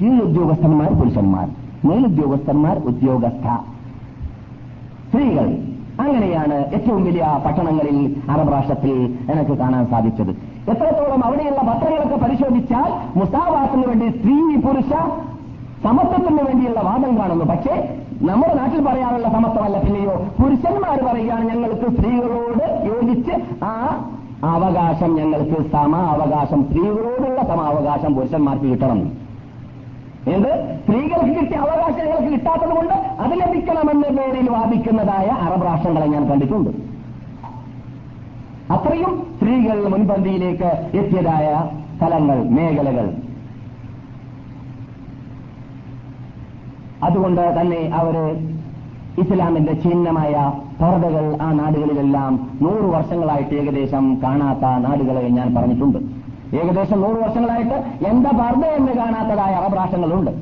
കീഴുദ്യോഗസ്ഥന്മാർ 0.00 0.90
പുരുഷന്മാർ 1.00 1.48
മേലുദ്യോഗസ്ഥന്മാർ 1.84 2.78
ഉദ്യോഗസ്ഥ. 2.78 3.48
സ്ത്രീകൾ. 5.14 5.48
അങ്ങനെയാണ് 6.00 6.54
ഏറ്റവും 6.74 7.04
വലിയ 7.04 7.24
പട്ടണങ്ങളിൽ 7.46 7.98
അറബ് 8.30 8.52
രാഷ്ട്രത്തിൽ 8.52 8.94
എനിക്ക് 9.32 9.58
കാണാൻ 9.58 9.86
സാധിച്ചത്. 9.86 10.30
എത്രത്തോളം 10.70 11.24
അവിടെയുള്ള 11.24 11.60
പത്രങ്ങളൊക്കെ 11.62 12.16
പരിശോധിച്ചാൽ 12.24 12.88
മുസാവാത്തിന് 13.18 13.84
വേണ്ടി 13.86 14.06
സ്ത്രീ 14.18 14.38
പുരുഷ 14.64 14.92
സമത്വത്തിന് 15.84 16.42
വേണ്ടിയുള്ള 16.42 16.80
വാദം 16.80 17.18
കാണുന്നു. 17.18 17.44
പക്ഷേ 17.44 17.74
നമ്മുടെ 18.22 18.54
നാട്ടിൽ 18.54 18.80
പറയാനുള്ള 18.86 19.28
സമത്വമല്ല 19.28 19.78
പിന്നെയോ 19.78 20.14
പുരുഷന്മാർ 20.42 20.98
പറയുകയാണ് 21.06 21.44
ഞങ്ങൾക്ക് 21.44 21.90
സ്ത്രീകളോട് 21.96 22.64
യോജിച്ച് 22.86 23.64
ആ 23.64 23.74
അവകാശം 24.54 25.14
ഞങ്ങൾക്ക് 25.14 25.58
സമ 25.72 25.96
അവകാശം 26.14 26.64
സ്ത്രീകളോടുള്ള 26.64 27.42
സമാവകാശം 27.52 28.14
പുരുഷന്മാർക്ക് 28.14 28.64
കിട്ടണം. 28.64 29.23
എന്ത്? 30.32 30.80
സ്ത്രീകൾക്ക് 30.82 31.40
കിട്ടിയ 31.40 31.56
അവകാശം 31.56 32.06
ഞങ്ങൾക്ക് 32.06 32.32
കിട്ടാത്തത് 32.32 32.74
കൊണ്ട് 32.76 32.94
അത് 32.94 33.40
ലഭിക്കണമെന്ന 33.40 34.08
പേരിൽ 34.08 34.50
വാദിക്കുന്നതായ 34.50 35.26
അറബ് 35.26 35.66
രാഷ്ട്രങ്ങളെ 35.66 36.06
ഞാൻ 36.06 36.30
കണ്ടിട്ടുണ്ട്. 36.30 36.70
അത്രയും 38.72 39.26
സ്ത്രീകൾ 39.36 39.88
മുൻപന്തിയിലേക്ക് 39.88 40.96
എത്തിയതായ 40.96 41.70
സ്ഥലങ്ങൾ 41.96 42.44
മേഖലകൾ. 42.48 43.14
അതുകൊണ്ട് 47.02 47.60
തന്നെ 47.60 47.90
അവർ 47.94 48.16
ഇസ്ലാമിന്റെ 49.18 49.72
ചിഹ്നമായ 49.72 50.52
പർദകൾ 50.82 51.38
ആ 51.42 51.52
നാടുകളിലെല്ലാം 51.52 52.50
നൂറ് 52.62 52.84
വർഷങ്ങളായിട്ട് 52.84 53.54
ഏകദേശം 53.54 54.20
കാണാത്ത 54.22 54.60
നാടുകളെ 54.60 55.28
ഞാൻ 55.28 55.54
പറഞ്ഞിട്ടുണ്ട്. 55.54 56.13
ഏകദേശം 56.60 57.00
നൂറ് 57.00 57.18
വർഷങ്ങളായിട്ട് 57.24 57.76
എന്താ 58.06 58.30
പർദ 58.40 58.64
എന്ന് 58.78 58.92
കാണാത്തതായ 58.92 59.54
അറബ് 59.54 59.76
രാഷ്ട്രങ്ങളുണ്ട് 59.76 60.32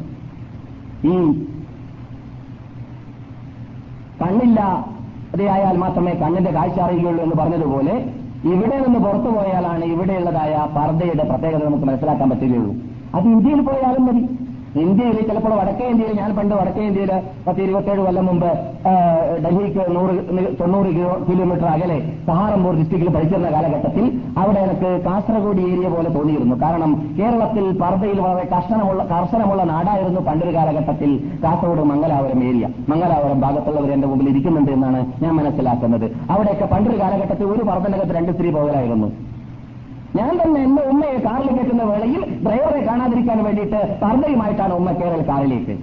ഈ 1.04 1.14
കണ്ണില്ല 4.22 4.60
അതെയായാൽ 5.34 5.76
മാത്രമേ 5.76 6.12
കണ്ണിന്റെ 6.22 6.50
കാഴ്ച 6.50 6.78
അറിയുകയുള്ളൂ 6.80 7.22
എന്ന് 7.24 7.36
പറഞ്ഞതുപോലെ 7.36 7.94
ഇവിടെ 8.52 8.76
നിന്ന് 8.84 8.98
പുറത്തു 8.98 9.30
പോയാലാണ് 9.36 9.84
ഇവിടെയുള്ളതായ 9.84 10.54
പർദ്ദയുടെ 10.76 11.24
പ്രത്യേകത 11.24 11.62
നമുക്ക് 11.64 11.84
മനസ്സിലാക്കാൻ 11.84 12.30
പറ്റുകയുള്ളൂ. 12.30 12.72
അത് 13.14 13.26
ഇന്ത്യയിൽ 13.26 13.60
പോയാലും 13.60 14.04
മതി. 14.06 14.22
ഇന്ത്യയിൽ 14.80 15.26
ചിലപ്പോൾ 15.28 15.54
വടക്കേ 15.54 15.86
ഇന്ത്യയിൽ 15.86 16.16
ഞാൻ 16.16 16.36
പണ്ട് 16.36 16.54
വടക്കേ 16.54 16.82
ഇന്ത്യയിൽ 16.82 17.10
പത്ത് 17.46 17.60
ഇരുപത്തേഴ് 17.60 18.00
കൊല്ലം 18.00 18.26
മുമ്പ് 18.26 18.46
ഡൽഹിക്ക് 19.44 19.96
നൂറ് 19.96 20.14
തൊണ്ണൂറ് 20.60 20.86
കിലോ- 20.86 21.28
കിലോമീറ്റർ 21.28 21.66
അകലെ 21.66 21.98
സഹാറംപൂർ 22.26 22.74
ഡിസ്ട്രിക്റ്റിൽ 22.74 23.14
പഠിച്ചിരുന്ന 23.14 23.50
കാലഘട്ടത്തിൽ 23.52 24.04
അവിടെ 24.38 24.58
എനിക്ക് 24.58 25.04
കാസർഗോഡ് 25.04 25.60
ഏരിയ 25.60 25.88
പോലെ 25.88 26.08
തോന്നിയിരുന്നു. 26.08 26.56
കാരണം 26.62 27.16
കേരളത്തിൽ 27.18 27.78
പർദ്ദയിൽ 27.78 28.20
വളരെ 28.20 28.48
കർശനമുള്ള 28.54 29.04
കർശനമുള്ള 29.04 29.62
നാടായിരുന്നു 29.62 30.20
പണ്ടൊരു 30.20 30.54
കാലഘട്ടത്തിൽ 30.54 31.40
കാസർഗോഡ് 31.44 31.82
മംഗലാപുരം 31.82 32.44
ഏരിയ 32.44 32.68
മംഗലാപുരം 32.88 33.40
ഭാഗത്തുള്ളവർ 33.40 33.92
എന്റെ 33.92 34.08
മുമ്പിൽ 34.08 34.28
ഇരിക്കുന്നുണ്ട് 34.28 34.72
എന്നാണ് 34.72 35.12
ഞാൻ 35.22 35.34
മനസ്സിലാക്കുന്നത്. 35.34 36.16
അവിടെയൊക്കെ 36.30 36.64
പണ്ടൊരു 36.64 37.00
കാലഘട്ടത്തിൽ 37.00 37.44
ഒരു 37.44 37.62
പർദ്ദനകത്ത് 37.62 38.16
രണ്ട് 38.16 38.32
സ്ത്രീ 38.32 38.50
പോകലായിരുന്നു. 38.50 39.31
ഞാൻ 40.16 40.32
തന്നെ 40.40 40.60
എന്റെ 40.62 40.82
ഉമ്മയെ 40.82 41.18
കാറിൽ 41.18 41.48
കയറ്റുന്ന 41.48 41.82
വേളയിൽ 41.82 42.22
ഡ്രൈവറെ 42.46 42.80
കാണാതിരിക്കാൻ 42.86 43.44
വേണ്ടിയിട്ട് 43.44 43.80
പർദ്ദയുമായിട്ടാണ് 44.02 44.72
ഉമ്മ 44.74 44.90
കയറൽ 44.92 45.22
കാറിലേക്ക്. 45.28 45.74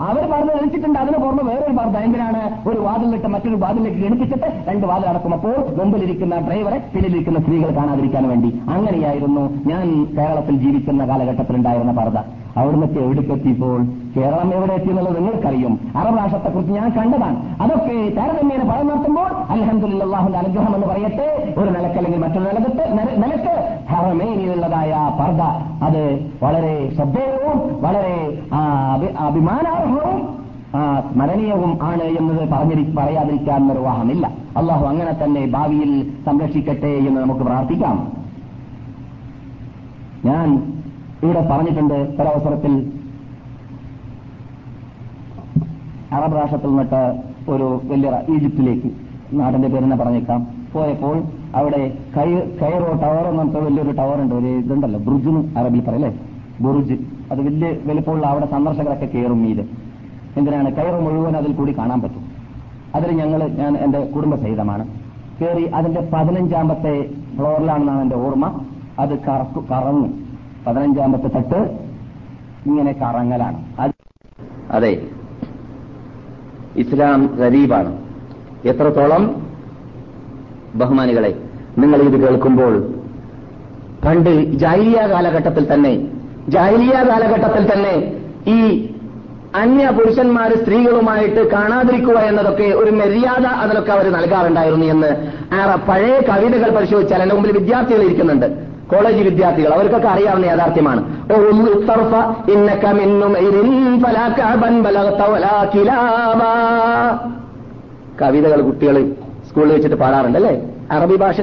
അവർ 0.00 0.24
പറഞ്ഞ് 0.32 0.52
ധരിച്ചിട്ടുണ്ട് 0.54 0.98
അതിന് 0.98 1.16
പുറമെ 1.16 1.42
വേറൊരു 1.42 1.74
പർദ്ദ 1.76 1.96
എന്തിനാണ്? 1.98 2.42
ഒരു 2.68 2.78
വാതിലിട്ട് 2.78 3.26
മറ്റൊരു 3.26 3.54
വാതിലേക്ക് 3.54 3.98
ഗണിപ്പിച്ചിട്ട് 3.98 4.48
രണ്ട് 4.68 4.86
വാതിൽ 4.86 5.06
അടക്കുമ്പോൾ 5.08 5.56
മുമ്പിലിരിക്കുന്ന 5.78 6.34
ഡ്രൈവറെ 6.38 6.78
പിന്നിലിരിക്കുന്ന 6.92 7.40
സ്ത്രീകൾ 7.40 7.70
കാണാതിരിക്കാൻ 7.76 8.28
വേണ്ടി 8.28 8.50
അങ്ങനെയായിരുന്നു 8.68 9.44
ഞാൻ 9.70 9.86
കേരളത്തിൽ 10.18 10.56
ജീവിക്കുന്ന 10.56 11.08
കാലഘട്ടത്തിലുണ്ടായിരുന്ന 11.08 11.92
പർദ്ദ. 11.92 12.18
അവിടുന്നൊക്കെ 12.56 13.00
എവിടേക്കെത്തിയപ്പോൾ 13.00 13.80
കേരളം 14.18 14.54
എവിടെ 14.54 14.72
എത്തി 14.72 14.88
എന്നുള്ളത് 14.88 15.16
നിങ്ങൾക്കറിയും. 15.16 15.92
അറബ് 15.96 16.18
രാഷ്ട്രത്തെക്കുറിച്ച് 16.18 16.72
ഞാൻ 16.72 16.90
കണ്ടതാണ്. 16.90 17.62
അതൊക്കെ 17.62 18.14
താരതമ്യേന 18.16 18.62
പഴം 18.62 18.86
നടത്തുമ്പോൾ 18.86 19.26
അലഹമുല്ലാഹുന്റെ 19.26 20.38
അനുഗ്രഹം 20.38 20.74
എന്ന് 20.74 20.86
പറയട്ടെ 20.86 21.54
ഒരു 21.58 21.70
നിലയ്ക്ക് 21.70 21.96
അല്ലെങ്കിൽ 21.96 22.18
മറ്റൊരു 22.18 22.40
നിലകത്ത് 22.40 22.98
നില- 22.98 23.24
നിലയ്ക്ക് 23.24 23.78
ഹറമേനിയുള്ളതായ 23.90 24.94
പർദ്ദ. 25.20 25.42
അത് 25.84 26.30
വളരെ 26.42 26.92
ശ്രദ്ധേയവും 26.94 27.82
വളരെ 27.82 28.38
അഭിമാനാർഹവും 29.18 30.38
സ്മരണീയവും 31.12 31.78
ആണ് 31.82 32.02
എന്നത് 32.02 32.48
പറഞ്ഞിരി 32.48 32.94
പറയാതിരിക്കാൻ 32.98 33.66
നിർവാഹമില്ല 33.66 34.30
അള്ളാഹു 34.56 34.86
അങ്ങനെ 34.86 35.24
തന്നെ 35.24 35.46
ഭാവിയിൽ 35.46 36.12
സംരക്ഷിക്കട്ടെ 36.26 36.86
എന്ന് 36.86 37.20
നമുക്ക് 37.20 37.40
പ്രാർത്ഥിക്കാം. 37.40 38.12
ഞാൻ 40.24 40.72
ഇവിടെ 41.22 41.48
പറഞ്ഞിട്ടുണ്ട് 41.50 41.94
ഒരവസരത്തിൽ 41.94 42.97
അറബ് 46.12 46.36
രാഷ്ട്രത്തിൽ 46.36 46.66
നിന്നിട്ട് 46.66 47.22
ഒരു 47.50 47.80
വലിയ 47.84 48.22
ഈജിപ്തിലേക്ക് 48.34 48.92
നാടിന്റെ 49.32 49.68
പേരെന്നെ 49.68 49.96
പറഞ്ഞേക്കാം. 49.96 50.46
പോയപ്പോൾ 50.72 51.22
അവിടെ 51.54 51.98
കൈ- 52.16 52.48
കൈറോ 52.62 52.92
ടവർ 52.92 53.26
എന്ന് 53.26 53.38
പറഞ്ഞിട്ട് 53.38 53.64
വലിയൊരു 53.64 53.90
ടവർ 53.90 54.22
ഉണ്ട്. 54.22 54.34
ഒരു 54.34 54.46
ഇതുണ്ടല്ലോ 54.46 55.00
ബ്രുജ് 55.00 55.28
എന്ന് 55.28 55.58
അറബിൽ 55.58 55.80
പറയല്ലേ 55.80 56.20
ബുറുജ് 56.60 56.94
അത് 57.32 57.40
വലിയ 57.40 57.76
വലിപ്പമുള്ള 57.86 58.26
അവിടെ 58.26 58.46
സന്ദർശകരൊക്കെ 58.46 59.06
കയറും 59.06 59.42
മീത്. 59.42 59.60
എന്തിനാണ്? 60.36 60.72
കൈറോ 60.72 61.00
മുഴുവൻ 61.00 61.36
അതിൽ 61.36 61.52
കൂടി 61.52 61.78
കാണാൻ 61.78 62.00
പറ്റും. 62.00 62.24
അതിൽ 62.94 63.12
ഞങ്ങൾ 63.12 63.48
ഞാൻ 63.48 63.76
എന്റെ 63.76 64.00
കുടുംബസഹിതമാണ്. 64.00 64.88
കയറി 65.40 65.62
അതിന്റെ 65.62 66.08
പതിനഞ്ചാമത്തെ 66.12 67.10
ഫ്ലോറിലാണെന്നാണ് 67.36 68.02
എന്റെ 68.02 68.16
ഓർമ്മ. 68.16 68.60
അത് 68.98 69.18
കറക്കു 69.18 69.64
കറങ്ങും. 69.70 70.24
പതിനഞ്ചാമത്തെ 70.66 71.28
തട്ട് 71.36 71.78
ഇങ്ങനെ 72.66 72.92
കറങ്ങലാണ്. 72.92 73.64
അതെ. 74.70 75.02
ഇസ്ലാം 76.76 77.36
ഗരീബാണ്. 77.40 77.98
എത്രത്തോളം 78.64 79.42
ബഹുമാനികളെ 80.74 81.34
നിങ്ങൾ 81.78 82.02
ഇത് 82.02 82.26
കേൾക്കുമ്പോൾ 82.26 82.74
പണ്ട് 84.04 84.30
ജാഹിലിയ 84.30 84.96
കാലഘട്ടത്തിൽ 84.96 85.74
തന്നെ 85.74 86.08
ജാഹിലിയ 86.48 86.92
കാലഘട്ടത്തിൽ 86.92 87.72
തന്നെ 87.72 87.94
ഈ 88.48 88.58
അന്യ 89.54 89.88
പുരുഷന്മാർ 89.88 90.50
സ്ത്രീകളുമായിട്ട് 90.62 91.50
കാണാതിരിക്കുക 91.50 92.18
എന്നതൊക്കെ 92.18 92.64
ഒരു 92.64 92.90
മര്യാദ 92.90 93.46
അതിലൊക്കെ 93.46 93.92
അവർ 93.92 94.12
നൽകാറുണ്ടായിരുന്നു 94.12 94.86
എന്ന്. 94.86 95.10
ആ 95.54 95.74
പഴയ 95.88 96.20
കവിതകൾ 96.20 96.70
പരിശോധിച്ചാൽ 96.76 97.22
എന്റെ 97.22 97.34
മുമ്പിൽ 97.34 97.52
വിദ്യാർത്ഥികൾ 97.52 98.02
ഇരിക്കുന്നുണ്ട്. 98.02 98.67
കോളേജ് 98.90 99.22
വിദ്യാർത്ഥികൾ 99.22 99.72
അവർക്കൊക്കെ 99.74 100.08
അറിയാവുന്ന 100.08 100.44
യാഥാർത്ഥ്യമാണ്. 100.44 101.00
കവിതകൾ 108.22 108.60
കുട്ടികൾ 108.60 108.96
സ്കൂളിൽ 109.48 109.72
വെച്ചിട്ട് 109.72 109.96
പാടാറുണ്ട് 109.96 110.38
അല്ലേ? 110.38 110.54
അറബി 110.90 111.16
ഭാഷ. 111.16 111.40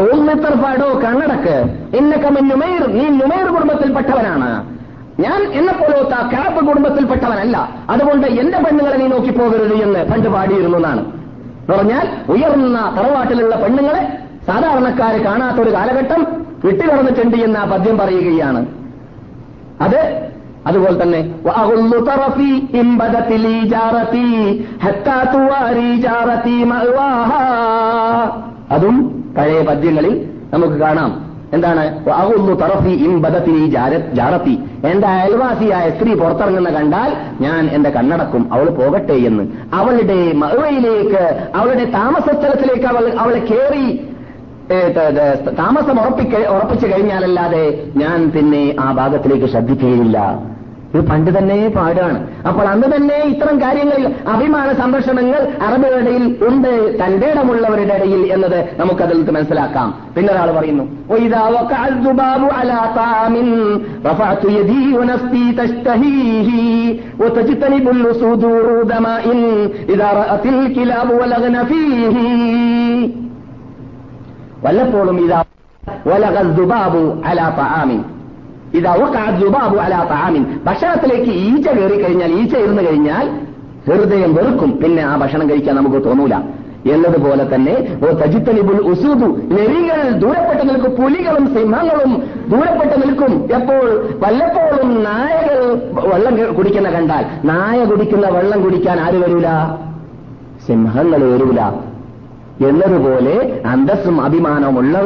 ഓർമ്മത്തർപ്പാടോ 0.00 0.86
കണ്ണടക്ക് 1.04 1.56
ഇന്നക്ക 1.96 2.26
നുമൈർ 2.50 2.82
നീ 2.98 3.04
നുമൈർ 3.20 3.46
കുടുംബത്തിൽപ്പെട്ടവനാണ്. 3.54 4.50
ഞാൻ 5.20 5.40
എന്നെ 5.52 5.72
പോലത്തെ 5.72 6.18
കാപ്പ് 6.34 6.66
കുടുംബത്തിൽപ്പെട്ടവനല്ല. 6.66 7.56
അതുകൊണ്ട് 7.90 8.26
എന്റെ 8.26 8.58
പെണ്ണുങ്ങളെ 8.58 8.96
നീ 8.96 9.06
നോക്കി 9.06 9.30
പോകരുത് 9.30 9.74
എന്ന് 9.74 10.04
പണ്ട് 10.12 10.28
പാടിയിരുന്നു 10.28 10.78
എന്നാണ്. 10.78 11.02
പറഞ്ഞാൽ 11.70 12.06
ഉയർന്ന 12.28 12.78
തറവാട്ടിലുള്ള 12.96 13.56
പെണ്ണുങ്ങളെ 13.56 14.02
കാണാത്ത 15.26 15.58
ഒരു 15.60 15.72
കാലഘട്ടം 15.74 16.22
വിട്ടുകടന്നിട്ടുണ്ട് 16.64 17.36
എന്ന് 17.36 17.58
ആ 17.58 17.64
പദ്യം 17.64 17.98
പറയുകയാണ്. 17.98 18.66
അത് 19.80 20.28
അതുപോലെ 20.66 21.02
തന്നെ 21.02 21.34
അതും 28.70 29.24
പഴയ 29.38 29.62
പദ്യങ്ങളിൽ 29.62 30.30
നമുക്ക് 30.54 30.74
കാണാം. 30.74 31.32
എന്താണ്? 31.52 32.10
അഹുല്ലു 32.10 32.54
തറഫി 32.54 32.90
ഇംബദത്തി 32.90 33.66
ജാറത്തി 34.14 34.58
എന്റെ 34.84 35.06
അയൽവാസിയായ 35.06 35.90
സ്ത്രീ 35.90 36.14
പുറത്തിറങ്ങുന്ന 36.14 36.70
കണ്ടാൽ 36.70 37.16
ഞാൻ 37.40 37.66
എന്റെ 37.66 37.90
കണ്ണടക്കും 37.90 38.52
അവൾ 38.52 38.68
പോകട്ടെ 38.68 39.12
എന്ന്. 39.12 39.42
അവളുടെ 39.72 40.32
മഴയിലേക്ക് 40.32 41.48
അവളുടെ 41.54 41.84
താമസസ്ഥലത്തിലേക്ക് 41.84 42.86
അവൾ 42.86 43.12
അവളെ 43.18 43.38
കയറി 43.38 44.11
താമസം 45.57 45.97
ഉറപ്പിക്ക 45.99 46.35
ഉറപ്പിച്ചു 46.55 46.87
കഴിഞ്ഞാലല്ലാതെ 46.87 47.65
ഞാൻ 47.95 48.19
പിന്നെ 48.31 48.63
ആ 48.79 48.87
ഭാഗത്തിലേക്ക് 48.93 49.47
ശ്രദ്ധിക്കുകയില്ല 49.47 50.19
ഇത് 50.89 51.01
പണ്ട് 51.07 51.29
തന്നെ 51.37 51.55
പാടാണ് 51.69 52.19
അപ്പോൾ 52.49 52.65
അന്ന് 52.67 52.87
തന്നെ 52.93 53.17
ഇത്തരം 53.31 53.55
കാര്യങ്ങളിൽ 53.61 54.03
അഭിമാന 54.33 54.69
സംരക്ഷണങ്ങൾ 54.73 55.41
അറബികളുടെ 55.67 56.11
ഇടയിൽ 56.11 56.25
ഉണ്ട് 56.47 56.69
തന്റെ 57.01 57.27
ഇടമുള്ളവരുടെ 57.31 57.95
ഇടയിൽ 57.95 58.21
എന്നത് 58.33 58.59
നമുക്കതിൽ 58.79 59.17
നിന്ന് 59.17 59.33
മനസ്സിലാക്കാം 59.33 59.89
പിന്നെ 60.15 60.31
ഒരാൾ 60.33 60.51
പറയുന്നു 60.51 60.85
وإذا 61.11 61.43
وقع 61.57 61.81
الذباب 61.87 62.41
على 62.51 62.79
طعام 62.95 63.35
رفعت 64.05 64.43
يدي 64.51 64.85
ونفسي 64.97 65.45
تشتهيه 65.59 66.49
وتجتنب 67.21 67.85
الأسود 67.89 68.43
ورود 68.45 68.91
ماء 68.99 69.25
إذا 69.89 70.09
رأت 70.13 70.45
الكلاب 70.47 71.09
ولغن 71.11 71.55
فيه 71.63 72.15
വല്ലപ്പോഴും 74.64 75.24
ഇതാ 75.24 75.44
ഇതാ 76.06 76.40
ദുബാബു 79.40 79.76
അലാ 79.76 80.04
താമിൻ 80.10 80.60
ഭക്ഷണത്തിലേക്ക് 80.66 81.30
ഈച്ച 81.30 81.68
കയറി 81.68 82.02
കഴിഞ്ഞാൽ 82.02 82.32
ഈച്ച 82.32 82.56
ഇരുന്ന് 82.56 82.82
കഴിഞ്ഞാൽ 82.90 83.26
ഹൃദയം 83.86 84.34
വെറുക്കും. 84.34 84.80
പിന്നെ 84.84 85.02
ആ 85.02 85.16
ഭക്ഷണം 85.16 85.50
കഴിക്കാൻ 85.50 85.76
നമുക്ക് 85.76 86.04
തോന്നൂല. 86.04 86.34
എന്നതുപോലെ 86.92 87.54
തന്നെ 87.54 87.98
ഓ 88.04 88.12
തജിത്തലിബുൽ 88.12 88.78
ഉസൂദു 88.78 89.28
നെരികൾ 89.56 90.10
ദൂരപ്പെട്ട് 90.10 90.68
നിൽക്കും 90.68 91.02
പുലികളും 91.02 91.54
സിംഹങ്ങളും 91.54 92.22
ദൂരപ്പെട്ട് 92.48 92.96
നിൽക്കും. 93.02 93.48
എപ്പോൾ? 93.54 94.14
വല്ലപ്പോഴും 94.22 95.04
നായകൾ 95.04 95.58
വെള്ളം 96.12 96.54
കുടിക്കുന്ന 96.54 96.90
കണ്ടാൽ. 96.90 97.24
നായ 97.44 97.84
കുടിക്കുന്ന 97.84 98.28
വെള്ളം 98.28 98.62
കുടിക്കാൻ 98.62 99.00
ആര് 99.00 99.14
വരൂല? 99.14 99.76
സിംഹങ്ങൾ 100.66 101.20
വരൂല. 101.24 101.91
എന്നതുപോലെ 102.60 103.62
അന്തസ്സും 103.66 104.24
അഭിമാനവും 104.24 104.96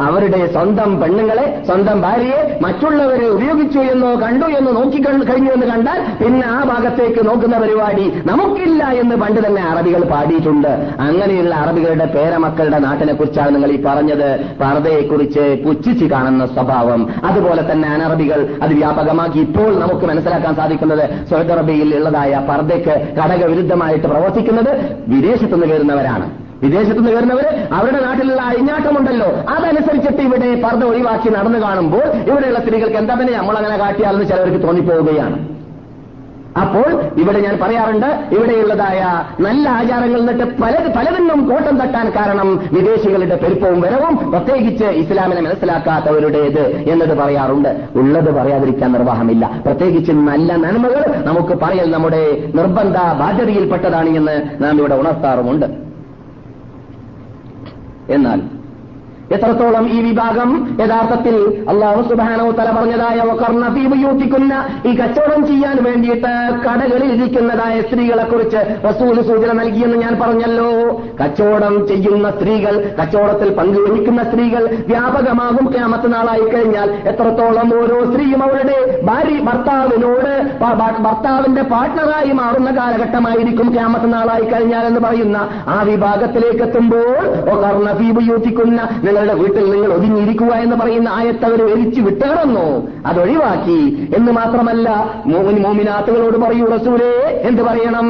അവരുടെ 0.00 0.46
സ്വന്തം 0.46 1.00
പെണ്ണുങ്ങളെ 1.00 1.62
സ്വന്തം 1.66 2.00
ഭാര്യയെ 2.00 2.58
മറ്റുള്ളവരെ 2.62 3.28
ഉപയോഗിച്ചു 3.28 3.78
എന്നോ 3.78 4.14
കണ്ടു 4.14 4.44
എന്ന് 4.44 4.76
നോക്കി 4.76 5.02
കഴിഞ്ഞു 5.02 5.52
എന്ന് 5.52 5.66
കണ്ടാൽ 5.66 6.24
പിന്നെ 6.24 6.46
ആ 6.46 6.64
ഭാഗത്തേക്ക് 6.64 7.26
നോക്കുന്ന 7.26 7.58
പരിപാടി 7.58 8.12
നമുക്കില്ല 8.26 8.84
എന്ന് 8.84 9.16
പണ്ട് 9.16 9.46
തന്നെ 9.46 9.62
അറബികൾ 9.62 10.04
പാടിയിട്ടുണ്ട്. 10.04 10.68
അങ്ങനെയുള്ള 11.00 11.54
അറബികളുടെ 11.54 12.04
പേരമക്കളുടെ 12.04 12.78
നാട്ടിനെ 12.78 13.12
കുറിച്ചാണ് 13.12 13.54
നിങ്ങൾ 13.54 13.70
ഈ 13.70 13.82
പറഞ്ഞത്. 13.82 14.40
പർദ്ദയെക്കുറിച്ച് 14.60 15.62
പുച്ഛിച്ച് 15.66 16.04
കാണുന്ന 16.04 16.46
സ്വഭാവം. 16.46 17.10
അതുപോലെ 17.24 17.72
തന്നെ 17.72 17.88
അനറബികൾ 17.88 18.48
അത് 18.62 18.74
വ്യാപകമാക്കി 18.74 19.38
ഇപ്പോൾ 19.38 19.78
നമുക്ക് 19.78 20.06
മനസ്സിലാക്കാൻ 20.06 20.54
സാധിക്കുന്നത് 20.54 21.10
സൗദി 21.30 21.52
അറബിയിൽ 21.52 21.96
ഉള്ളതായ 21.96 22.42
പർദ്ദയ്ക്ക് 22.48 23.22
ഘടകവിരുദ്ധമായിട്ട് 23.22 24.06
പ്രവർത്തിക്കുന്നത് 24.06 25.00
വിദേശത്തുനിന്ന് 25.08 26.45
വരുന്നവരാണ് 26.62 26.64
വിദേശത്തുനിന്ന് 26.64 27.16
വരുന്നവര് 27.16 27.68
അവരുടെ 27.72 28.00
നാട്ടിലുള്ള 28.06 28.42
അഴിഞ്ഞാട്ടമുണ്ടല്ലോ. 28.42 29.28
അതനുസരിച്ചിട്ട് 29.48 30.22
ഇവിടെ 30.22 30.62
പർദ്ദ 30.62 30.84
ഒഴിവാക്കി 30.84 31.28
നടന്നു 31.28 31.58
കാണുമ്പോൾ 31.58 32.06
ഇവിടെയുള്ള 32.30 32.58
സ്ത്രീകൾക്ക് 32.58 32.96
എന്താ 32.96 33.14
പിന്നെ 33.14 33.32
നമ്മൾ 33.38 33.56
അങ്ങനെ 33.56 33.76
കാട്ടിയാലെന്ന് 33.76 34.26
ചിലവർക്ക് 34.30 34.62
തോന്നിപ്പോവുകയാണ്. 34.66 35.38
അപ്പോൾ 36.60 37.02
ഇവിടെ 37.20 37.40
ഞാൻ 37.40 37.58
പറയാറുണ്ട് 37.62 38.34
ഇവിടെയുള്ളതായ 38.34 39.00
നല്ല 39.40 39.68
ആചാരങ്ങൾ 39.68 40.20
നിന്നിട്ട് 40.20 40.44
പല 40.62 40.74
പലതിനും 40.96 41.48
കോട്ടം 41.48 41.80
തട്ടാൻ 41.80 42.12
കാരണം 42.16 42.70
വിദേശികളുടെ 42.72 43.36
പെരുപ്പവും 43.42 43.80
വരവും 43.80 44.30
പ്രത്യേകിച്ച് 44.32 44.84
ഇസ്ലാമിനെ 44.84 45.40
മനസ്സിലാക്കാത്തവരുടേത് 45.40 46.88
എന്നത് 46.92 47.18
പറയാറുണ്ട്. 47.18 47.70
ഉള്ളത് 47.96 48.34
പറയാതിരിക്കാൻ 48.38 48.92
നിർവാഹമില്ല. 48.92 49.50
പ്രത്യേകിച്ച് 49.66 50.12
നല്ല 50.12 50.56
നന്മകൾ 50.56 51.22
നമുക്ക് 51.26 51.52
പറയൽ 51.52 51.90
നമ്മുടെ 51.90 52.52
നിർബന്ധ 52.54 52.96
ബാധ്യതയിൽപ്പെട്ടതാണ് 53.22 54.08
എന്ന് 54.08 54.64
നാം 54.64 54.78
ഇവിടെ 54.78 54.94
ഉണർത്താറുമുണ്ട്. 54.94 55.85
എന്നാൽ 58.08 58.40
എത്രത്തോളം 59.30 59.84
ഈ 59.88 59.98
വിഭാഗം 60.00 60.50
യഥാർത്ഥത്തിൽ 60.80 61.36
അള്ളാഹു 61.68 62.02
സുബാനോ 62.02 62.50
തല 62.50 62.68
പറഞ്ഞതായ 62.76 63.14
യോജിക്കുന്ന 64.02 64.54
ഈ 64.86 64.92
കച്ചവടം 64.96 65.40
ചെയ്യാൻ 65.46 65.76
വേണ്ടിയിട്ട് 65.84 66.32
കടകളിൽ 66.66 67.10
ഇരിക്കുന്നതായ 67.12 67.76
സ്ത്രീകളെ 67.80 68.24
കുറിച്ച് 68.24 68.60
റസൂൽ 68.86 69.16
സൂചന 69.22 69.52
നൽകിയെന്ന് 69.52 69.96
ഞാൻ 69.96 70.14
പറഞ്ഞല്ലോ. 70.20 70.68
കച്ചവടം 71.20 71.74
ചെയ്യുന്ന 71.88 72.30
സ്ത്രീകൾ 72.30 72.74
കച്ചവടത്തിൽ 72.98 73.48
പങ്കുവഹിക്കുന്ന 73.50 74.22
സ്ത്രീകൾ 74.22 74.62
വ്യാപകമാകും 74.88 75.66
ക്യാമത്ത് 75.72 76.12
നാളായി 76.14 76.46
കഴിഞ്ഞാൽ 76.46 76.88
എത്രത്തോളം 77.10 77.68
ഓരോ 77.80 77.98
സ്ത്രീയും 78.04 78.42
അവരുടെ 78.42 78.78
ഭാര്യ 79.02 79.38
ഭർത്താവിനോട് 79.48 80.32
ഭർത്താവിന്റെ 81.06 81.62
പാർട്ട്ണറായി 81.72 82.32
മാറുന്ന 82.32 82.70
കാലഘട്ടമായിരിക്കും 82.78 83.68
ക്യാമത്ത് 83.74 84.12
നാളായി 84.12 84.44
കഴിഞ്ഞാൽ 84.44 84.86
എന്ന് 84.86 85.00
പറയുന്ന 85.00 85.38
ആ 85.68 85.78
വിഭാഗത്തിലേക്ക് 85.82 86.62
എത്തുമ്പോൾ 86.62 87.10
യോജിക്കുന്ന 88.28 88.80
നിങ്ങളുടെ 89.16 89.34
വീട്ടിൽ 89.42 89.70
നിങ്ങൾ 89.70 89.92
ഒതുങ്ങിയിരിക്കുക 89.92 90.52
എന്ന് 90.54 90.76
പറയുന്ന 90.76 91.08
ആയത്ത് 91.08 91.44
അവർ 91.44 91.60
എരിച്ചു 91.72 92.00
വിട്ടുകിടന്നു 92.00 92.64
അതൊഴിവാക്കി 93.06 94.08
എന്ന് 94.16 94.32
മാത്രമല്ല 94.32 94.88
മോമിനാത്തുകളോട് 95.58 96.36
പറയൂ 96.36 96.66
റസൂലേ 96.66 97.12
എന്ത് 97.48 97.62
പറയണം? 97.62 98.06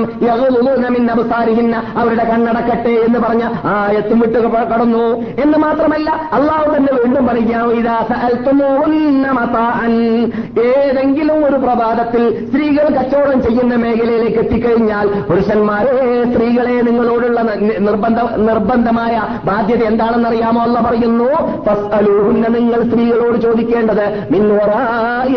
അവസാരിക്കുന്ന 1.12 1.76
അവരുടെ 1.96 2.24
കണ്ണടക്കട്ടെ 2.24 2.94
എന്ന് 3.06 3.18
പറഞ്ഞ 3.18 3.44
ആയത്തും 3.64 4.18
വിട്ട് 4.20 4.38
കടന്നു. 4.72 5.04
എന്ന് 5.42 5.58
മാത്രമല്ല 5.58 6.08
അള്ളാഹു 6.32 6.66
തന്നെ 6.76 6.92
വീണ്ടും 6.92 7.26
പറയുകയാണ് 7.26 7.72
ഏതെങ്കിലും 10.66 11.38
ഒരു 11.44 11.56
പ്രഭാതത്തിൽ 11.56 12.22
സ്ത്രീകൾ 12.48 12.86
കച്ചവടം 12.88 13.42
ചെയ്യുന്ന 13.42 13.74
മേഖലയിലേക്ക് 13.76 14.38
എത്തിക്കഴിഞ്ഞാൽ 14.38 15.06
പുരുഷന്മാരെ 15.28 15.94
സ്ത്രീകളെ 16.32 16.76
നിങ്ങളോടുള്ള 16.80 17.40
നിർബന്ധ 17.78 18.20
നിർബന്ധമായ 18.40 19.14
ബാധ്യത 19.44 19.82
എന്താണെന്ന് 19.82 20.28
അറിയാമോ 20.28 20.60
അല്ല 20.62 20.78
പറയുന്നു 20.96 22.48
നിങ്ങൾ 22.48 22.82
സ്ത്രീകളോട് 22.88 23.38
ചോദിക്കേണ്ടത് 23.40 24.04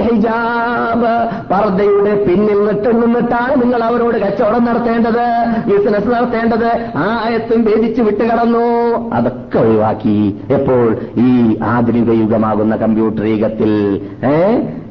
ഹിജാബ്. 0.01 1.13
പർദ്ദയുടെ 1.51 2.13
പിന്നിൽ 2.23 2.59
നിട്ട് 2.65 2.89
നിന്നിട്ടാണ് 3.03 3.61
നിങ്ങൾ 3.61 3.83
അവരോട് 3.83 4.17
കച്ചവടം 4.17 4.63
നടത്തേണ്ടത് 4.65 5.25
ബിസിനസ് 5.67 6.07
നടത്തേണ്ടത്. 6.07 6.69
ആ 6.95 7.05
ആയത്തും 7.25 7.63
ഭേദിച്ച് 7.63 8.01
വിട്ടുകടന്നു 8.01 8.67
അതൊക്കെ 9.13 9.59
ഒഴിവാക്കി. 9.59 10.39
എപ്പോൾ? 10.49 10.97
ഈ 11.17 11.57
ആധുനിക 11.63 12.11
യുഗമാകുന്ന 12.21 12.75
കമ്പ്യൂട്ടർ 12.75 13.25
യുഗത്തിൽ. 13.25 13.73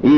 ഈ 0.04 0.16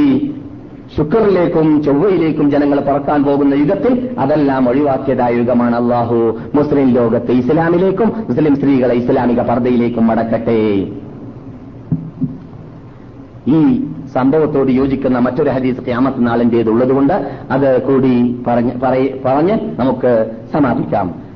ശുക്രിലേക്കും 0.96 1.82
ചൊവ്വയിലേക്കും 1.82 2.50
ജനങ്ങൾ 2.50 2.80
പറക്കാൻ 2.80 3.24
പോകുന്ന 3.24 3.54
യുഗത്തിൽ 3.54 4.10
അതെല്ലാം 4.18 4.68
ഒഴിവാക്കിയതായ 4.68 5.34
യുഗമാണ് 5.34 5.76
അള്ളാഹു 5.76 6.38
മുസ്ലിം 6.54 6.88
ലോകത്തെ 6.94 7.32
ഇസ്ലാമിലേക്കും 7.32 8.08
മുസ്ലിം 8.28 8.56
സ്ത്രീകളെ 8.56 8.94
ഇസ്ലാമിക 8.94 9.40
പർദ്ദയിലേക്കും 9.40 10.06
മടക്കട്ടെ. 10.06 10.58
ഈ 13.48 13.60
സംഭവത്തോട് 14.14 14.70
യോജിക്കുന്ന 14.70 15.18
മറ്റൊരു 15.18 15.50
ഹദീസ് 15.50 15.84
ക്യാമത്ത് 15.84 16.26
നാളിന്റേതുള്ളതുകൊണ്ട് 16.26 17.16
അത് 17.50 17.82
കൂടി 17.82 18.14
പറഞ്ഞ് 18.46 19.58
നമുക്ക് 19.80 20.12
സമാപിക്കാം. 20.52 21.29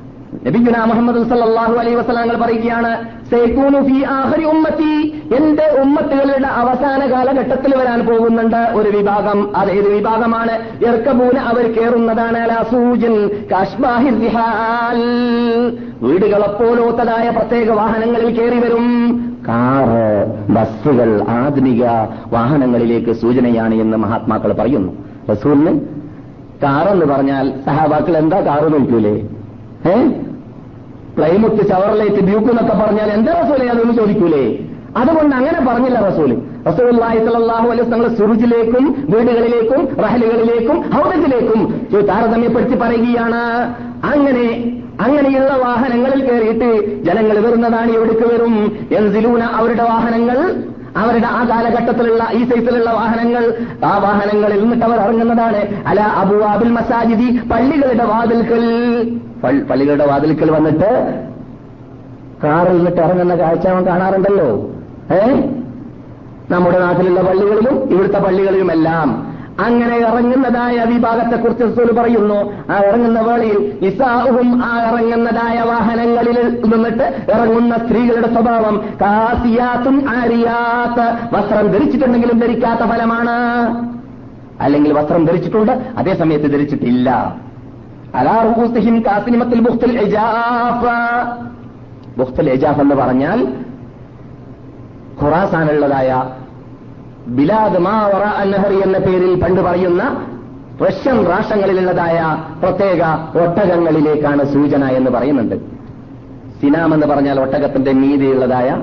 നബിഗുന 0.47 0.83
മുഹമ്മദ് 0.83 1.29
സല്ലാഹു 1.29 1.73
അലൈ 1.73 1.95
വസ്ലാങ്ങൾ 1.95 2.37
പറയുകയാണ് 2.37 3.15
എന്റെ 5.35 5.81
ഉമ്മത്തുകളുടെ 5.81 6.47
അവസാന 6.47 7.11
കാലഘട്ടത്തിൽ 7.11 7.75
വരാൻ 7.75 8.05
പോകുന്നുണ്ട് 8.05 8.55
ഒരു 8.55 8.97
വിഭാഗം. 8.97 9.57
അത് 9.57 9.71
ഏത് 9.71 9.93
വിഭാഗമാണ്? 9.93 10.51
ഇർക്കബൂന 10.85 11.37
അവർ 11.37 11.71
കയറുന്നതാണ്. 11.71 12.47
വീടുകളെപ്പോലോത്തതായ 16.01 17.29
പ്രത്യേക 17.29 17.71
വാഹനങ്ങളിൽ 17.71 18.39
കയറി 18.39 18.57
വരും. 18.59 19.19
കാറ് 19.47 20.25
ബസ്സുകൾ 20.51 21.25
ആധുനിക 21.29 21.85
വാഹനങ്ങളിലേക്ക് 22.27 23.11
സൂചനയാണ് 23.11 23.75
എന്ന് 23.75 23.97
മഹാത്മാക്കൾ 23.97 24.53
പറയുന്നു. 24.53 24.93
റസൂലിന് 25.31 25.79
കാറെന്ന് 26.63 27.05
പറഞ്ഞാൽ 27.05 27.53
സഹാബാക്കൾ 27.65 28.17
എന്താ 28.17 28.39
കാറ് 28.39 28.73
നോക്കൂലേ? 28.73 29.27
ഏ? 29.89 30.24
പ്ലൈമുത്ത് 31.17 31.61
ചവർലൈറ്റ് 31.69 32.21
ബ്യൂക്ക് 32.29 32.49
എന്നൊക്കെ 32.53 32.75
പറഞ്ഞാൽ 32.83 33.09
എന്താ 33.17 33.33
റസൂലെ? 33.41 33.65
അതൊന്ന് 33.73 33.93
ചോദിക്കൂലേ. 33.99 34.45
അതുകൊണ്ട് 35.01 35.33
അങ്ങനെ 35.35 35.59
പറഞ്ഞില്ല 35.67 35.99
റസൂൽ. 36.09 36.31
റസൂലുള്ളാഹി 36.67 37.17
സ്വല്ലല്ലാഹു 37.25 37.67
അലൈഹി 37.71 37.85
വസല്ലം 37.87 38.15
സുറുജിലേക്കും 38.19 38.83
വീടുകളിലേക്കും 39.13 39.81
റഹലുകളിലേക്കും 40.03 40.77
ഹൗദത്തിലേക്കും 40.93 41.61
താരതമ്യപ്പെടുത്തി 42.09 42.77
പറയുകയാണ്. 42.83 43.41
അങ്ങനെ 44.11 44.45
അങ്ങനെയുള്ള 45.05 45.53
വാഹനങ്ങളിൽ 45.65 46.21
കയറിയിട്ട് 46.27 46.69
ജനങ്ങൾ 47.05 47.37
വരുന്നതാണ് 47.45 47.91
എവിടേക്ക് 47.97 48.27
വരും? 48.33 48.53
എൻസിലൂന 48.99 49.43
അവരുടെ 49.59 49.83
വാഹനങ്ങൾ 49.91 50.37
അവരുടെ 50.97 51.27
ആ 51.27 51.43
കാലഘട്ടത്തിലുള്ള 51.49 52.27
ഈ 52.31 52.43
സൈസിലുള്ള 52.43 52.91
വാഹനങ്ങൾ 52.91 53.53
ആ 53.85 53.97
വാഹനങ്ങളിൽ 53.97 54.61
നിന്നിട്ട് 54.61 54.85
അവർ 54.85 54.99
ഇറങ്ങുന്നതാണ്. 54.99 55.87
അല 55.87 55.99
അബുവാബിൽ 55.99 56.69
മസാജിദി 56.69 57.39
പള്ളികളുടെ 57.51 58.03
വാതിൽക്കൽ. 58.03 59.19
പള്ളികളുടെ 59.63 60.05
വാതിൽക്കൽ 60.05 60.51
വന്നിട്ട് 60.51 61.23
കാറിൽ 62.43 62.75
നിന്നിട്ട് 62.77 63.01
ഇറങ്ങുന്ന 63.01 63.35
കാഴ്ച 63.35 63.67
അവൻ 63.67 63.87
കാണാറുണ്ടല്ലോ. 63.87 64.69
ഏ? 65.13 65.49
നമ്മുടെ 66.49 66.79
നാട്ടിലുള്ള 66.79 67.21
പള്ളികളിലും 67.21 67.89
ഇവിടുത്തെ 67.91 68.19
പള്ളികളിലുമെല്ലാം 68.19 69.34
അങ്ങനെ 69.59 69.97
ഇറങ്ങുന്നതായ 69.97 70.83
വിഭാഗത്തെക്കുറിച്ച് 70.83 71.63
റസൂൽ 71.63 71.91
പറയുന്നു. 71.99 72.53
ആ 72.71 72.77
ഇറങ്ങുന്ന 72.77 73.19
വേളയിൽ 73.21 73.79
ഇസാവും 73.81 74.61
ആ 74.65 74.71
ഇറങ്ങുന്നതായ 74.89 75.59
വാഹനങ്ങളിൽ 75.59 76.61
നിന്നിട്ട് 76.65 77.31
ഇറങ്ങുന്ന 77.31 77.77
സ്ത്രീകളുടെ 77.77 78.27
സ്വഭാവം 78.33 78.89
കാസിയാത്തും 79.01 80.09
അറിയാത്ത 80.09 80.99
വസ്ത്രം 81.35 81.67
ധരിച്ചിട്ടുണ്ടെങ്കിലും 81.67 82.39
ധരിക്കാത്ത 82.39 82.89
ഫലമാണ്. 82.91 83.37
അല്ലെങ്കിൽ 84.61 84.93
വസ്ത്രം 84.93 85.25
ധരിച്ചിട്ടുണ്ട് 85.25 85.71
അതേ 85.71 86.13
സമയത്ത് 86.15 86.45
ധരിച്ചിട്ടില്ല. 86.45 87.35
അലാ 88.15 88.53
റൂസിഹിം 88.57 89.01
കാസിനിമത്തിൽ 89.01 89.59
ബുഖ്തുൽ 89.59 90.09
ബുഖ്തുൽ 92.17 92.49
ഇജാഫ് 92.49 92.81
എന്ന് 92.81 92.95
പറഞ്ഞാൽ 92.95 93.47
ഖുറാസാനുള്ളതായ 95.23 96.23
ബിലാദ് 97.27 97.77
മാവറ 97.77 98.23
അന്നഹറി 98.23 98.81
എന്ന 98.81 98.97
പേരിൽ 98.97 99.41
പണ്ട് 99.41 99.61
പറയുന്ന 99.61 100.25
റഷ്യൻ 100.87 101.25
രാഷ്ട്രങ്ങളിലുള്ളതായ 101.25 102.43
പ്രത്യേക 102.61 103.01
ഒട്ടകങ്ങളിലേക്കാണ് 103.43 104.53
സൂചന 104.53 104.85
എന്ന് 104.85 105.11
പറയുന്നുണ്ട്. 105.11 105.55
സിനാം 106.61 106.93
എന്ന് 106.93 107.07
പറഞ്ഞാൽ 107.07 107.39
ഒട്ടകത്തിന്റെ 107.39 107.91
മീതിയുള്ളതായ 107.91 108.81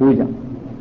പൂജ. 0.00 0.22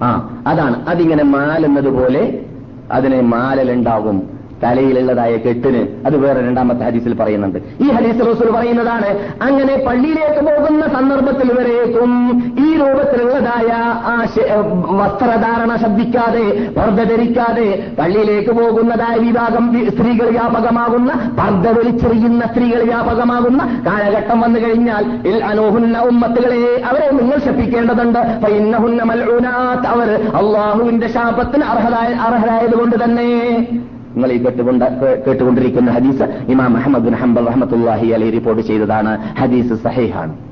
ആ 0.04 0.30
അതാണ്. 0.48 0.90
അതിങ്ങനെ 0.90 1.24
മാലുന്നത് 1.24 1.90
അതിനെ 1.90 2.46
അതിന് 2.92 3.22
മാലലുണ്ടാകും. 3.22 4.41
തലയിലുള്ളതായ 4.64 5.38
കെട്ടിന് 5.38 6.06
അത് 6.06 6.18
വേറെ 6.18 6.42
രണ്ടാമത്തെ 6.42 6.84
ഹദീസിൽ 6.84 7.14
പറയുന്നുണ്ട്. 7.14 7.60
ഈ 7.82 7.88
ഹദീസ് 7.90 8.20
റസൂൽ 8.20 8.50
പറയുന്നതാണ് 8.52 9.10
അങ്ങനെ 9.42 9.86
പള്ളിയിലേക്ക് 9.88 10.42
പോകുന്ന 10.46 10.88
സന്ദർഭത്തിൽ 10.88 11.52
വരേക്കും 11.54 12.12
ഈ 12.60 12.78
രൂപത്തിലുള്ളതായ 12.78 13.70
ആ 14.12 14.16
വസ്ത്രധാരണ 15.02 15.76
ശബ്ദിക്കാതെ 15.76 16.72
പർദ്ദ 16.78 17.04
ധരിക്കാതെ 17.04 17.96
പള്ളിയിലേക്ക് 18.00 18.52
പോകുന്നതായ 18.52 19.16
വിഭാഗം 19.16 19.90
സ്ത്രീകൾ 19.90 20.30
വ്യാപകമാകുന്ന 20.30 21.12
പർദ്ദ 21.40 21.68
വലിച്ചെറിയുന്ന 21.68 22.46
സ്ത്രീകൾ 22.46 22.84
വ്യാപകമാകുന്ന 22.84 23.82
കാലഘട്ടം 23.88 24.42
വന്നു 24.42 24.60
കഴിഞ്ഞാൽ 24.60 25.06
അനോഹുന്ന 25.42 26.00
ഉമ്മത്തുകളെ 26.02 26.84
അവരെ 26.86 27.12
നിങ്ങൾ 27.12 27.38
ശപ്പിക്കേണ്ടതുണ്ട് 27.38 28.20
അവർ 29.88 30.10
അള്ളാഹുവിന്റെ 30.36 31.08
ശാപത്തിന് 31.08 31.64
അർഹരായ 31.64 32.14
അർഹരായതുകൊണ്ട് 32.28 33.04
തന്നെ 33.04 33.30
നിങ്ങൾ 34.16 34.32
ഈ 34.32 34.38
കേട്ടുകൊണ്ട് 34.44 34.86
കേട്ടുകൊണ്ടിരിക്കുന്ന 35.28 35.92
ഹദീസ് 35.92 36.46
ഇമാം 36.50 36.78
അഹമ്മദ് 36.78 37.04
ബിൻ 37.04 37.14
ഹംബൽ 37.14 37.48
റഹ്മത്തുള്ളാഹി 37.48 38.08
അലി 38.08 38.30
റിപ്പോർട്ട് 38.30 38.62
ചെയ്തതാണ്. 38.62 39.18
ഹദീസ് 39.40 39.74
സഹീഹാണ്. 39.74 40.51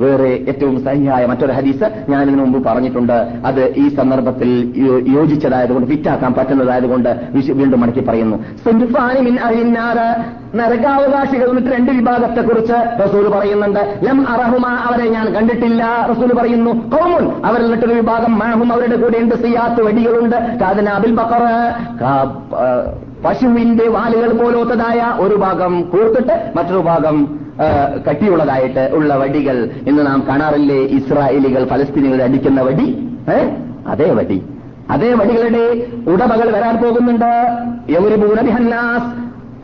വേറെ 0.00 0.30
ഏറ്റവും 0.48 0.84
സഹിയായ 0.84 1.26
മറ്റൊരു 1.26 1.52
ഹദീസ് 1.52 1.86
ഞാൻ 2.10 2.22
ഇതിനു 2.22 2.42
മുമ്പ് 2.42 2.68
പറഞ്ഞിട്ടുണ്ട്. 2.68 3.12
അത് 3.46 3.62
ഈ 3.76 3.88
സന്ദർഭത്തിൽ 3.96 4.50
യോജിച്ചതായതുകൊണ്ട് 5.16 5.88
ഫിറ്റാക്കാൻ 5.90 6.34
പറ്റുന്നതായതുകൊണ്ട് 6.34 7.10
വീണ്ടും 7.60 7.80
മടക്കി 7.80 8.00
പറയുന്നു. 8.00 8.36
നരകാവകാശികൾ 10.60 11.48
എന്നിട്ട് 11.50 11.70
രണ്ട് 11.70 11.90
വിഭാഗത്തെക്കുറിച്ച് 11.90 12.78
റസൂൽ 13.02 13.28
പറയുന്നുണ്ട്. 13.28 13.98
ലം 14.06 14.28
അറഹുമ 14.28 14.66
അവരെ 14.88 15.06
ഞാൻ 15.10 15.26
കണ്ടിട്ടില്ല 15.34 16.06
റസൂൽ 16.10 16.32
പറയുന്നു. 16.38 16.70
കോമുൻ 16.70 17.24
അവരിൽ 17.44 17.64
നിന്നിട്ടൊരു 17.64 17.94
വിഭാഗം 17.94 18.38
മാഹും 18.38 18.72
അവരുടെ 18.72 18.96
കൂടെ 18.96 19.18
ഉണ്ട് 19.18 19.34
സിയാത്ത് 19.42 19.80
വടികളുണ്ട്. 19.86 20.58
കാതനാബിൽ 20.60 21.14
ബക്കർ 21.20 21.44
പശുവിന്റെ 23.24 23.88
വാലുകൾ 23.88 24.30
പോലോത്തതായ 24.32 25.00
ഒരു 25.20 25.34
ഭാഗം 25.34 25.72
കൂർത്തിട്ട് 25.92 26.52
മറ്റൊരു 26.56 26.82
ഭാഗം 26.90 27.16
കട്ടിയുള്ളതായിട്ട് 28.08 28.90
ഉള്ള 28.92 29.16
വടികൾ 29.16 29.70
ഇന്ന് 29.86 30.06
നാം 30.06 30.24
കാണാറില്ലേ? 30.28 30.76
ഇസ്രായേലികൾ 30.76 31.64
ഫലസ്തീനികളെ 31.64 32.24
അടിക്കുന്ന 32.24 32.60
വടി? 32.60 32.88
അതേ 33.86 34.10
വടി. 34.10 34.42
അതേ 34.90 35.12
വടികളുടെ 35.14 35.86
ഉടമകൾ 36.10 36.50
വരാൻ 36.50 36.76
പോകുന്നുണ്ട്. 36.76 37.32
എവരി 37.88 38.16
ബൂനബിഹന്നാസ് 38.16 39.10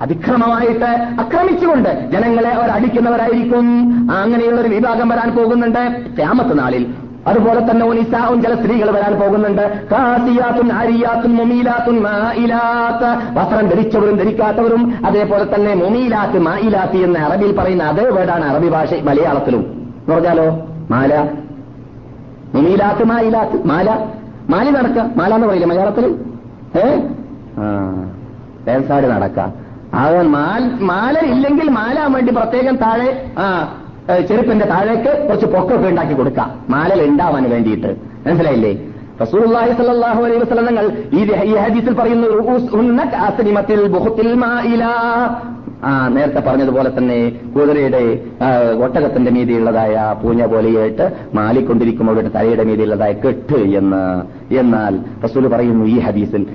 അതിക്രമമായിട്ട് 0.03 0.91
അക്രമിച്ചുകൊണ്ട് 1.21 2.11
ജനങ്ങളെ 2.11 2.51
അവർ 2.51 2.69
അടിക്കുന്നവരായിരിക്കും 2.71 3.67
അങ്ങനെയുള്ള 4.13 4.61
ഒരു 4.61 4.69
വിഭാഗം 4.69 5.09
വരാൻ 5.09 5.37
പോകുന്നുണ്ട്. 5.37 5.83
ക്യാമത്ത് 6.17 6.59
നാളിൽ 6.59 6.87
അതുപോലെ 7.29 7.71
തന്നെ 7.71 7.87
ഒനിസാവും 7.87 8.43
ചില 8.43 8.55
സ്ത്രീകൾ 8.55 8.91
വരാൻ 8.91 9.21
പോകുന്നുണ്ട്. 9.21 9.85
കാസിയാത്തും 9.93 10.77
അരിയാത്തും 10.77 11.37
മുമീലാത്തും 11.37 12.03
മായിലാത്ത 12.03 13.05
വസ്ത്രം 13.39 13.69
ധരിച്ചവരും 13.69 14.17
ധരിക്കാത്തവരും 14.17 15.07
അതേപോലെ 15.07 15.55
തന്നെ 15.55 15.75
മുമീലാത്ത് 15.75 16.39
മായിലാത്ത് 16.39 16.97
എന്ന് 16.97 17.21
അറബിയിൽ 17.21 17.57
പറയുന്ന 17.57 17.85
അതേ 17.85 18.05
വേർഡാണ് 18.05 18.45
അറബി 18.45 18.69
ഭാഷ 18.69 18.95
മലയാളത്തിലും. 18.95 19.61
എന്ന് 19.61 20.15
പറഞ്ഞാലോ? 20.15 20.67
മാല. 20.91 21.29
മുമീലാത്ത് 22.55 23.05
മായിലാത്ത് 23.05 23.67
മാല. 23.67 24.07
മാലി 24.51 24.71
നടക്ക. 24.71 24.99
മാല 25.17 25.35
എന്ന് 25.35 25.47
പറയില്ലേ 25.47 25.69
മലയാളത്തിൽ 25.69 26.07
ഏ? 26.77 26.99
നടക്ക. 29.07 29.41
അവൻ 29.95 30.27
മാല 30.81 31.19
ഇല്ലെങ്കിൽ 31.19 31.69
മാലാൻ 31.71 32.13
വേണ്ടി 32.13 32.33
പ്രത്യേകം 32.33 32.77
താഴെ 32.77 33.31
ആ 33.39 33.75
ചെരുപ്പിന്റെ 34.29 34.67
താഴേക്ക് 34.67 35.29
കുറച്ച് 35.29 35.47
പൊക്കൊക്കെ 35.47 35.89
ഉണ്ടാക്കി 35.89 36.13
കൊടുക്കാം. 36.13 36.61
മാലൽ 36.71 37.03
ഉണ്ടാവാൻ 37.03 37.51
വേണ്ടിയിട്ട്. 37.51 37.97
മനസ്സിലായില്ലേ? 38.27 38.87
റസൂലുള്ളാഹി 39.21 39.73
സ്വല്ലല്ലാഹു 39.73 40.25
അലൈഹി 40.25 40.41
വസല്ലം 40.41 40.93
ഈ 41.19 41.55
ഹദീസിൽ 41.55 41.93
പറയുന്നു 41.93 42.29
ആ 45.85 46.09
നേരത്തെ 46.09 46.41
പറഞ്ഞതുപോലെ 46.41 46.91
തന്നെ 46.99 47.33
കുതിരയുടെ 47.57 48.21
ഒട്ടകത്തിന്റെ 48.85 49.31
മീതിയുള്ളതായ 49.31 50.15
പൂഞ്ഞ 50.23 50.47
പോലെയായിട്ട് 50.47 51.13
മാലിക്കൊണ്ടിരിക്കുമ്പോൾ 51.35 52.13
അവരുടെ 52.13 52.39
തലയുടെ 52.39 52.65
മീതിയുള്ളതായ 52.65 53.13
കെട്ട് 53.13 53.55
എന്ന് 53.55 54.25
എന്നാൽ 54.55 54.99
റസൂൽ 55.25 55.47
പറയുന്നു 55.47 55.85
ഈ 55.85 55.99
ഹദീസിൽ 55.99 56.47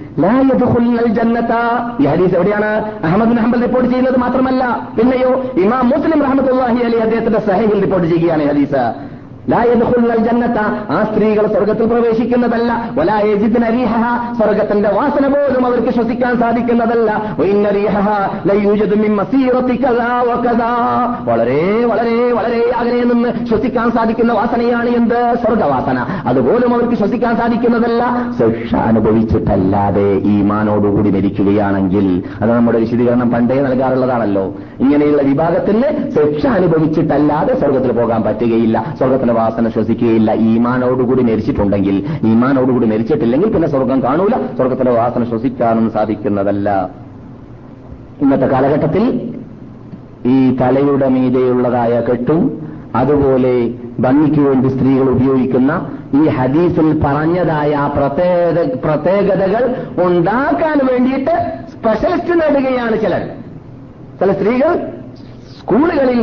ഈ 2.00 2.06
ഹദീസ് 2.06 2.36
എവിടെയാണ്? 2.36 2.72
അഹമ്മദ് 3.04 3.38
അഹമ്മദ് 3.38 3.62
റിപ്പോർട്ട് 3.62 3.90
ചെയ്യുന്നത് 3.90 4.18
മാത്രമല്ല. 4.18 4.92
പിന്നെയോ 4.98 5.44
ഇമാം 5.58 5.90
മുസ്ലിം 5.90 6.24
റഹ്മത്തുള്ളാഹി 6.24 6.80
അലി 6.84 6.96
അദ്ദേഹത്തിന്റെ 6.96 7.40
സഹീഹിൽ 7.40 7.82
റിപ്പോർട്ട് 7.82 8.08
ചെയ്യുകയാണ് 8.08 8.44
ഹദീസ്. 8.44 9.13
ലാ 9.50 9.64
യദ്ഖുലുൽ 9.64 10.18
ജന്നത 10.18 10.58
ആ 10.90 11.08
സ്ത്രീകൾ 11.14 11.48
സ്വർഗത്തിൽ 11.48 11.86
പ്രവേശിക്കുന്നതല്ല. 11.86 12.90
വലാ 12.98 13.20
യജിദ്ന 13.20 13.70
റീഹഹ. 13.70 14.34
സ്വർഗത്തിന്റെ 14.34 14.90
വാസന 14.90 15.28
പോലും 15.28 15.66
അവർക്ക് 15.66 15.90
ശ്വസിക്കാൻ 15.90 16.40
സാധിക്കുന്നതല്ല. 16.40 17.34
വളരെ 21.24 21.86
വളരെ 21.86 22.32
വളരെ 22.34 22.72
അകലെ 22.78 23.04
നിന്ന് 23.04 23.46
ശ്വസിക്കാൻ 23.46 23.92
സാധിക്കുന്ന 23.92 24.34
വാസനയാണ് 24.34 24.90
എന്ത്? 24.90 25.36
സ്വർഗവാസന. 25.46 26.06
അതുപോലും 26.26 26.74
അവർക്ക് 26.74 26.96
ശ്വസിക്കാൻ 26.96 27.38
സാധിക്കുന്നതല്ല. 27.38 28.32
ശിക്ഷ 28.40 28.76
അനുഭവിച്ചിട്ടല്ലാതെ 28.76 30.22
ഈ 30.24 30.42
മാനോടുകൂടി 30.42 31.10
മരിക്കുകയാണെങ്കിൽ 31.10 32.24
അത് 32.42 32.52
നമ്മുടെ 32.52 32.80
വിശദീകരണം 32.80 33.32
പണ്ടേ 33.32 33.62
നൽകാറുള്ളതാണല്ലോ. 33.62 34.54
ഇങ്ങനെയുള്ള 34.80 35.22
വിഭാഗത്തിന് 35.22 36.12
ശിക്ഷ 36.16 36.48
അനുഭവിച്ചിട്ടല്ലാതെ 36.48 37.60
സ്വർഗത്തിൽ 37.60 37.92
പോകാൻ 37.92 38.24
പറ്റുകയില്ല. 38.24 38.94
സ്വർഗത്തിന്റെ 38.98 39.33
വാസന 39.38 39.70
ശ്വസിക്കുകയില്ല. 39.70 40.32
ഈമാനോടുകൂടി 40.32 41.24
മരിച്ചിട്ടുണ്ടെങ്കിൽ 41.24 41.96
ഈമാനോടുകൂടി 42.24 42.88
മരിച്ചിട്ടില്ലെങ്കിൽ 42.88 43.54
പിന്നെ 43.54 43.68
സ്വർഗം 43.68 44.04
കാണൂല. 44.04 44.36
സ്വർഗത്തിന്റെ 44.56 44.92
വാസന 44.92 45.24
ശ്വസിക്കാനും 45.24 45.92
സാധിക്കുന്നതല്ല. 45.92 46.70
ഇന്നത്തെ 48.22 48.46
കാലഘട്ടത്തിൽ 48.46 49.06
ഈ 50.26 50.38
തലയുടെ 50.58 51.08
മീതെയുള്ളതായ 51.08 51.94
കെട്ടും 52.10 52.42
അതുപോലെ 52.96 53.54
ഭംഗിക്ക് 54.00 54.42
വേണ്ടി 54.42 54.68
സ്ത്രീകൾ 54.68 55.10
ഉപയോഗിക്കുന്ന 55.10 55.72
ഈ 56.16 56.28
ഹദീസിൽ 56.28 56.88
പറഞ്ഞതായ 57.06 57.74
പ്രത്യേക 57.98 58.58
പ്രത്യേകതകൾ 58.86 59.64
ഉണ്ടാക്കാൻ 60.06 60.78
വേണ്ടിയിട്ട് 60.92 61.36
സ്പെഷ്യലിസ്റ്റ് 61.72 62.36
നേടുകയാണ് 62.42 62.96
ചിലർ. 63.02 63.24
ചില 64.20 64.32
സ്ത്രീകൾ 64.32 64.74
സ്കൂളുകളിൽ 65.60 66.22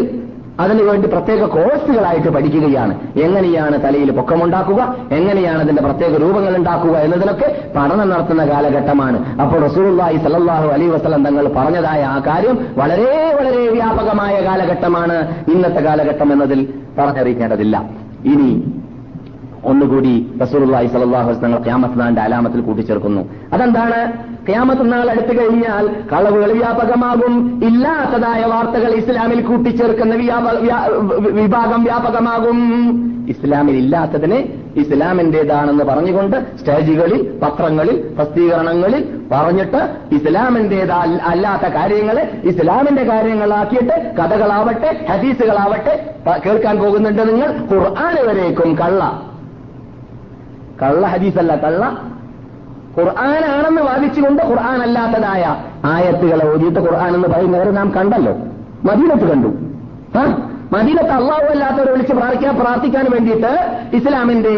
അതിനുവേണ്ടി 0.63 1.09
പ്രത്യേക 1.15 1.43
കോഴ്സുകളായിട്ട് 1.57 2.31
പഠിക്കുകയാണ്. 2.37 2.95
എങ്ങനെയാണ് 3.27 3.77
തലയിൽ 3.85 4.11
പൊക്കമുണ്ടാക്കുക 4.19 4.81
എങ്ങനെയാണ് 5.19 5.61
അതിന്റെ 5.65 5.83
പ്രത്യേക 5.83 6.13
രൂപങ്ങൾ 6.25 6.57
ഉണ്ടാക്കുക 6.61 6.97
എന്നതിനൊക്കെ 7.07 7.49
പഠനം 7.77 8.09
നടത്തുന്ന 8.13 8.45
കാലഘട്ടമാണ്. 8.53 9.19
അപ്പോൾ 9.43 9.59
റസൂലുള്ളാഹി 9.67 10.19
സലല്ലാഹു 10.27 10.69
അലൈഹി 10.77 10.91
വസ്ലം 10.97 11.25
തങ്ങൾ 11.29 11.47
പറഞ്ഞതായ 11.59 12.03
ആ 12.15 12.19
കാര്യം 12.27 12.59
വളരെ 12.81 13.11
വളരെ 13.39 13.63
വ്യാപകമായ 13.79 14.35
കാലഘട്ടമാണ് 14.49 15.19
ഇന്നത്തെ 15.55 15.83
കാലഘട്ടം 15.89 16.33
എന്നതിൽ 16.33 16.63
പറഞ്ഞറിയിക്കേണ്ടതില്ല. 16.99 17.77
ഇനി 18.33 18.51
ഒന്നുകൂടി 19.65 20.33
അലൈഹി 20.43 20.97
വസല്ലം 20.97 21.65
ഖിയാമത്ത് 21.65 22.01
നാളിന്റെ 22.01 22.23
അലാമത്തിൽ 22.23 22.61
കൂട്ടിച്ചേർക്കുന്നു. 22.61 23.29
അതെന്താണ്? 23.53 24.13
ഖിയാമത്ത് 24.49 24.93
നാൾ 24.93 25.11
അടുത്തു 25.11 25.41
കഴിഞ്ഞാൽ 25.41 26.03
കളവുകൾ 26.13 26.53
വ്യാപകമാകും. 26.53 27.61
ഇല്ലാത്തതായ 27.65 28.45
വാർത്തകൾ 28.45 28.93
ഇസ്ലാമിൽ 28.93 29.41
കൂട്ടിച്ചേർക്കുന്ന 29.41 30.15
വിഭാഗം 31.31 31.85
വ്യാപകമാകും. 31.85 32.61
ഇസ്ലാമിൽ 33.29 33.77
ഇല്ലാത്തതിനെ 33.77 34.49
ഇസ്ലാമിന്റേതാണെന്ന് 34.77 35.85
പറഞ്ഞുകൊണ്ട് 35.85 36.57
സ്റ്റേജുകളിൽ 36.59 37.41
പത്രങ്ങളിൽ 37.43 38.11
പ്രസിദ്ധീകരണങ്ങളിൽ 38.17 39.21
പറഞ്ഞിട്ട് 39.33 39.97
ഇസ്ലാമിന്റേതാ 40.13 41.19
അല്ലാത്ത 41.25 41.73
കാര്യങ്ങളെ 41.75 42.41
ഇസ്ലാമിന്റെ 42.45 43.03
കാര്യങ്ങളാക്കിയിട്ട് 43.03 44.13
കഥകളാവട്ടെ 44.19 45.07
ഹദീസുകളാവട്ടെ 45.11 46.15
കേൾക്കാൻ 46.47 46.79
പോകുന്നുണ്ട് 46.79 47.29
നിങ്ങൾ. 47.29 47.49
ഖുർആാന് 47.73 48.29
വരേക്കും 48.29 48.75
കള്ള. 48.75 49.30
കള്ള 50.83 51.07
ഹദീസല്ല 51.07 51.57
കള്ള 51.57 51.99
ഖുർആനാണെന്ന് 52.99 53.83
വാദിച്ചുകൊണ്ട് 53.83 54.43
ഖുർആൻ 54.43 54.83
അല്ലാത്തതായ 54.83 55.57
ആയത്തുകളെ 55.85 56.53
ഓതിയിട്ട് 56.53 56.81
ഖുർആൻ 56.81 57.15
എന്ന് 57.15 57.29
പറയുന്നവരെ 57.29 57.71
നാം 57.71 57.93
കണ്ടല്ലോ. 57.97 58.33
മദീനത്ത് 58.85 59.31
കണ്ടു? 59.31 59.49
മദീനത്ത് 60.77 61.11
അള്ളാഹു 61.11 61.45
അല്ലാത്തവരെ 61.45 61.93
വിളിച്ച് 61.93 62.13
പ്രാർത്ഥിക്കാൻ 62.13 62.57
പ്രാർത്ഥിക്കാൻ 62.57 63.07
വേണ്ടിയിട്ട് 63.11 63.53
ഇസ്ലാമിന്റെ 63.97 64.55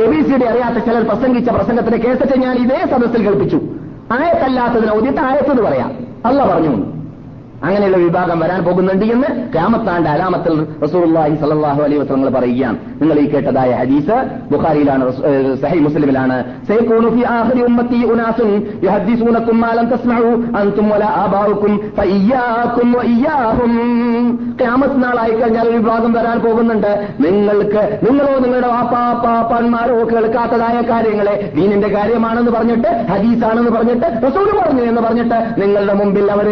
എ 0.00 0.06
ബി 0.10 0.22
സി 0.22 0.36
ഡി 0.36 0.44
അറിയാത്ത 0.44 0.84
ചിലർ 0.84 1.04
പ്രസംഗിച്ച 1.08 1.50
പ്രസംഗത്തിന്റെ 1.50 1.98
കേസറ്റ് 1.98 2.38
ഞാൻ 2.38 2.56
ഇതേ 2.56 2.86
സദസ്സിൽ 2.90 3.22
കേൾപ്പിച്ചു. 3.24 3.56
ആയത്തല്ലാത്തതിനെ 4.12 4.94
ഓതിയിട്ട് 4.96 5.20
ആയത്തെന്ന് 5.20 5.62
പറയാം. 5.62 5.92
അല്ല 6.26 6.54
പറഞ്ഞു. 6.54 7.01
അങ്ങനെയുള്ള 7.64 7.96
വിഭാഗം 7.96 8.40
വരാൻ 8.40 8.64
പോകുന്നുണ്ട് 8.64 9.04
എന്ന് 9.04 9.52
ക്യാമത്താണ്ട് 9.52 10.08
അലാമത്തിൽ 10.08 10.66
റസൂലുള്ളാഹി 10.84 11.34
സലാഹു 11.34 11.82
അലൈ 11.82 11.96
വസ്ലങ്ങൾ 11.96 12.28
പറയുകയാണ്. 12.28 12.76
നിങ്ങൾ 13.00 13.18
ഈ 13.18 13.26
കേട്ടതായ 13.32 13.70
ഹദീസ് 13.72 14.18
ബുഖാരിയിലാണ് 14.52 15.04
സഹി 15.56 15.78
മുസ്ലിമിലാണ്. 15.78 16.36
നാളായി 25.02 25.30
കഴിഞ്ഞാൽ 25.30 25.68
ഒരു 25.68 25.76
വിഭാഗം 25.76 26.12
വരാൻ 26.12 26.38
പോകുന്നുണ്ട്. 26.40 27.08
നിങ്ങൾക്ക് 27.20 27.98
നിങ്ങളോ 28.08 28.38
നിങ്ങളുടെ 28.38 28.66
വാപ്പാപ്പാപ്പന്മാരോ 28.66 29.96
കേൾക്കാത്തതായ 30.12 30.80
കാര്യങ്ങളെ 30.90 31.52
ദീനിന്റെ 31.56 31.88
കാര്യമാണെന്ന് 31.88 32.52
പറഞ്ഞിട്ട് 32.52 32.88
ഹദീസാണെന്ന് 33.10 33.70
പറഞ്ഞിട്ട് 33.70 34.06
റസൂൽ 34.26 34.48
പറഞ്ഞു 34.58 34.82
എന്ന് 34.82 35.02
പറഞ്ഞിട്ട് 35.02 35.38
നിങ്ങളുടെ 35.60 35.94
മുമ്പിൽ 35.94 36.32
അവർ 36.32 36.48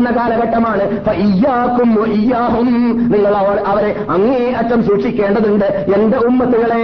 അവതരിപ്പിക്കുന്ന 0.00 0.10
കാലഘട്ടമാണ്. 0.10 1.98
വഇയ്യാഹും 2.00 2.66
നിങ്ങൾ 3.12 3.34
അവരെ 3.66 3.96
അങ്ങേ 4.10 4.52
അറ്റം 4.58 4.82
സൂക്ഷിക്കേണ്ടതുണ്ട്. 4.82 5.64
എന്റെ 5.94 6.18
ഉമ്മത്തുകളെ. 6.18 6.82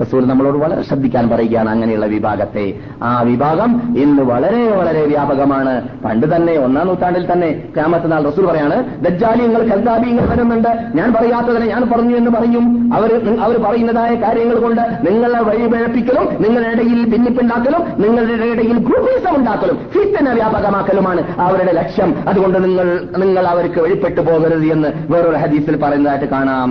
റസൂൽ 0.00 0.26
നമ്മളോട് 0.26 0.58
വളരെ 0.58 0.82
ശ്രദ്ധിക്കാൻ 0.82 1.28
പറയുകയാണ് 1.28 1.70
അങ്ങനെയുള്ള 1.70 2.06
വിഭാഗത്തെ. 2.06 2.74
ആ 3.02 3.22
വിഭാഗം 3.22 3.94
ഇന്ന് 3.98 4.22
വളരെ 4.22 4.68
വളരെ 4.68 5.06
വ്യാപകമാണ്. 5.06 5.88
പണ്ട് 6.04 6.36
തന്നെ 6.36 6.58
ഒന്നാം 6.58 6.86
നൂറ്റാണ്ടിൽ 6.86 7.32
തന്നെ 7.32 7.62
ക്യാമത്ത് 7.74 8.12
നാൾ 8.12 8.22
റസൂൽ 8.24 8.46
പറയാണ് 8.46 9.04
ദജ്ജാലിയങ്ങൾ 9.04 9.62
കൽദാബിയങ്ങൾ 9.62 10.26
വരുന്നുണ്ട്. 10.30 10.68
ഞാൻ 10.94 11.12
പറയാത്തതിനെ 11.12 11.66
ഞാൻ 11.66 11.90
പറഞ്ഞു 11.90 12.16
എന്ന് 12.16 12.30
പറയും. 12.30 12.90
അവർ 12.94 13.10
അവർ 13.40 13.62
പറയുന്നതായ 13.62 14.14
കാര്യങ്ങൾ 14.14 14.58
കൊണ്ട് 14.58 14.82
നിങ്ങളെ 14.82 15.40
വഴിപിഴപ്പിക്കലും 15.40 16.28
നിങ്ങളുടെ 16.40 16.68
ഇടയിൽ 16.68 17.04
ഭിന്നിപ്പുണ്ടാക്കലും 17.08 17.82
നിങ്ങളുടെ 17.98 18.32
ഇടയിൽ 18.32 18.78
ഗ്രൂപ്പിസം 18.78 19.36
ഉണ്ടാക്കലും 19.36 19.78
ഫിത്തന 19.92 20.32
വ്യാപകമാക്കലുമാണ് 20.32 21.40
അവരുടെ 21.40 21.72
ലക്ഷ്യം. 21.72 22.13
അതുകൊണ്ട് 22.28 22.64
നിങ്ങൾ 22.64 23.08
നിങ്ങൾ 23.18 23.46
അവർക്ക് 23.46 23.80
വെളിപ്പെട്ടു 23.80 24.20
പോകരുത് 24.20 24.64
എന്ന് 24.64 24.88
വേറൊരു 25.12 25.36
ഹദീസിൽ 25.36 25.76
പറയുന്നതായിട്ട് 25.82 26.24
കാണാം. 26.24 26.70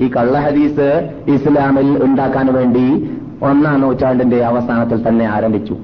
ഈ 0.00 0.10
കള്ള 0.16 0.38
ഹദീസ് 0.38 1.10
ഇസ്ലാമിൽ 1.28 2.04
ഉണ്ടാക്കാൻ 2.04 2.54
വേണ്ടി 2.54 3.10
ഒന്നാം 3.42 3.80
നൂറ്റാണ്ടിന്റെ 3.80 4.44
അവസാനത്തിൽ 4.44 5.08
തന്നെ 5.08 5.24
ആരംഭിച്ചു. 5.24 5.76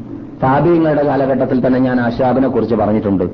താബീങ്ങളുടെ 0.42 1.04
കാലഘട്ടത്തിൽ 1.04 1.66
തന്നെ 1.66 1.78
ഞാൻ 1.78 2.00
അഷാബിനെ 2.00 2.48
കുറിച്ച് 2.48 2.74
പറഞ്ഞിട്ടുണ്ട്. 2.74 3.24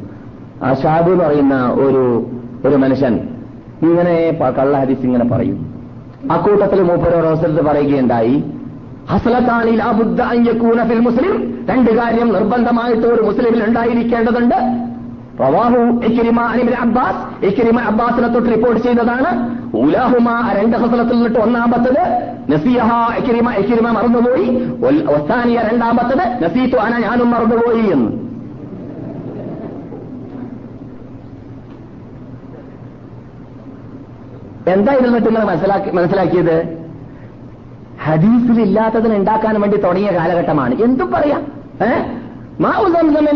അഷാബ് 0.62 1.20
പറയുന്ന 1.20 1.68
ഒരു 1.68 2.26
ഒരു 2.68 2.76
മനുഷ്യൻ 2.76 3.28
ഇങ്ങനെ 3.82 4.38
കള്ള 4.58 4.78
ഹദീസ് 4.78 5.00
ഇങ്ങനെ 5.00 5.24
പറയും. 5.24 5.58
അക്കൂട്ടത്തിൽ 6.32 6.82
മൂപ്പരോട് 6.82 7.26
അവസരത്തിൽ 7.26 7.62
പറയുകയുണ്ടായി. 7.62 8.44
ഹസലത്താണി 9.10 9.72
ലാബുദ്ധ 9.76 10.20
അയ്യക്കൂന 10.32 10.80
ഫിൽ 10.88 11.00
മുസ്ലിം. 11.06 11.34
രണ്ട് 11.70 11.90
കാര്യം 11.96 12.28
നിർബന്ധമായിട്ട് 12.32 13.06
ഒരു 13.06 13.22
മുസ്ലിമിൽ 13.22 13.62
ഉണ്ടായിരിക്കേണ്ടതുണ്ട്. 13.64 14.58
റവാഹു 15.42 15.80
ഇക്രിമ 16.08 16.40
അനിബിൻ 16.40 16.74
അബ്ബാസ്. 16.74 17.44
ഇക്രിമ 17.44 17.80
അബ്ബാസിനെ 17.80 18.28
തൊട്ട് 18.28 18.48
റിപ്പോർട്ട് 18.54 18.80
ചെയ്തതാണ്. 18.86 19.30
ഉലാഹുമ 19.76 20.28
രണ്ട് 20.58 20.76
ഹസലത്തിൽ 20.76 21.14
നിന്നിട്ട് 21.14 21.38
ഒന്നാമത്തത് 21.38 22.02
നസീഹ 22.52 22.88
ഇക്രിമ 23.18 23.52
ഇക്രിമ 23.62 23.90
മറന്നുപോയി. 23.98 24.46
ഒസ്താനിയ 25.16 25.60
രണ്ടാമത്തത് 25.72 26.24
നസീത്തു 26.44 26.76
അന 26.86 26.98
ഞാനും 27.06 27.30
മറന്നുപോയി 27.30 27.86
എന്ന്. 27.96 28.10
എന്താ 34.74 34.92
ഇതിൽ 34.92 35.06
നിന്നിട്ട് 35.06 35.28
നിങ്ങൾ 35.28 35.44
മനസ്സിലാക്കി 35.44 35.90
മനസ്സിലാക്കിയത്? 35.90 36.56
ഹദീസിൽ 38.04 38.60
ഇല്ലാത്തതിന് 38.60 39.16
ഉണ്ടാക്കാൻ 39.16 39.60
വേണ്ടി 39.60 39.76
തുടങ്ങിയ 39.76 40.10
കാലഘട്ടമാണ്. 40.10 40.74
എന്തും 40.74 41.10
പറയാം. 41.10 41.40
ഏഹ് 41.86 42.04
മാവു 42.62 42.84
സംസം 42.84 43.26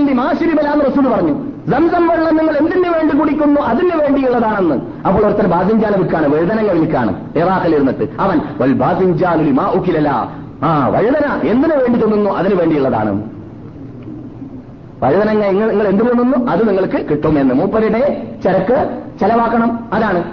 റസൂൽ 0.81 1.09
പറഞ്ഞു. 1.09 1.33
സംസം 1.71 2.07
വെള്ളം 2.07 2.37
നിങ്ങൾ 2.37 2.57
എന്തിനു 2.57 2.89
വേണ്ടി 2.89 3.17
കുടിക്കുന്നു? 3.17 3.61
അതിന് 3.61 3.91
വേണ്ടിയുള്ളതാണെന്ന്. 3.95 4.75
അപ്പോൾ 5.07 5.27
ഒരുത്തർ 5.27 5.47
ബാസിഞ്ചാല 5.47 5.97
വിൽക്കാണ് 5.97 6.29
വഴുതനങ്ങ 6.29 6.73
വിൽക്കാണ് 6.73 7.31
ഇറാഖിൽ 7.37 7.75
ഇരുന്നിട്ട് 7.75 8.09
അവൻ 8.21 8.41
വൽ 8.61 8.73
മാ 9.53 9.71
ഉക്കിലല്ല 9.71 10.31
ആ 10.63 10.89
വഴുതന 10.89 11.41
എന്തിനു 11.45 11.75
വേണ്ടി 11.75 12.01
തിന്നുന്നു? 12.01 12.31
അതിന് 12.31 12.55
വേണ്ടിയുള്ളതാണ്. 12.55 13.23
വഴുതനങ്ങ 15.03 15.47
നിങ്ങൾ 15.47 15.71
നിങ്ങൾ 15.71 15.89
എന്ത് 15.89 16.05
തിന്നുന്നു? 16.05 16.51
അത് 16.51 16.69
നിങ്ങൾക്ക് 16.69 17.09
കിട്ടുമെന്ന് 17.11 17.55
മൂപ്പരുടെ 17.55 18.27
ചരക്ക് 18.45 19.01
ചെലവാക്കണം. 19.21 19.79
അതാണ്. 19.93 20.25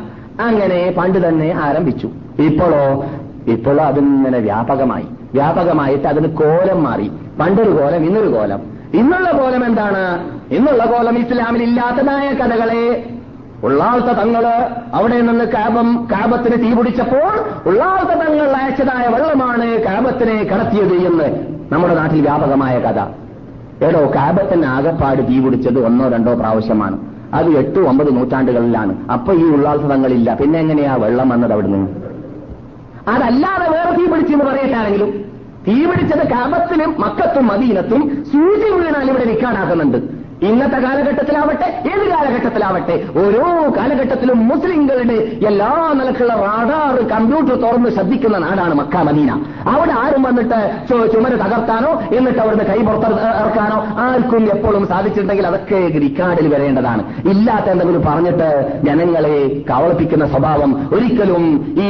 അങ്ങനെ 0.41 0.95
പണ്ട് 0.97 1.27
തന്നെ 1.27 1.55
ആരംഭിച്ചു. 1.63 2.09
ഇപ്പോഴോ 2.39 3.05
ഇപ്പോഴോ 3.47 3.83
അതിങ്ങനെ 3.83 4.39
വ്യാപകമായി. 4.39 5.03
വ്യാപകമായിട്ട് 5.33 6.07
അതിന് 6.07 6.27
കോലം 6.27 6.83
മാറി. 6.83 7.11
പണ്ടൊരു 7.39 7.69
കോലം 7.69 8.05
ഇന്നൊരു 8.05 8.27
കോലം. 8.27 8.59
ഇന്നുള്ള 8.93 9.31
കോലം 9.31 9.65
എന്താണ്? 9.65 10.31
ഇന്നുള്ള 10.51 10.85
കോലം 10.85 11.17
ഇസ്ലാമിൽ 11.17 11.63
ഇല്ലാത്തതായ 11.63 12.33
കഥകളെ 12.33 13.09
ഉള്ളാളത്തെ 13.63 14.13
തങ്ങൾ 14.13 14.45
അവിടെ 14.93 15.21
നിന്ന് 15.21 15.45
കാപം 15.45 16.07
കാപത്തിന് 16.11 16.63
തീ 16.63 16.73
പിടിച്ചപ്പോൾ 16.73 17.69
ഉള്ളാൾത്ത 17.69 18.09
തങ്ങൾ 18.09 18.51
അയച്ചതായ 18.51 19.07
വെള്ളമാണ് 19.07 19.83
കാപത്തിനെ 19.83 20.43
കടത്തിയത് 20.43 20.93
എന്ന് 20.93 21.45
നമ്മുടെ 21.73 21.95
നാട്ടിൽ 21.95 22.21
വ്യാപകമായ 22.21 22.79
കഥ. 22.79 22.99
എടോ 23.83 24.11
കാപത്തിന് 24.15 24.65
ആകപ്പാട് 24.65 25.27
തീ 25.27 25.39
പിടിച്ചത് 25.39 25.85
ഒന്നോ 25.85 26.09
രണ്ടോ 26.09 26.33
പ്രാവശ്യമാണ്. 26.33 26.99
അത് 27.33 27.49
എട്ട് 27.49 27.79
ഒമ്പത് 27.79 28.15
നൂറ്റാണ്ടുകളിലാണ്. 28.15 28.95
അപ്പൊ 29.11 29.33
ഈ 29.33 29.43
ഉള്ളാളത്തെ 29.43 29.87
തങ്ങളില്ല. 29.87 30.33
പിന്നെ 30.33 30.59
എങ്ങനെയാ 30.59 30.95
വെള്ളം 30.95 31.29
വന്നത് 31.29 31.53
അവിടുന്ന്? 31.53 32.10
അതല്ലാതെ 33.07 33.67
വേറെ 33.69 33.91
തീ 33.97 34.05
പിടിച്ചെന്ന് 34.11 34.45
പറയട്ടാണെങ്കിലും 34.45 35.11
തീ 35.67 35.85
പിടിച്ചത് 35.85 36.27
കാമത്തിലും 36.27 36.95
മക്കത്തും 36.99 37.47
മദീനത്തും 37.47 38.23
സൂചി 38.31 38.69
വീണാൽ 38.75 39.09
ഇവിടെ 39.09 39.25
നിൽക്കാനാക്കുന്നുണ്ട്. 39.25 40.20
ഇന്നത്തെ 40.49 40.77
കാലഘട്ടത്തിലാവട്ടെ 40.85 41.67
ഏത് 41.91 42.05
കാലഘട്ടത്തിലാവട്ടെ 42.11 42.95
ഓരോ 43.23 43.43
കാലഘട്ടത്തിലും 43.77 44.39
മുസ്ലിങ്ങളുടെ 44.51 45.17
എല്ലാ 45.49 45.67
നിലക്കുള്ള 45.99 46.33
റാഡാർ 46.45 46.95
കമ്പ്യൂട്ടർ 47.11 47.55
തുറന്ന് 47.65 47.89
ശ്രദ്ധിക്കുന്ന 47.95 48.37
നാടാണ് 48.45 48.75
മക്ക 48.79 49.03
മദീന. 49.07 49.31
അവിടെ 49.73 49.93
ആരും 50.03 50.23
വന്നിട്ട് 50.27 50.59
ചുമര 51.13 51.33
തകർത്താനോ 51.43 51.91
എന്നിട്ട് 52.17 52.39
അവിടുന്ന് 52.43 52.65
കൈ 52.71 52.79
പുറത്തിറക്കാനോ 52.87 53.77
ആർക്കും 54.05 54.45
എപ്പോഴും 54.55 54.85
സാധിച്ചിട്ടുണ്ടെങ്കിൽ 54.91 55.47
അതൊക്കെ 55.51 55.79
റിക്കാർഡിൽ 56.05 56.47
വരേണ്ടതാണ്. 56.53 57.03
ഇല്ലാത്ത 57.33 57.67
എന്തെങ്കിലും 57.73 58.03
പറഞ്ഞിട്ട് 58.07 58.49
ജനങ്ങളെ 58.87 59.35
കവളിപ്പിക്കുന്ന 59.69 60.27
സ്വഭാവം 60.33 60.73
ഒരിക്കലും 60.97 61.45
ഈ 61.85 61.89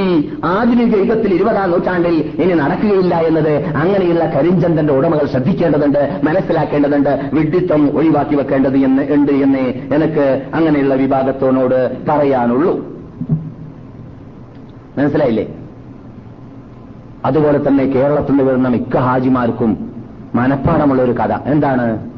ആധുനിക 0.53 0.93
യുഗത്തിൽ 1.03 1.33
ഇരുപതാം 1.33 1.71
നൂറ്റാണ്ടിൽ 1.75 2.17
ഇനി 2.43 2.53
നടക്കുകയില്ല 2.63 3.15
എന്നത് 3.29 3.53
അങ്ങനെയുള്ള 3.81 4.25
കരിഞ്ചന്തന്റെ 4.35 4.93
ഉടമകൾ 4.99 5.25
ശ്രദ്ധിക്കേണ്ടതുണ്ട് 5.25 6.01
മനസ്സിലാക്കേണ്ടതുണ്ട് 6.29 7.11
വിഡ്ഢിത്വം 7.37 7.97
ഒഴിവാക്കി 7.97 8.37
വെക്കേണ്ടത് 8.41 8.77
എന്ന് 8.77 9.13
ഉണ്ട് 9.13 9.31
എന്ന് 9.31 9.59
എനിക്ക് 9.95 10.51
അങ്ങനെയുള്ള 10.53 10.93
വിഭാഗത്തോനോട് 10.93 11.97
പറയാനുള്ളൂ. 12.09 12.85
മനസ്സിലായില്ലേ? 14.97 15.55
അതുപോലെ 17.25 17.67
തന്നെ 17.67 17.85
കേരളത്തിൽ 17.85 18.31
നിന്ന് 18.31 18.43
വരുന്ന 18.43 18.67
മിക്ക 18.67 18.97
ഹാജിമാർക്കും 18.97 19.91
മനഃപ്പാടമുള്ള 20.35 21.01
ഒരു 21.01 21.11
കഥ. 21.11 21.33
എന്താണ്? 21.45 22.11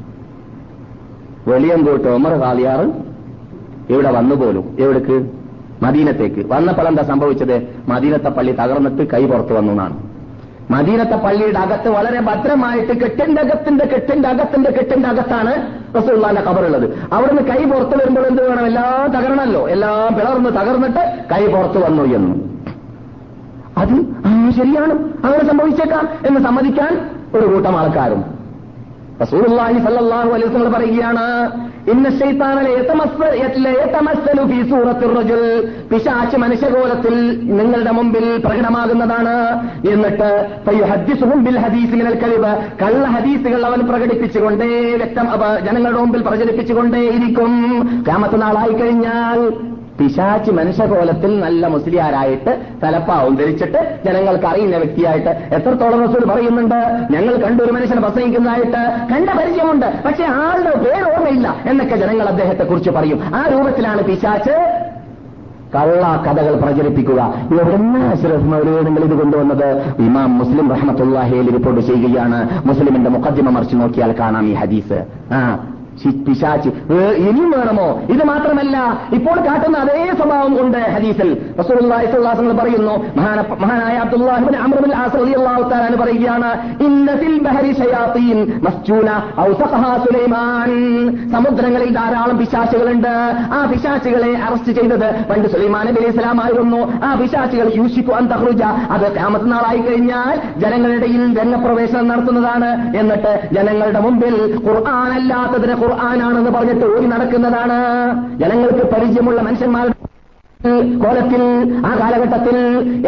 വെളിയങ്കോട്ട് 1.48 2.08
ഒമർ 2.08 2.32
കാളിയാറ് 2.32 2.88
ഇവിടെ 3.90 4.12
വന്നു 4.12 4.36
പോലും. 4.36 4.78
എവിടേക്ക്? 4.80 5.30
മദീനത്തേക്ക്. 5.82 6.46
വന്നപ്പോൾ 6.48 6.88
എന്താ 6.88 7.04
സംഭവിച്ചത്? 7.04 7.76
മദീനത്തെ 7.88 8.30
പള്ളി 8.30 8.52
തകർന്നിട്ട് 8.52 9.12
കൈ 9.12 9.26
പുറത്തു 9.26 9.54
വന്നു 9.54 9.72
എന്നാണ്. 9.72 10.13
മദീനത്തെ 10.72 11.16
പള്ളിയുടെ 11.16 11.60
അകത്ത് 11.60 11.90
വളരെ 11.90 12.22
ഭദ്രമായിട്ട് 12.22 13.00
കെട്ടിന്റെ 13.00 13.42
അകത്തിന്റെ 13.42 13.86
കെട്ടിന്റെ 13.86 14.30
അകത്തിന്റെ 14.30 14.72
കെട്ടിന്റെ 14.72 15.10
അകത്താണ് 15.10 15.84
റസൂള്ളാന്റെ 15.96 16.42
കബറുള്ളത് 16.42 17.14
അവിടുന്ന് 17.14 17.42
കൈ 17.42 17.64
പുറത്തു 17.66 17.98
വരുമ്പോൾ 17.98 18.28
എന്ത് 18.28 18.50
വേണം? 18.50 18.66
എല്ലാം 18.66 19.12
തകരണമല്ലോ. 19.12 19.70
എല്ലാം 19.70 20.16
പിളർന്ന് 20.16 20.50
തകർന്നിട്ട് 20.50 21.24
കൈ 21.32 21.48
പുറത്തു 21.48 21.80
വന്നു 21.80 22.04
എന്ന്. 22.04 22.36
അത് 23.78 23.90
ശരിയാണ്. 24.52 24.92
അങ്ങനെ 25.26 25.48
സംഭവിച്ചേക്കാം 25.48 26.10
എന്ന് 26.26 26.40
സമ്മതിക്കാൻ 26.40 27.10
ഒരു 27.36 27.46
കൂട്ടം 27.46 27.78
ആൾക്കാരും 27.78 28.33
റസൂലുള്ളാഹി 29.22 29.80
അലൈഹി 30.32 30.48
വസല്ലം 30.48 30.74
പറയുകയാണ് 30.74 31.52
ഇന്ന 31.90 32.10
ശൈത്താന 32.20 32.64
ഫീ 34.48 34.62
റജുൽ. 35.08 35.74
പിശാച് 35.92 36.38
മനുഷ്യകോലത്തിൽ 36.38 37.40
നിങ്ങളുടെ 37.44 37.92
മുമ്പിൽ 37.92 38.42
പ്രകടമാകുന്നതാണ്. 38.46 39.36
എന്നിട്ട് 39.90 40.50
ഫയുഹദ്ദിസുഹും 40.66 41.44
ബിൽ 41.44 41.58
കലിബ. 42.24 42.48
കള്ള 42.82 43.08
ഹദീസുകൾ 43.08 43.66
അവൻ 43.66 43.80
പ്രകടിപ്പിച്ചുകൊണ്ടേ 43.80 44.96
വ്യക്തം 44.96 45.28
ജനങ്ങളുടെ 45.66 46.00
മുമ്പിൽ 46.00 46.22
പ്രചരിപ്പിച്ചുകൊണ്ടേയിരിക്കും. 46.22 47.54
ക്യാമത്ത് 48.06 48.42
നാളായി 48.42 48.74
കഴിഞ്ഞാൽ 48.74 49.73
പിശാച്ച് 50.00 50.52
മനുഷ്യകോലത്തിൽ 50.52 51.32
നല്ല 51.40 51.68
മുസ്ലിയാരായിട്ട് 51.68 52.52
തലപ്പാവും 52.84 53.36
ധരിച്ചിട്ട് 53.36 53.80
ജനങ്ങൾക്ക് 54.06 54.46
അറിയുന്ന 54.46 54.78
വ്യക്തിയായിട്ട് 54.78 55.30
എത്രത്തോളം 55.30 56.00
റസൂൽ 56.04 56.24
പറയുന്നുണ്ട്? 56.32 56.80
ഞങ്ങൾ 57.12 57.36
കണ്ടൊരു 57.36 57.72
മനുഷ്യനെ 57.72 58.02
പ്രസംഗിക്കുന്നതായിട്ട് 58.02 58.82
കണ്ട 59.12 59.30
പരിചയമുണ്ട്. 59.40 59.88
പക്ഷെ 60.06 60.24
ആളുടെ 60.24 60.74
പേര് 60.86 61.04
ഓർമ്മയില്ല 61.14 61.56
എന്നൊക്കെ 61.66 61.96
ജനങ്ങൾ 61.96 62.28
അദ്ദേഹത്തെ 62.30 62.64
കുറിച്ച് 62.64 62.90
പറയും. 62.90 63.22
ആ 63.36 63.44
രൂപത്തിലാണ് 63.52 64.04
പിശാച്ച് 64.04 64.56
കള്ള 65.76 66.24
കഥകൾ 66.26 66.56
പ്രചരിപ്പിക്കുക. 66.60 67.22
നിങ്ങൾ 67.52 69.04
ഇത് 69.04 69.16
കൊണ്ടുവന്നത്? 69.20 69.70
ഇമാം 70.00 70.38
മുസ്ലിം 70.38 70.66
റഹ്മത്തുള്ളാഹിയിൽ 70.72 71.48
റിപ്പോർട്ട് 71.52 71.82
ചെയ്യുകയാണ്. 71.82 72.40
മുസ്ലിമിന്റെ 72.68 73.10
മുഖദ്ദിമ 73.10 73.50
മറിച്ച് 73.50 73.76
നോക്കിയാൽ 73.76 74.12
കാണാം 74.20 74.46
ഈ 74.48 74.54
ഹദീസ്. 74.54 75.00
ആ 75.34 75.40
പിശാച്ച് 76.28 76.70
ഇനിയും 77.18 77.52
വേണമോ? 77.52 78.02
ഇത് 78.10 78.24
മാത്രമല്ല 78.24 79.02
ഇപ്പോൾ 79.14 79.48
കാട്ടുന്ന 79.48 79.78
അതേ 79.78 80.14
സ്വഭാവം 80.22 80.62
ഉണ്ട് 80.62 80.78
ഹദീസിൽ. 80.78 81.38
റസൂലുള്ളാഹി 81.60 82.06
പറയുന്നു 82.58 83.20
മഹാന- 83.20 83.60
മഹാനായ 83.60 84.02
ബിൻ 84.82 84.94
ആസ് 84.94 85.14
റളിയല്ലാഹു 85.14 85.70
തആല 85.70 85.96
പറയുകയാണ് 85.96 86.84
ഇന്ന 86.84 87.16
ഫിൽ 87.16 87.40
ബഹരി 87.40 87.72
സുലൈമാൻ. 89.98 90.72
സമുദ്രങ്ങളിൽ 91.32 91.94
ധാരാളം 91.94 92.38
പിശാച്ചുകളുണ്ട് 92.38 93.34
ആ 93.54 93.66
പിശാച്ചുകളെ 93.66 94.38
അറസ്റ്റ് 94.38 94.72
ചെയ്തത് 94.72 95.26
പണ്ട് 95.30 95.50
സുലൈമാൻ 95.50 95.88
നബി 95.88 96.00
ഇസ്ലാം 96.00 96.44
ആയിരുന്നു. 96.44 97.06
ആ 97.06 97.16
പിശാച്ചുകൾ 97.16 97.72
യൂഷിക്കു 97.76 98.12
അൻ 98.12 98.28
അത് 98.92 99.12
ഖിയാമത്ത് 99.12 99.52
നാളായി 99.52 99.78
കഴിഞ്ഞാൽ 99.78 100.60
ജനങ്ങളുടെ 100.60 100.98
ഇടയിൽ 100.98 101.40
രംഗപ്രവേശനം 101.40 102.08
നടത്തുന്നതാണ്. 102.08 102.98
എന്നിട്ട് 102.98 103.50
ജനങ്ങളുടെ 103.54 104.00
മുമ്പിൽ 104.00 104.60
ഖുർആൻ 104.68 105.14
അല്ലാത്തതിന് 105.14 105.83
ഖുർആനാണെന്ന് 105.84 106.52
പറഞ്ഞിട്ട് 106.52 106.86
ഓടി 106.92 107.06
നടക്കുന്നതാണ്. 107.06 107.78
ജനങ്ങൾക്ക് 108.40 108.86
പരിചയമുള്ള 108.94 109.42
മനുഷ്യന്മാരുടെ 109.42 109.92
കോലത്തിൽ 111.04 111.42
ആ 111.88 111.92
കാലഘട്ടത്തിൽ 112.02 112.58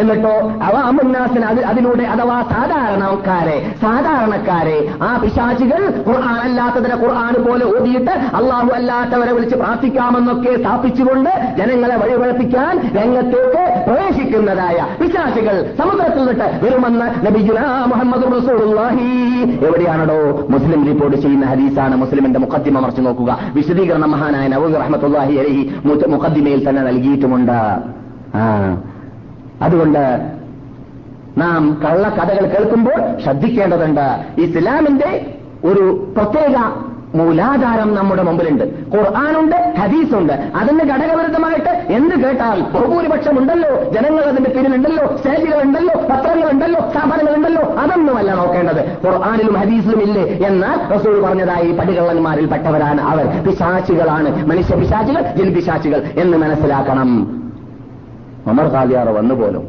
എന്നിട്ടോ 0.01 0.34
അവാമുന്നാസിന് 0.68 1.45
അത് 1.51 1.60
അതിലൂടെ 1.72 2.06
അഥവാ 2.14 2.38
സാധാരണക്കാരെ 2.53 3.58
സാധാരണക്കാരെ 3.84 4.78
ആ 5.08 5.10
പിശാചികൾ 5.22 5.82
ഖുർആൻ 6.08 6.39
അല്ലാത്തതിനെ 6.47 6.95
ഖുർആൻ 7.03 7.36
പോലെ 7.45 7.66
ഓതിയിട്ട് 7.76 8.14
അള്ളാഹു 8.39 8.72
അല്ലാത്തവരെ 8.80 9.34
വിളിച്ച് 9.38 9.58
പ്രാർത്ഥിക്കാമെന്നൊക്കെ 9.62 10.53
സ്ഥാപിച്ചുകൊണ്ട് 10.64 11.32
ജനങ്ങളെ 11.60 11.95
വഴിപഴപ്പിക്കാൻ 12.01 12.74
രംഗത്തേക്ക് 12.97 13.64
പ്രവേശിക്കുന്നതായ 13.88 14.78
പിശാചികൾ 15.01 15.56
സമുദ്രത്തിൽ 15.80 16.22
നിന്നിട്ട് 16.22 16.49
വരുമെന്ന് 16.66 17.08
നബിജുന 17.28 17.60
മുഹമ്മദ് 17.93 18.28
റസൂലുള്ളാഹി. 18.36 19.10
എവിടെയാണോ 19.68 20.20
മുസ്ലിം 20.56 20.84
റിപ്പോർട്ട് 20.89 21.18
ചെയ്യുന്ന 21.24 21.45
ഹദീസാണ് 21.53 21.95
മുസ്ലിമിന്റെ 22.03 22.39
മുഖദ്ദിമ 22.45 22.80
മറിച്ച് 22.86 23.01
നോക്കുക. 23.08 23.32
വിശദീകരണം 23.58 24.12
മഹാനായ 24.16 24.45
നവൂർ 24.56 24.78
റഹ്മത്തുള്ളാഹി 24.84 25.34
അലഹി 25.43 25.64
മുഖദ്ദിമയിൽ 26.14 26.62
തന്നെ 26.70 26.84
നൽകിയിട്ടുമുണ്ട്. 26.89 27.43
ആ. 28.36 28.78
അതുകൊണ്ട് 29.62 30.32
നാം 31.38 31.82
കള്ളക്കഥകൾ 31.86 32.46
കേൾക്കുമ്പോൾ 32.46 33.20
ശ്രദ്ധിക്കേണ്ടതുണ്ട്. 33.24 34.26
ഇസ്ലാമിന്റെ 34.38 35.38
ഒരു 35.64 36.14
പ്രത്യേക 36.18 36.56
മൂലാധാരം 37.16 37.95
നമ്മുടെ 37.95 38.24
മുമ്പിലുണ്ട്. 38.24 38.63
ഖുർആാനുണ്ട് 38.63 39.76
ഹദീസുണ്ട്. 39.80 40.34
അതിന് 40.34 40.80
ഘടകവിരുദ്ധമായിട്ട് 40.80 41.70
എന്ത് 41.70 42.16
കേട്ടാൽ 42.16 42.61
ബഹുഭൂരിപക്ഷം 42.61 43.39
ഉണ്ടല്ലോ 43.39 43.84
ജനങ്ങൾ 43.84 44.24
അതിന്റെ 44.24 44.49
പിന്നിലുണ്ടല്ലോ? 44.49 45.18
സ്റ്റേജുകളുണ്ടല്ലോ? 45.18 45.95
പത്രങ്ങളുണ്ടല്ലോ? 46.11 46.89
സ്ഥാപനങ്ങളുണ്ടല്ലോ? 46.91 47.61
അതൊന്നുമല്ല 47.61 48.36
നോക്കേണ്ടത്. 48.36 49.07
ഖുർആാനിലും 49.07 49.53
ഹദീസിലും 49.53 50.01
ഇല്ലേ? 50.01 50.47
എന്നാൽ 50.47 50.93
റസൂൾ 50.93 51.24
പറഞ്ഞതായി 51.24 51.72
പടികള്ളന്മാരിൽ 51.72 52.45
പെട്ടവരാണ് 52.45 53.01
അവർ. 53.01 53.26
പിശാചികളാണ്. 53.47 54.45
മനുഷ്യ 54.45 54.76
പിശാചികൾ 54.76 55.22
ജിൻ 55.22 55.53
പിശാചികൾ 55.53 56.03
എന്ന് 56.18 56.38
മനസ്സിലാക്കണം. 56.38 57.41
ഒമർ 58.47 58.66
ഖാദിയാർ 58.66 59.09
വന്നുപോലും 59.09 59.63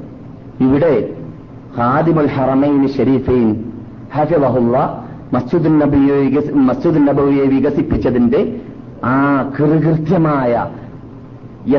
ഇവിടെ 0.60 1.08
ഖാദിമുൽ 1.78 2.26
ഹറമൈൻ 2.26 2.88
ഷെരീഫൈൻ 2.88 3.64
ഹഫിളഹുള്ള 4.14 5.04
മസ്ജിദുൻ 5.34 5.78
നബിയെ 5.78 6.40
മസ്ജിദുൽ 6.54 7.04
നബവിയെ 7.04 7.44
വികസിപ്പിച്ചതിന്റെ 7.44 8.60
ആ 9.04 9.14
കൃകൃത്യമായ 9.58 10.66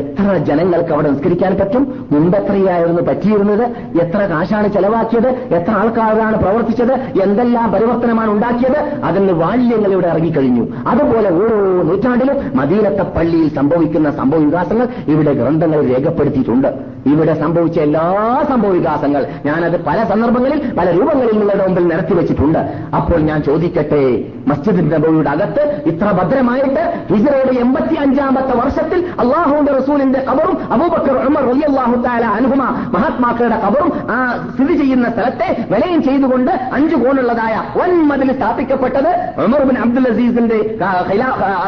എത്ര 0.00 0.36
ജനങ്ങൾക്ക് 0.36 0.92
അവിടെ 0.92 1.08
നിസ്കരിക്കാൻ 1.10 1.56
പറ്റും 1.60 1.82
മുമ്പെത്രയായിരുന്നു 2.12 3.02
പറ്റിയിരുന്നത് 3.02 3.62
എത്ര 4.02 4.18
കാശാണ് 4.18 4.68
ചെലവാക്കിയത് 4.68 5.28
എത്ര 5.28 5.70
ആൾക്കാരാണ് 5.70 6.36
പ്രവർത്തിച്ചത് 6.36 6.92
എന്തെല്ലാം 7.22 7.72
പരിവർത്തനമാണ് 7.72 8.30
ഉണ്ടാക്കിയത് 8.30 8.80
അതിന് 9.04 9.32
വാല്യങ്ങൾ 9.32 9.92
ഇവിടെ 9.92 10.08
ഇറങ്ങിക്കഴിഞ്ഞു. 10.08 10.64
അതുപോലെ 10.86 11.30
ഓരോ 11.30 11.82
നൂറ്റാണ്ടിലും 11.82 12.36
മദീനത്തെ 12.54 13.02
പള്ളിയിൽ 13.02 13.48
സംഭവിക്കുന്ന 13.54 14.10
സംഭവ 14.10 14.38
വികാസങ്ങൾ 14.38 14.88
ഇവിടെ 15.06 15.32
ഗ്രന്ഥങ്ങൾ 15.32 15.80
രേഖപ്പെടുത്തിയിട്ടുണ്ട്. 15.94 16.97
ഇവിടെ 17.10 17.34
സംഭവിച്ച 17.42 17.78
എല്ലാ 17.86 18.04
സംഭവ 18.50 18.70
വികാസങ്ങൾ 18.76 19.22
ഞാനത് 19.46 19.76
പല 19.88 19.98
സന്ദർഭങ്ങളിൽ 20.10 20.58
പല 20.78 20.86
രൂപങ്ങളിൽ 20.96 21.34
നിങ്ങളുടെ 21.34 21.64
മുമ്പിൽ 21.66 21.84
നിരത്തി 21.90 22.14
വെച്ചിട്ടുണ്ട്. 22.18 22.60
അപ്പോൾ 22.98 23.20
ഞാൻ 23.28 23.38
ചോദിക്കട്ടെ 23.42 24.02
മസ്ജിദ് 24.50 24.82
നബിയുടെ 24.92 25.30
അകത്ത് 25.34 25.62
ഇത്ര 25.90 26.08
ഭദ്രമായിട്ട് 26.18 26.82
ഹിജറയുടെ 27.10 27.54
എൺപത്തി 27.62 27.96
അഞ്ചാമത്തെ 28.04 28.54
വർഷത്തിൽ 28.60 29.00
അള്ളാഹുവിന്റെ 29.22 29.72
റസൂലിന്റെ 29.78 30.20
കബറും 30.28 30.56
അബൂബക്കർ 30.74 31.16
ഉമർ 31.28 31.44
റളിയല്ലാഹു 31.50 31.96
താല 32.06 32.24
അനുഹുമ 32.38 32.62
മഹാത്മാക്കളുടെ 32.94 33.58
കബറും 33.64 33.90
ആ 34.14 34.18
സ്ഥിതി 34.48 34.76
ചെയ്യുന്ന 34.80 35.06
സ്ഥലത്തെ 35.14 35.48
വിലയും 35.72 36.02
ചെയ്തുകൊണ്ട് 36.08 36.52
അഞ്ചു 36.78 36.96
കോണുള്ളതായ 36.96 37.54
ഒൻമതിൽ 37.82 38.30
സ്ഥാപിക്കപ്പെട്ടത് 38.38 39.10
ഉമർ 39.46 39.62
ബിൻ 39.70 39.78
അബ്ദുൽ 39.84 40.08
അസീസിന്റെ 40.12 40.58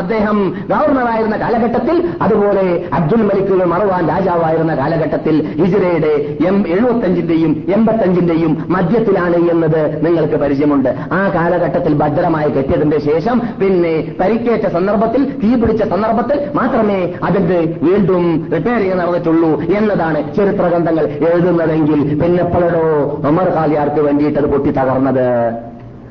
അദ്ദേഹം 0.01 0.39
ഗവർണറായിരുന്ന 0.73 1.37
കാലഘട്ടത്തിൽ 1.37 1.97
അതുപോലെ 2.23 2.67
അബ്ദുൽ 2.99 3.25
മലിക്കുകൾ 3.29 3.69
മറവാൻ 3.75 4.05
രാജാവായിരുന്ന 4.09 4.75
കാലഘട്ടത്തിൽ 4.81 5.30
ഹിജറയുടെ 5.39 6.37
എം- 6.47 6.67
എഴുപത്തഞ്ചിന്റെയും 6.67 7.65
എൺപത്തഞ്ചിന്റെയും 7.77 8.67
മധ്യത്തിലാണ് 8.69 9.37
എന്നത് 9.37 10.07
നിങ്ങൾക്ക് 10.07 10.35
പരിചയമുണ്ട്. 10.35 10.95
ആ 11.13 11.29
കാലഘട്ടത്തിൽ 11.35 11.95
ഭദ്രമായി 11.95 12.51
കെട്ടിയതിന്റെ 12.51 13.01
ശേഷം 13.01 13.43
പിന്നെ 13.61 14.15
പരിക്കേറ്റ 14.21 14.67
സന്ദർഭത്തിൽ 14.73 15.25
തീ 15.43 15.55
പിടിച്ച 15.55 15.83
സന്ദർഭത്തിൽ 15.83 16.51
മാത്രമേ 16.55 17.15
അതിന്റെ 17.25 17.79
വീണ്ടും 17.83 18.49
റിപ്പയർ 18.55 18.79
ചെയ്യാൻ 18.79 18.99
നടന്നിട്ടുള്ളൂ 18.99 19.61
എന്നതാണ് 19.63 20.35
ചരിത്ര 20.35 20.69
ഗ്രന്ഥങ്ങൾ 20.69 21.07
എഴുതുന്നതെങ്കിൽ 21.07 22.23
പിന്നെ 22.23 22.45
എപ്പോഴോ 22.45 22.83
ഒമർ 23.29 23.49
ഖാലിയാർക്ക് 23.49 24.01
വേണ്ടിയിട്ട് 24.01 24.39
അത് 24.39 24.47
പൊട്ടി 24.47 24.71
തകർന്നത്? 24.71 25.27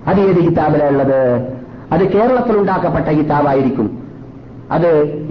അത് 0.08 0.20
ഏത് 0.20 0.36
കിതാബിലുള്ളത് 0.36 1.50
അത് 1.92 2.12
കേരളത്തിൽ 2.14 2.58
ഉണ്ടാക്കപ്പെട്ട 2.58 3.06
കിതാബായിരിക്കും. 3.06 4.00
അത് 4.72 4.88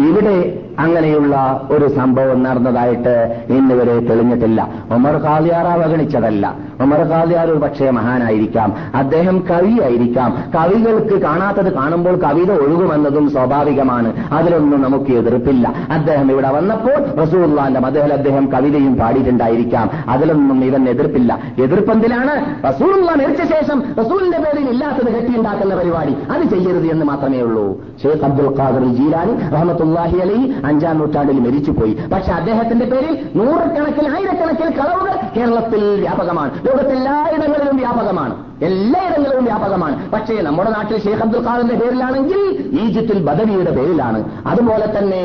ഇവിടെ 0.09 0.59
അങ്ങനെയുള്ള 0.79 1.61
ഒരു 1.71 1.89
സംഭവം 1.89 2.43
നടന്നതായിട്ട് 2.43 3.45
ഇന്നുവരെ 3.51 3.99
തെളിഞ്ഞിട്ടില്ല. 4.01 4.69
ഉമർ 4.95 5.17
ഖാദിയാർ 5.25 5.67
അവഗണിച്ചതല്ല. 5.67 6.57
ഉമർ 6.81 7.01
ഖാദിയാർ 7.01 7.51
ഒരു 7.51 7.59
പക്ഷേ 7.59 7.91
മഹാനായിരിക്കാം. 7.91 8.75
അദ്ദേഹം 8.95 9.45
കവിയായിരിക്കാം. 9.51 10.45
കവികൾക്ക് 10.55 11.23
കാണാത്തത് 11.23 11.73
കാണുമ്പോൾ 11.73 12.17
കവിത 12.17 12.53
ഒഴുകുമെന്നതും 12.53 13.31
സ്വാഭാവികമാണ്. 13.31 14.13
അതിലൊന്നും 14.33 14.83
നമുക്ക് 14.83 15.11
എതിർപ്പില്ല. 15.13 15.75
അദ്ദേഹം 15.91 16.31
ഇവിടെ 16.33 16.51
വന്നപ്പോൾ 16.51 17.21
റസൂർലാന്റെ 17.23 17.81
മതത്തിൽ 17.81 18.13
അദ്ദേഹം 18.13 18.53
കവിതയും 18.53 18.97
പാടിയിട്ടുണ്ടായിരിക്കാം. 18.97 19.91
അതിലൊന്നും 20.09 20.65
ഇവൻ 20.65 20.89
എതിർപ്പില്ല. 20.89 21.39
എതിർപ്പെന്തിലാണ്? 21.59 22.65
റസൂലുള്ള 22.69 23.11
മരിച്ച 23.13 23.43
ശേഷം 23.43 23.83
റസൂലിന്റെ 24.01 24.39
പേരിൽ 24.39 24.69
ഇല്ലാത്തത് 24.69 25.15
കെട്ടിയുണ്ടാക്കുന്ന 25.15 25.75
പരിപാടി. 25.75 26.17
അത് 26.31 26.43
ചെയ്യരുത് 26.43 26.87
എന്ന് 26.87 27.07
മാത്രമേ 27.07 27.41
ഉള്ളൂ. 27.41 27.81
ഷെയ്ഖ് 28.03 28.25
അബ്ദുൽ 28.25 28.59
ഖാദർ 28.59 28.85
ജീലാനി 28.85 29.33
റഹമത്തുല്ലാഹി 29.55 30.19
അലി 30.19 30.55
അഞ്ചാം 30.69 30.99
നൂറ്റാണ്ടിൽ 30.99 31.39
മരിച്ചുപോയി. 31.41 31.95
പക്ഷെ 32.13 32.33
അദ്ദേഹത്തിന്റെ 32.33 32.87
പേരിൽ 32.87 33.15
നൂറുകണക്കിന് 33.35 34.09
ആയിരക്കണക്കിന് 34.17 34.73
കളവുകൾ 34.73 35.15
കേരളത്തിൽ 35.37 35.85
വ്യാപകമാണ്. 36.01 36.51
ലോകത്തെല്ലായിടങ്ങളിലും 36.67 37.77
വ്യാപകമാണ്. 37.77 38.35
എല്ലായിടങ്ങളിലും 38.63 39.45
വ്യാപകമാണ്. 39.45 39.97
പക്ഷേ 40.13 40.37
നമ്മുടെ 40.43 40.71
നാട്ടിൽ 40.71 40.97
ഷെയ്ഖ് 41.03 41.23
അബ്ദുൽ 41.23 41.45
ഖാദറിന്റെ 41.49 41.75
പേരിലാണെങ്കിൽ 41.75 42.41
ഈജിപ്തിൽ 42.83 43.19
ബദവിയുടെ 43.25 43.71
പേരിലാണ്. 43.71 44.21
അതുപോലെ 44.47 44.87
തന്നെ 44.99 45.23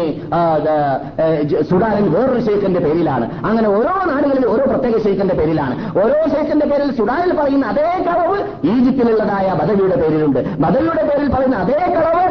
സുഡാനിൽ 1.69 2.09
വേറൊരു 2.09 2.41
ഷെയ്ഖിന്റെ 2.45 2.79
പേരിലാണ്. 2.79 3.25
അങ്ങനെ 3.45 3.67
ഓരോ 3.69 3.93
നാടുകളിൽ 4.11 4.45
ഓരോ 4.47 4.65
പ്രത്യേക 4.65 5.03
ഷെയ്ഖിന്റെ 5.03 5.35
പേരിലാണ്. 5.35 5.75
ഓരോ 6.03 6.19
ഷെയ്ഖിന്റെ 6.33 6.65
പേരിൽ 6.65 6.95
സുഡാനിൽ 6.97 7.33
പറയുന്ന 7.39 7.65
അതേ 7.65 7.89
കളവ് 8.07 8.37
ഈജിപ്തിലുള്ളതായ 8.71 9.47
ബദവിയുടെ 9.61 9.95
പേരിലുണ്ട്. 9.95 10.39
ബദവിയുടെ 10.57 11.03
പേരിൽ 11.09 11.29
പറയുന്ന 11.35 11.55
അതേ 11.55 11.79
കളവ് 11.95 12.23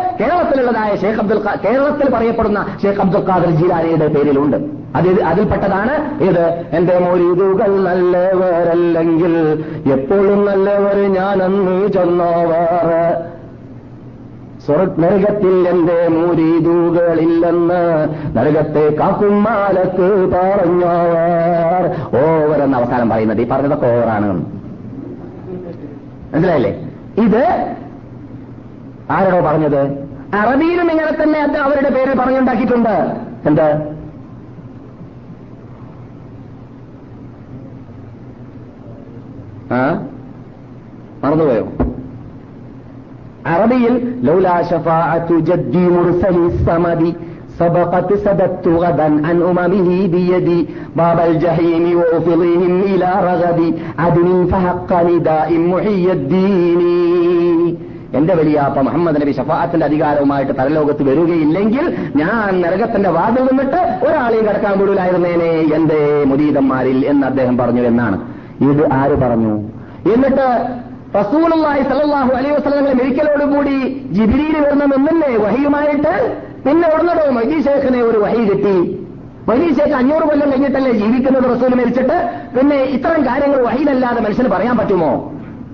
കേരളത്തിലുള്ളതായ 0.62 0.96
ഷേഖ് 0.96 1.20
അബ്ദുൽ 1.20 1.40
കേരളത്തിൽ 1.64 2.08
പറയപ്പെടുന്ന 2.14 2.66
ഷേഖ് 2.82 3.00
അബ്ദുൽ 3.00 3.24
ഖാദർ 3.30 3.50
ജീലാനിയുടെ 3.50 4.06
പേരിലുണ്ട്. 4.06 4.56
അത് 4.96 5.08
അതിൽപ്പെട്ടതാണ്. 5.22 6.22
ഇത് 6.22 6.44
എന്റെ 6.72 6.98
മൊരീതുകൾ 6.98 7.70
നല്ലവരല്ലെങ്കിൽ 7.82 9.64
എപ്പോഴും 9.92 10.46
നല്ലവർ 10.46 10.96
ഞാൻ 11.12 11.38
ചെന്നവർ. 11.92 12.88
സ്വർഗ് 14.66 15.02
നരകത്തിൽ 15.02 15.68
എന്റെ 15.68 16.08
മൂരീതൂകളില്ലെന്ന് 16.08 17.82
നരകത്തെ 18.36 18.96
കാക്കും 19.00 19.44
മാലക്ക് 19.44 20.08
പറഞ്ഞവർ. 20.34 21.84
ഓവർ 22.18 22.62
എന്ന 22.62 22.76
അവസാനം 22.76 23.10
പറയുന്നത് 23.10 23.40
ഈ 23.40 23.48
പറഞ്ഞതൊക്കെ 23.48 23.86
ഓവറാണ്. 23.86 24.32
മനസ്സിലായില്ലേ? 26.34 26.72
ഇത് 27.18 27.74
ആരാണോ 29.10 29.40
പറഞ്ഞത്? 29.50 30.11
അറബിയിലും 30.39 30.87
ഇങ്ങനെ 30.93 31.11
തന്നെ 31.13 31.39
അത് 31.45 31.57
അവരുടെ 31.57 31.89
പേര് 31.89 32.13
പറഞ്ഞുണ്ടാക്കിയിട്ടുണ്ട് 32.19 32.95
എന്ത് 33.45 33.67
ആ 39.71 39.81
മറന്നുപോയോ 41.23 41.65
അറബിയിൽ 43.53 43.93
ലൗലാ 44.27 44.55
ഷഫാഅത്തു 44.69 45.37
ജദ്ദി 45.49 45.85
മുർസലി 45.95 46.45
സമദി 46.67 47.11
سبقت 47.59 48.09
سددت 48.15 48.67
غدا 48.83 49.07
عن 49.27 49.37
أممه 49.41 49.89
بيدي 50.07 50.59
باب 50.95 51.19
الجحيم 51.21 51.97
وأفضيهم 51.99 52.73
إلى 52.83 53.09
رغد 53.21 53.59
عدن 53.99 54.29
فحق 54.51 54.91
نداء 55.03 55.49
محي 55.71 56.05
الدين 56.11 56.81
എന്റെ 58.18 58.34
വലിയ 58.34 58.56
അപ്പ 58.58 58.78
മുഹമ്മദ് 58.80 59.20
നബി 59.22 59.32
ഷഫാത്തിന്റെ 59.32 59.86
അധികാരവുമായിട്ട് 59.86 60.52
പരലോകത്ത് 60.52 61.02
വരികയില്ലെങ്കിൽ 61.02 61.84
ഞാൻ 62.16 62.60
നരകത്തിന്റെ 62.60 63.08
വാതിൽ 63.08 63.44
നിന്നിട്ട് 63.50 63.80
ഒരാളെയും 64.06 64.44
കിടക്കാൻ 64.48 64.74
വിടൂലായിരുന്നേനെ 64.80 65.50
എന്റെ 65.76 66.24
മുരീതന്മാരിൽ 66.30 67.06
എന്ന് 67.06 67.26
അദ്ദേഹം 67.26 67.58
പറഞ്ഞു 67.58 67.82
എന്നാണ്. 67.82 68.18
ഇത് 68.70 68.82
ആര് 68.92 69.16
പറഞ്ഞു? 69.24 69.54
എന്നിട്ട് 70.14 70.46
റസൂലുള്ളാഹി 71.20 71.82
സല്ലല്ലാഹു 71.88 72.30
അലൈഹി 72.38 72.54
വസല്ലമയുടെ 72.56 72.94
മെരിക്കലോടുകൂടി 73.02 73.76
ജിബിരിയിൽ 74.16 74.56
വരുന്ന 74.64 74.84
നിന്നല്ലേ 74.94 75.30
വഹിയുമായിട്ട്? 75.44 76.14
പിന്നെ 76.66 76.88
ഉടനടോ 76.94 77.24
മജീ 77.38 77.58
ഒരു 78.10 78.18
വഹി 78.18 78.42
കിട്ടി. 78.50 78.76
വലിയ 79.48 79.68
ശേഷം 79.78 79.96
അഞ്ഞൂറ് 79.96 80.24
കൊല്ലം 80.30 80.48
കഴിഞ്ഞിട്ടല്ലേ 80.50 80.92
ജീവിക്കുന്നത് 80.92 81.46
റസൂൽ 81.52 81.72
മരിച്ചിട്ട്? 81.78 82.16
പിന്നെ 82.56 82.76
ഇത്തരം 82.96 83.20
കാര്യങ്ങൾ 83.28 83.60
വഹിയിലല്ലാതെ 83.66 84.20
മനുഷ്യന് 84.20 84.48
പറയാൻ 84.48 84.76
പറ്റുമോ? 84.78 85.12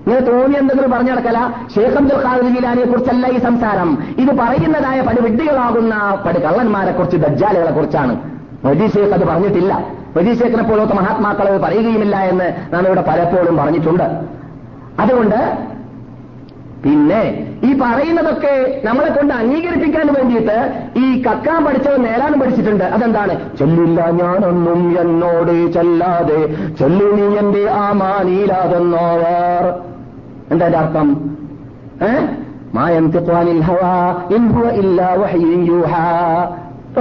ഇങ്ങനെ 0.05 0.21
തോന്നി 0.21 0.57
എന്തെങ്കിലും 0.57 0.91
പറഞ്ഞു 0.91 1.11
നടക്കല? 1.11 1.39
ഷേഖ് 1.75 1.97
അബ്ദുൽ 1.97 2.85
കുറിച്ചല്ല 2.91 3.27
ഈ 3.27 3.39
സംസാരം. 3.39 3.89
ഇത് 4.17 4.31
പറയുന്നതായ 4.37 5.01
പടി 5.01 5.21
വിഡ്ഢികളാകുന്ന 5.21 5.95
പടി 6.25 6.39
കള്ളന്മാരെ 6.39 6.91
കുറിച്ച് 6.91 7.17
ദജ്ജാലുകളെ 7.17 7.71
കുറിച്ചാണ്. 7.71 8.15
മൊജി 8.65 8.99
അത് 8.99 9.25
പറഞ്ഞിട്ടില്ല. 9.27 9.73
മൊജി 10.15 10.33
ഷേഖിനെ 10.33 10.63
പോലത്തെ 10.63 10.93
മഹാത്മാക്കൾ 10.93 11.47
അത് 11.47 11.61
പറയുകയുമില്ല 11.61 12.15
എന്ന് 12.17 12.47
നാം 12.73 12.85
ഇവിടെ 12.87 13.01
പലപ്പോഴും 13.01 13.57
പറഞ്ഞിട്ടുണ്ട്. 13.57 14.07
അതുകൊണ്ട് 14.99 15.69
പിന്നെ 16.83 17.21
ഈ 17.63 17.79
പറയുന്നതൊക്കെ 17.79 18.81
നമ്മളെ 18.85 19.09
കൊണ്ട് 19.09 19.33
അംഗീകരിപ്പിക്കാൻ 19.33 20.07
വേണ്ടിയിട്ട് 20.13 20.57
ഈ 20.97 21.23
കക്കാൻ 21.23 21.65
പഠിച്ചത് 21.65 22.05
നേരാനും 22.05 22.39
പഠിച്ചിട്ടുണ്ട്. 22.39 22.83
അതെന്താണ്? 22.83 23.57
ചൊല്ലില്ല 23.57 24.09
ഞാനൊന്നും 24.09 25.01
എന്നോട് 25.01 25.73
ചൊല്ലാതെ 25.73 26.39
ചൊല്ലു 26.79 27.07
നീ 27.15 27.37
എന്റെ 27.37 27.69
ആ 27.69 27.91
മാനീലാതെന്നോവർ 27.91 29.88
എന്താ 30.51 30.65
അതിന്റെ 30.65 30.85
അർത്ഥം? 30.85 31.37
ഏ? 32.03 32.25
മായന്തിഖ്വാനിൽ 32.73 33.61
ഹവാ 33.61 34.23
ഇൻ 34.35 34.49
ഹുവ 34.49 34.69
ഇല്ലാ 34.69 35.13
വഹയ്യുൻ 35.13 35.65
യൂഹാ. 35.65 36.51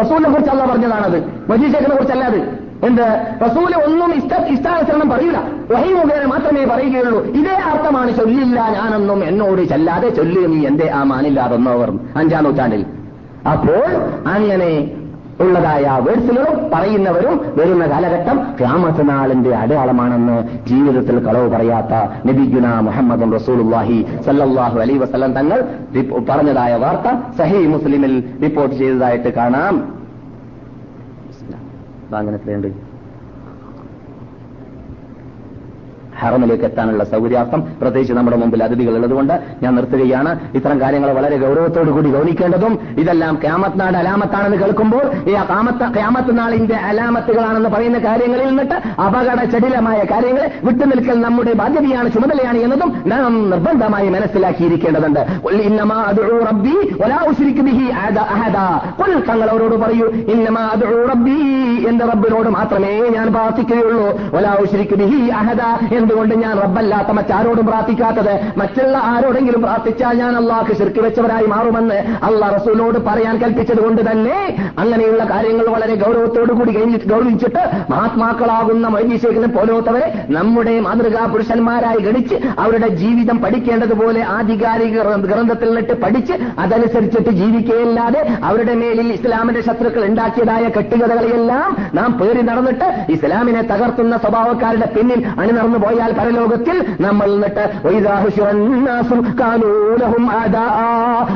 റസൂലിനെ 0.01 0.30
കുറിച്ച് 0.30 0.51
അല്ല 0.51 0.66
പറഞ്ഞതാണത്. 0.66 1.51
മജീഷേഖിനെ 1.51 1.94
കുറിച്ചല്ല 1.94 2.24
അത്. 2.24 2.68
എന്ത്? 2.82 3.36
റസൂൽ 3.44 3.74
ഒന്നും 3.74 4.14
ഇഷ്ട 4.14 4.44
ഇഷ്ടാനുസരണം 4.46 5.09
പറയൂല. 5.09 5.36
വഹി 5.70 5.92
മുഖേന 5.92 6.26
മാത്രമേ 6.26 6.64
പറയുകയുള്ളൂ. 6.64 7.24
ഇതേ 7.24 7.55
അർത്ഥമാണ് 7.55 8.16
ചൊല്ലില്ല 8.16 8.68
ഞാനൊന്നും 8.70 9.24
എന്നോട് 9.24 9.68
ചൊല്ലാതെ 9.68 10.09
ചൊല്ലുക 10.09 10.46
നീ 10.46 10.66
എന്റെ 10.66 10.90
ആ 10.94 11.03
മാനില്ലാതെന്നവർ 11.03 11.92
അഞ്ചാം 12.16 12.44
നൂറ്റാണ്ടിൽ. 12.44 12.86
അപ്പോൾ 13.53 13.86
അങ്ങനെ 14.26 14.90
ഉള്ളതായ 15.45 15.86
വേഴ്സുകളും 16.07 16.57
പറയുന്നവരും 16.72 17.34
വരുന്ന 17.59 17.84
കാലഘട്ടം 17.86 18.39
ക്യാമത്ത് 18.61 19.03
നാളിന്റെ 19.11 19.53
അടയാളമാണെന്ന് 19.62 20.36
ജീവിതത്തിൽ 20.70 21.18
കളവ് 21.26 21.49
പറയാത്ത 21.55 21.93
നബിഗുന 22.28 22.66
മുഹമ്മദ് 22.89 23.28
റസൂലുല്ലാഹി 23.36 23.99
സല്ലാഹു 24.26 24.78
അലൈ 24.84 24.97
വസ്ലം 25.05 25.32
തങ്ങൾ 25.39 25.61
പറഞ്ഞതായ 26.30 26.74
വാർത്ത 26.84 27.09
സഹി 27.39 27.62
മുസ്ലിമിൽ 27.74 28.14
റിപ്പോർട്ട് 28.45 28.74
ചെയ്തതായിട്ട് 28.82 29.32
കാണാം. 29.39 29.76
അങ്ങനെ 32.20 32.39
ഹറമിലേക്ക് 36.20 36.64
എത്താനുള്ള 36.64 37.04
സൗകര്യാർത്ഥം 37.04 37.60
പ്രത്യേകിച്ച് 37.80 38.14
നമ്മുടെ 38.14 38.36
മുമ്പിൽ 38.36 38.64
അതിഥികൾ 38.64 38.94
ഉള്ളതുകൊണ്ട് 38.94 39.34
ഞാൻ 39.62 39.74
നിർത്തുകയാണ്. 39.74 40.40
ഇത്തരം 40.54 40.80
കാര്യങ്ങൾ 40.80 41.12
വളരെ 41.12 41.36
ഗൗരവത്തോടു 41.36 41.90
കൂടി 41.90 42.10
ഗൗനിക്കേണ്ടതും 42.10 42.78
ഇതെല്ലാം 42.98 43.38
ക്യാമത്ത് 43.42 43.80
നാട് 43.80 43.96
അലാമത്താണെന്ന് 43.96 44.56
കേൾക്കുമ്പോൾ 44.56 45.04
ഈ 45.30 45.32
ക്യാമത്ത് 45.94 46.38
നാളിന്റെ 46.38 46.74
അലാമത്തുകളാണെന്ന് 46.74 47.68
പറയുന്ന 47.68 47.98
കാര്യങ്ങളിൽ 47.98 48.48
നിന്നിട്ട് 48.48 49.00
അപകട 49.00 49.44
ചടിലമായ 49.44 50.04
കാര്യങ്ങളെ 50.10 50.52
വിട്ടുനിൽക്കൽ 50.64 51.20
നമ്മുടെ 51.20 51.52
ബാധ്യതയാണ് 51.52 52.12
ചുമതലയാണ് 52.12 52.58
എന്നതും 52.58 53.02
നാം 53.06 53.50
നിർബന്ധമായി 53.50 54.08
മനസ്സിലാക്കിയിരിക്കേണ്ടതുണ്ട്. 54.08 55.20
തങ്ങൾ 59.28 59.50
അവരോട് 59.50 59.74
പറയൂ 59.74 60.06
ഇന്നമാ 60.06 60.60
അദ്ഉ 60.60 61.06
റബ്ബി 61.06 61.38
എന്റെ 61.88 62.04
റബ്ബിനോട് 62.04 62.48
മാത്രമേ 62.48 62.92
ഞാൻ 63.08 63.26
പ്രാർത്ഥിക്കുകയുള്ളൂ. 63.32 64.06
വലാ 64.34 64.52
ഉശ്രിക് 64.60 64.94
ബിഹി 64.94 65.28
അഹദ 65.40 65.62
എന്തുകൊണ്ട് 66.09 66.34
ഞാൻ 66.42 66.54
റബ്ബല്ലാത്ത 66.61 67.11
മറ്റാരോടും 67.16 67.64
പ്രാർത്ഥിക്കാത്തത്? 67.66 68.30
മറ്റുള്ള 68.56 68.96
ആരോടെങ്കിലും 69.12 69.61
പ്രാർത്ഥിച്ചാൽ 69.62 70.14
ഞാൻ 70.20 70.32
അള്ളാഹ് 70.36 70.74
ശിർക്ക് 70.78 71.00
വെച്ചവരായി 71.04 71.46
മാറുമെന്ന് 71.46 71.98
അള്ളാഹ് 72.28 72.52
റസൂലിനോട് 72.54 72.98
പറയാൻ 73.09 73.34
കൽപ്പിച്ചത് 73.42 73.80
കൊണ്ട് 73.84 74.00
തന്നെ 74.09 74.36
അങ്ങനെയുള്ള 74.78 75.22
കാര്യങ്ങൾ 75.32 75.66
വളരെ 75.66 75.94
ഗൗരവത്തോടു 75.94 76.52
കൂടി 76.52 76.72
ഗൗരവിച്ചിട്ട് 77.12 77.62
മഹാത്മാക്കളാകുന്ന 77.90 78.88
മൈദീശേഖരനെ 78.88 79.50
പോലോത്തവരെ 79.56 80.06
നമ്മുടെ 80.30 80.74
മാതൃകാ 80.80 81.24
പുരുഷന്മാരായി 81.32 82.00
ഗണിച്ച് 82.00 82.36
അവരുടെ 82.59 82.88
ജീവിതം 83.02 83.38
പഠിക്കേണ്ടതുപോലെ 83.44 84.22
ആധികാരിക 84.36 84.96
ഗ്രന്ഥത്തിൽ 85.26 85.68
നിന്നിട്ട് 85.68 85.96
പഠിച്ച് 86.04 86.34
അതനുസരിച്ചിട്ട് 86.59 87.30
ജീവിക്കുകയല്ലാതെ 87.40 88.22
അവരുടെ 88.44 88.74
മേലിൽ 88.74 89.12
ഇസ്ലാമിന്റെ 89.12 89.60
ശത്രുക്കൾ 89.60 90.05
ഉണ്ടാക്കിയതായ 90.05 90.64
കെട്ടുകഥകളെയെല്ലാം 90.78 91.68
നാം 91.94 92.10
പേറി 92.18 92.43
നടന്നിട്ട് 92.43 92.89
ഇസ്ലാമിനെ 93.12 93.62
തകർത്തുന്ന 93.72 94.16
സ്വഭാവക്കാരുടെ 94.16 94.89
പിന്നിൽ 94.97 95.20
അണിനടന്നു 95.40 95.78
പോയാൽ 95.98 96.12
പരലോകത്തിൽ 96.18 96.76
നമ്മൾ 97.04 97.28
നിന്നിട്ട് 97.32 97.64
കാനൂലഹും 99.40 100.24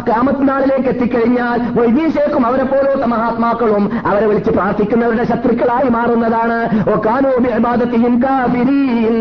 കാമത്നാളിലേക്ക് 0.08 0.88
എത്തിക്കഴിഞ്ഞാൽ 0.92 1.58
വൈദീശേക്കും 1.78 2.42
അവരെ 2.48 2.64
പോലത്തെ 2.72 3.06
മഹാത്മാക്കളും 3.14 3.84
അവരെ 4.10 4.26
വിളിച്ച് 4.30 4.52
പ്രാർത്ഥിക്കുന്നവരുടെ 4.56 5.24
ശത്രുക്കളായി 5.30 5.88
മാറുന്നതാണ്. 5.96 6.58
ഓ 6.90 6.94
കാനൂബി 7.06 7.50
അബാദത്തിയും 7.58 8.14
കാഫിരീൻ. 8.24 9.16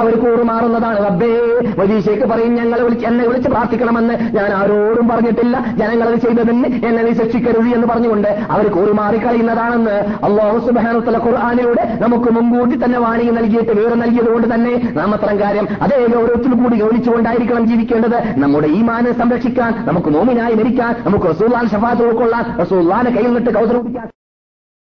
അവർ 0.00 0.12
കൂറുമാറുന്നതാണ് 0.22 0.98
റബ്ബേ 1.06 1.32
വൈദീശേക്ക് 1.80 2.26
പറയും 2.32 2.54
ഞങ്ങളെ 2.60 2.82
വിളിച്ച് 2.86 3.06
എന്നെ 3.10 3.24
വിളിച്ച് 3.28 3.50
പ്രാർത്ഥിക്കണമെന്ന്. 3.54 4.16
ഞാൻ 4.38 4.50
ആരോടും 4.60 5.06
പറഞ്ഞിട്ടില്ല 5.12 5.56
ജനങ്ങളത് 5.80 6.18
ചെയ്തതിന് 6.26 6.68
എന്നെ 6.88 7.00
നീ 7.08 7.12
ശിക്ഷിക്കരുത് 7.20 7.70
എന്ന് 7.76 7.88
പറഞ്ഞുകൊണ്ട് 7.92 8.30
അവർ 8.54 8.66
കൂറുമാറിക്കളയുന്നതാണെന്ന് 8.76 9.96
അള്ളാഹു 10.28 10.58
സുബാനുത്തല 10.66 11.18
ഖുർആാനിലൂടെ 11.26 11.84
നമുക്ക് 12.04 12.28
മുൻകൂട്ടി 12.36 12.76
തന്നെ 12.84 12.98
വാണി 13.06 13.24
നൽകിയിട്ട് 13.38 13.72
വിവരം 13.78 13.98
നൽകിയതുകൊണ്ട് 14.04 14.46
തന്നെ 14.54 14.74
നാം 14.98 15.10
കാര്യം 15.40 15.68
അതേ 15.82 15.98
ഗൗരവത്തിൽ 16.06 16.52
കൂടി 16.62 16.76
ഗൗനിച്ചുകൊണ്ടായിരിക്കണം 16.82 17.66
ജീവിക്കേണ്ടത്. 17.66 18.18
നമ്മുടെ 18.38 18.68
ഈ 18.68 18.82
മാനെ 18.82 19.12
സംരക്ഷിക്കാൻ 19.18 19.72
നമുക്ക് 19.86 20.14
നോമിനായി 20.14 20.54
മരിക്കാൻ 20.54 20.94
നമുക്ക് 21.06 21.26
റസൂല്ലാൻ 21.26 21.66
ഷഫാത്ത് 21.68 22.02
ഉൾക്കൊള്ളാൻ 22.02 22.46
റസൂൽ 22.62 22.82
കയ്യിൽ 23.16 23.32
നിന്നിട്ട് 23.32 24.19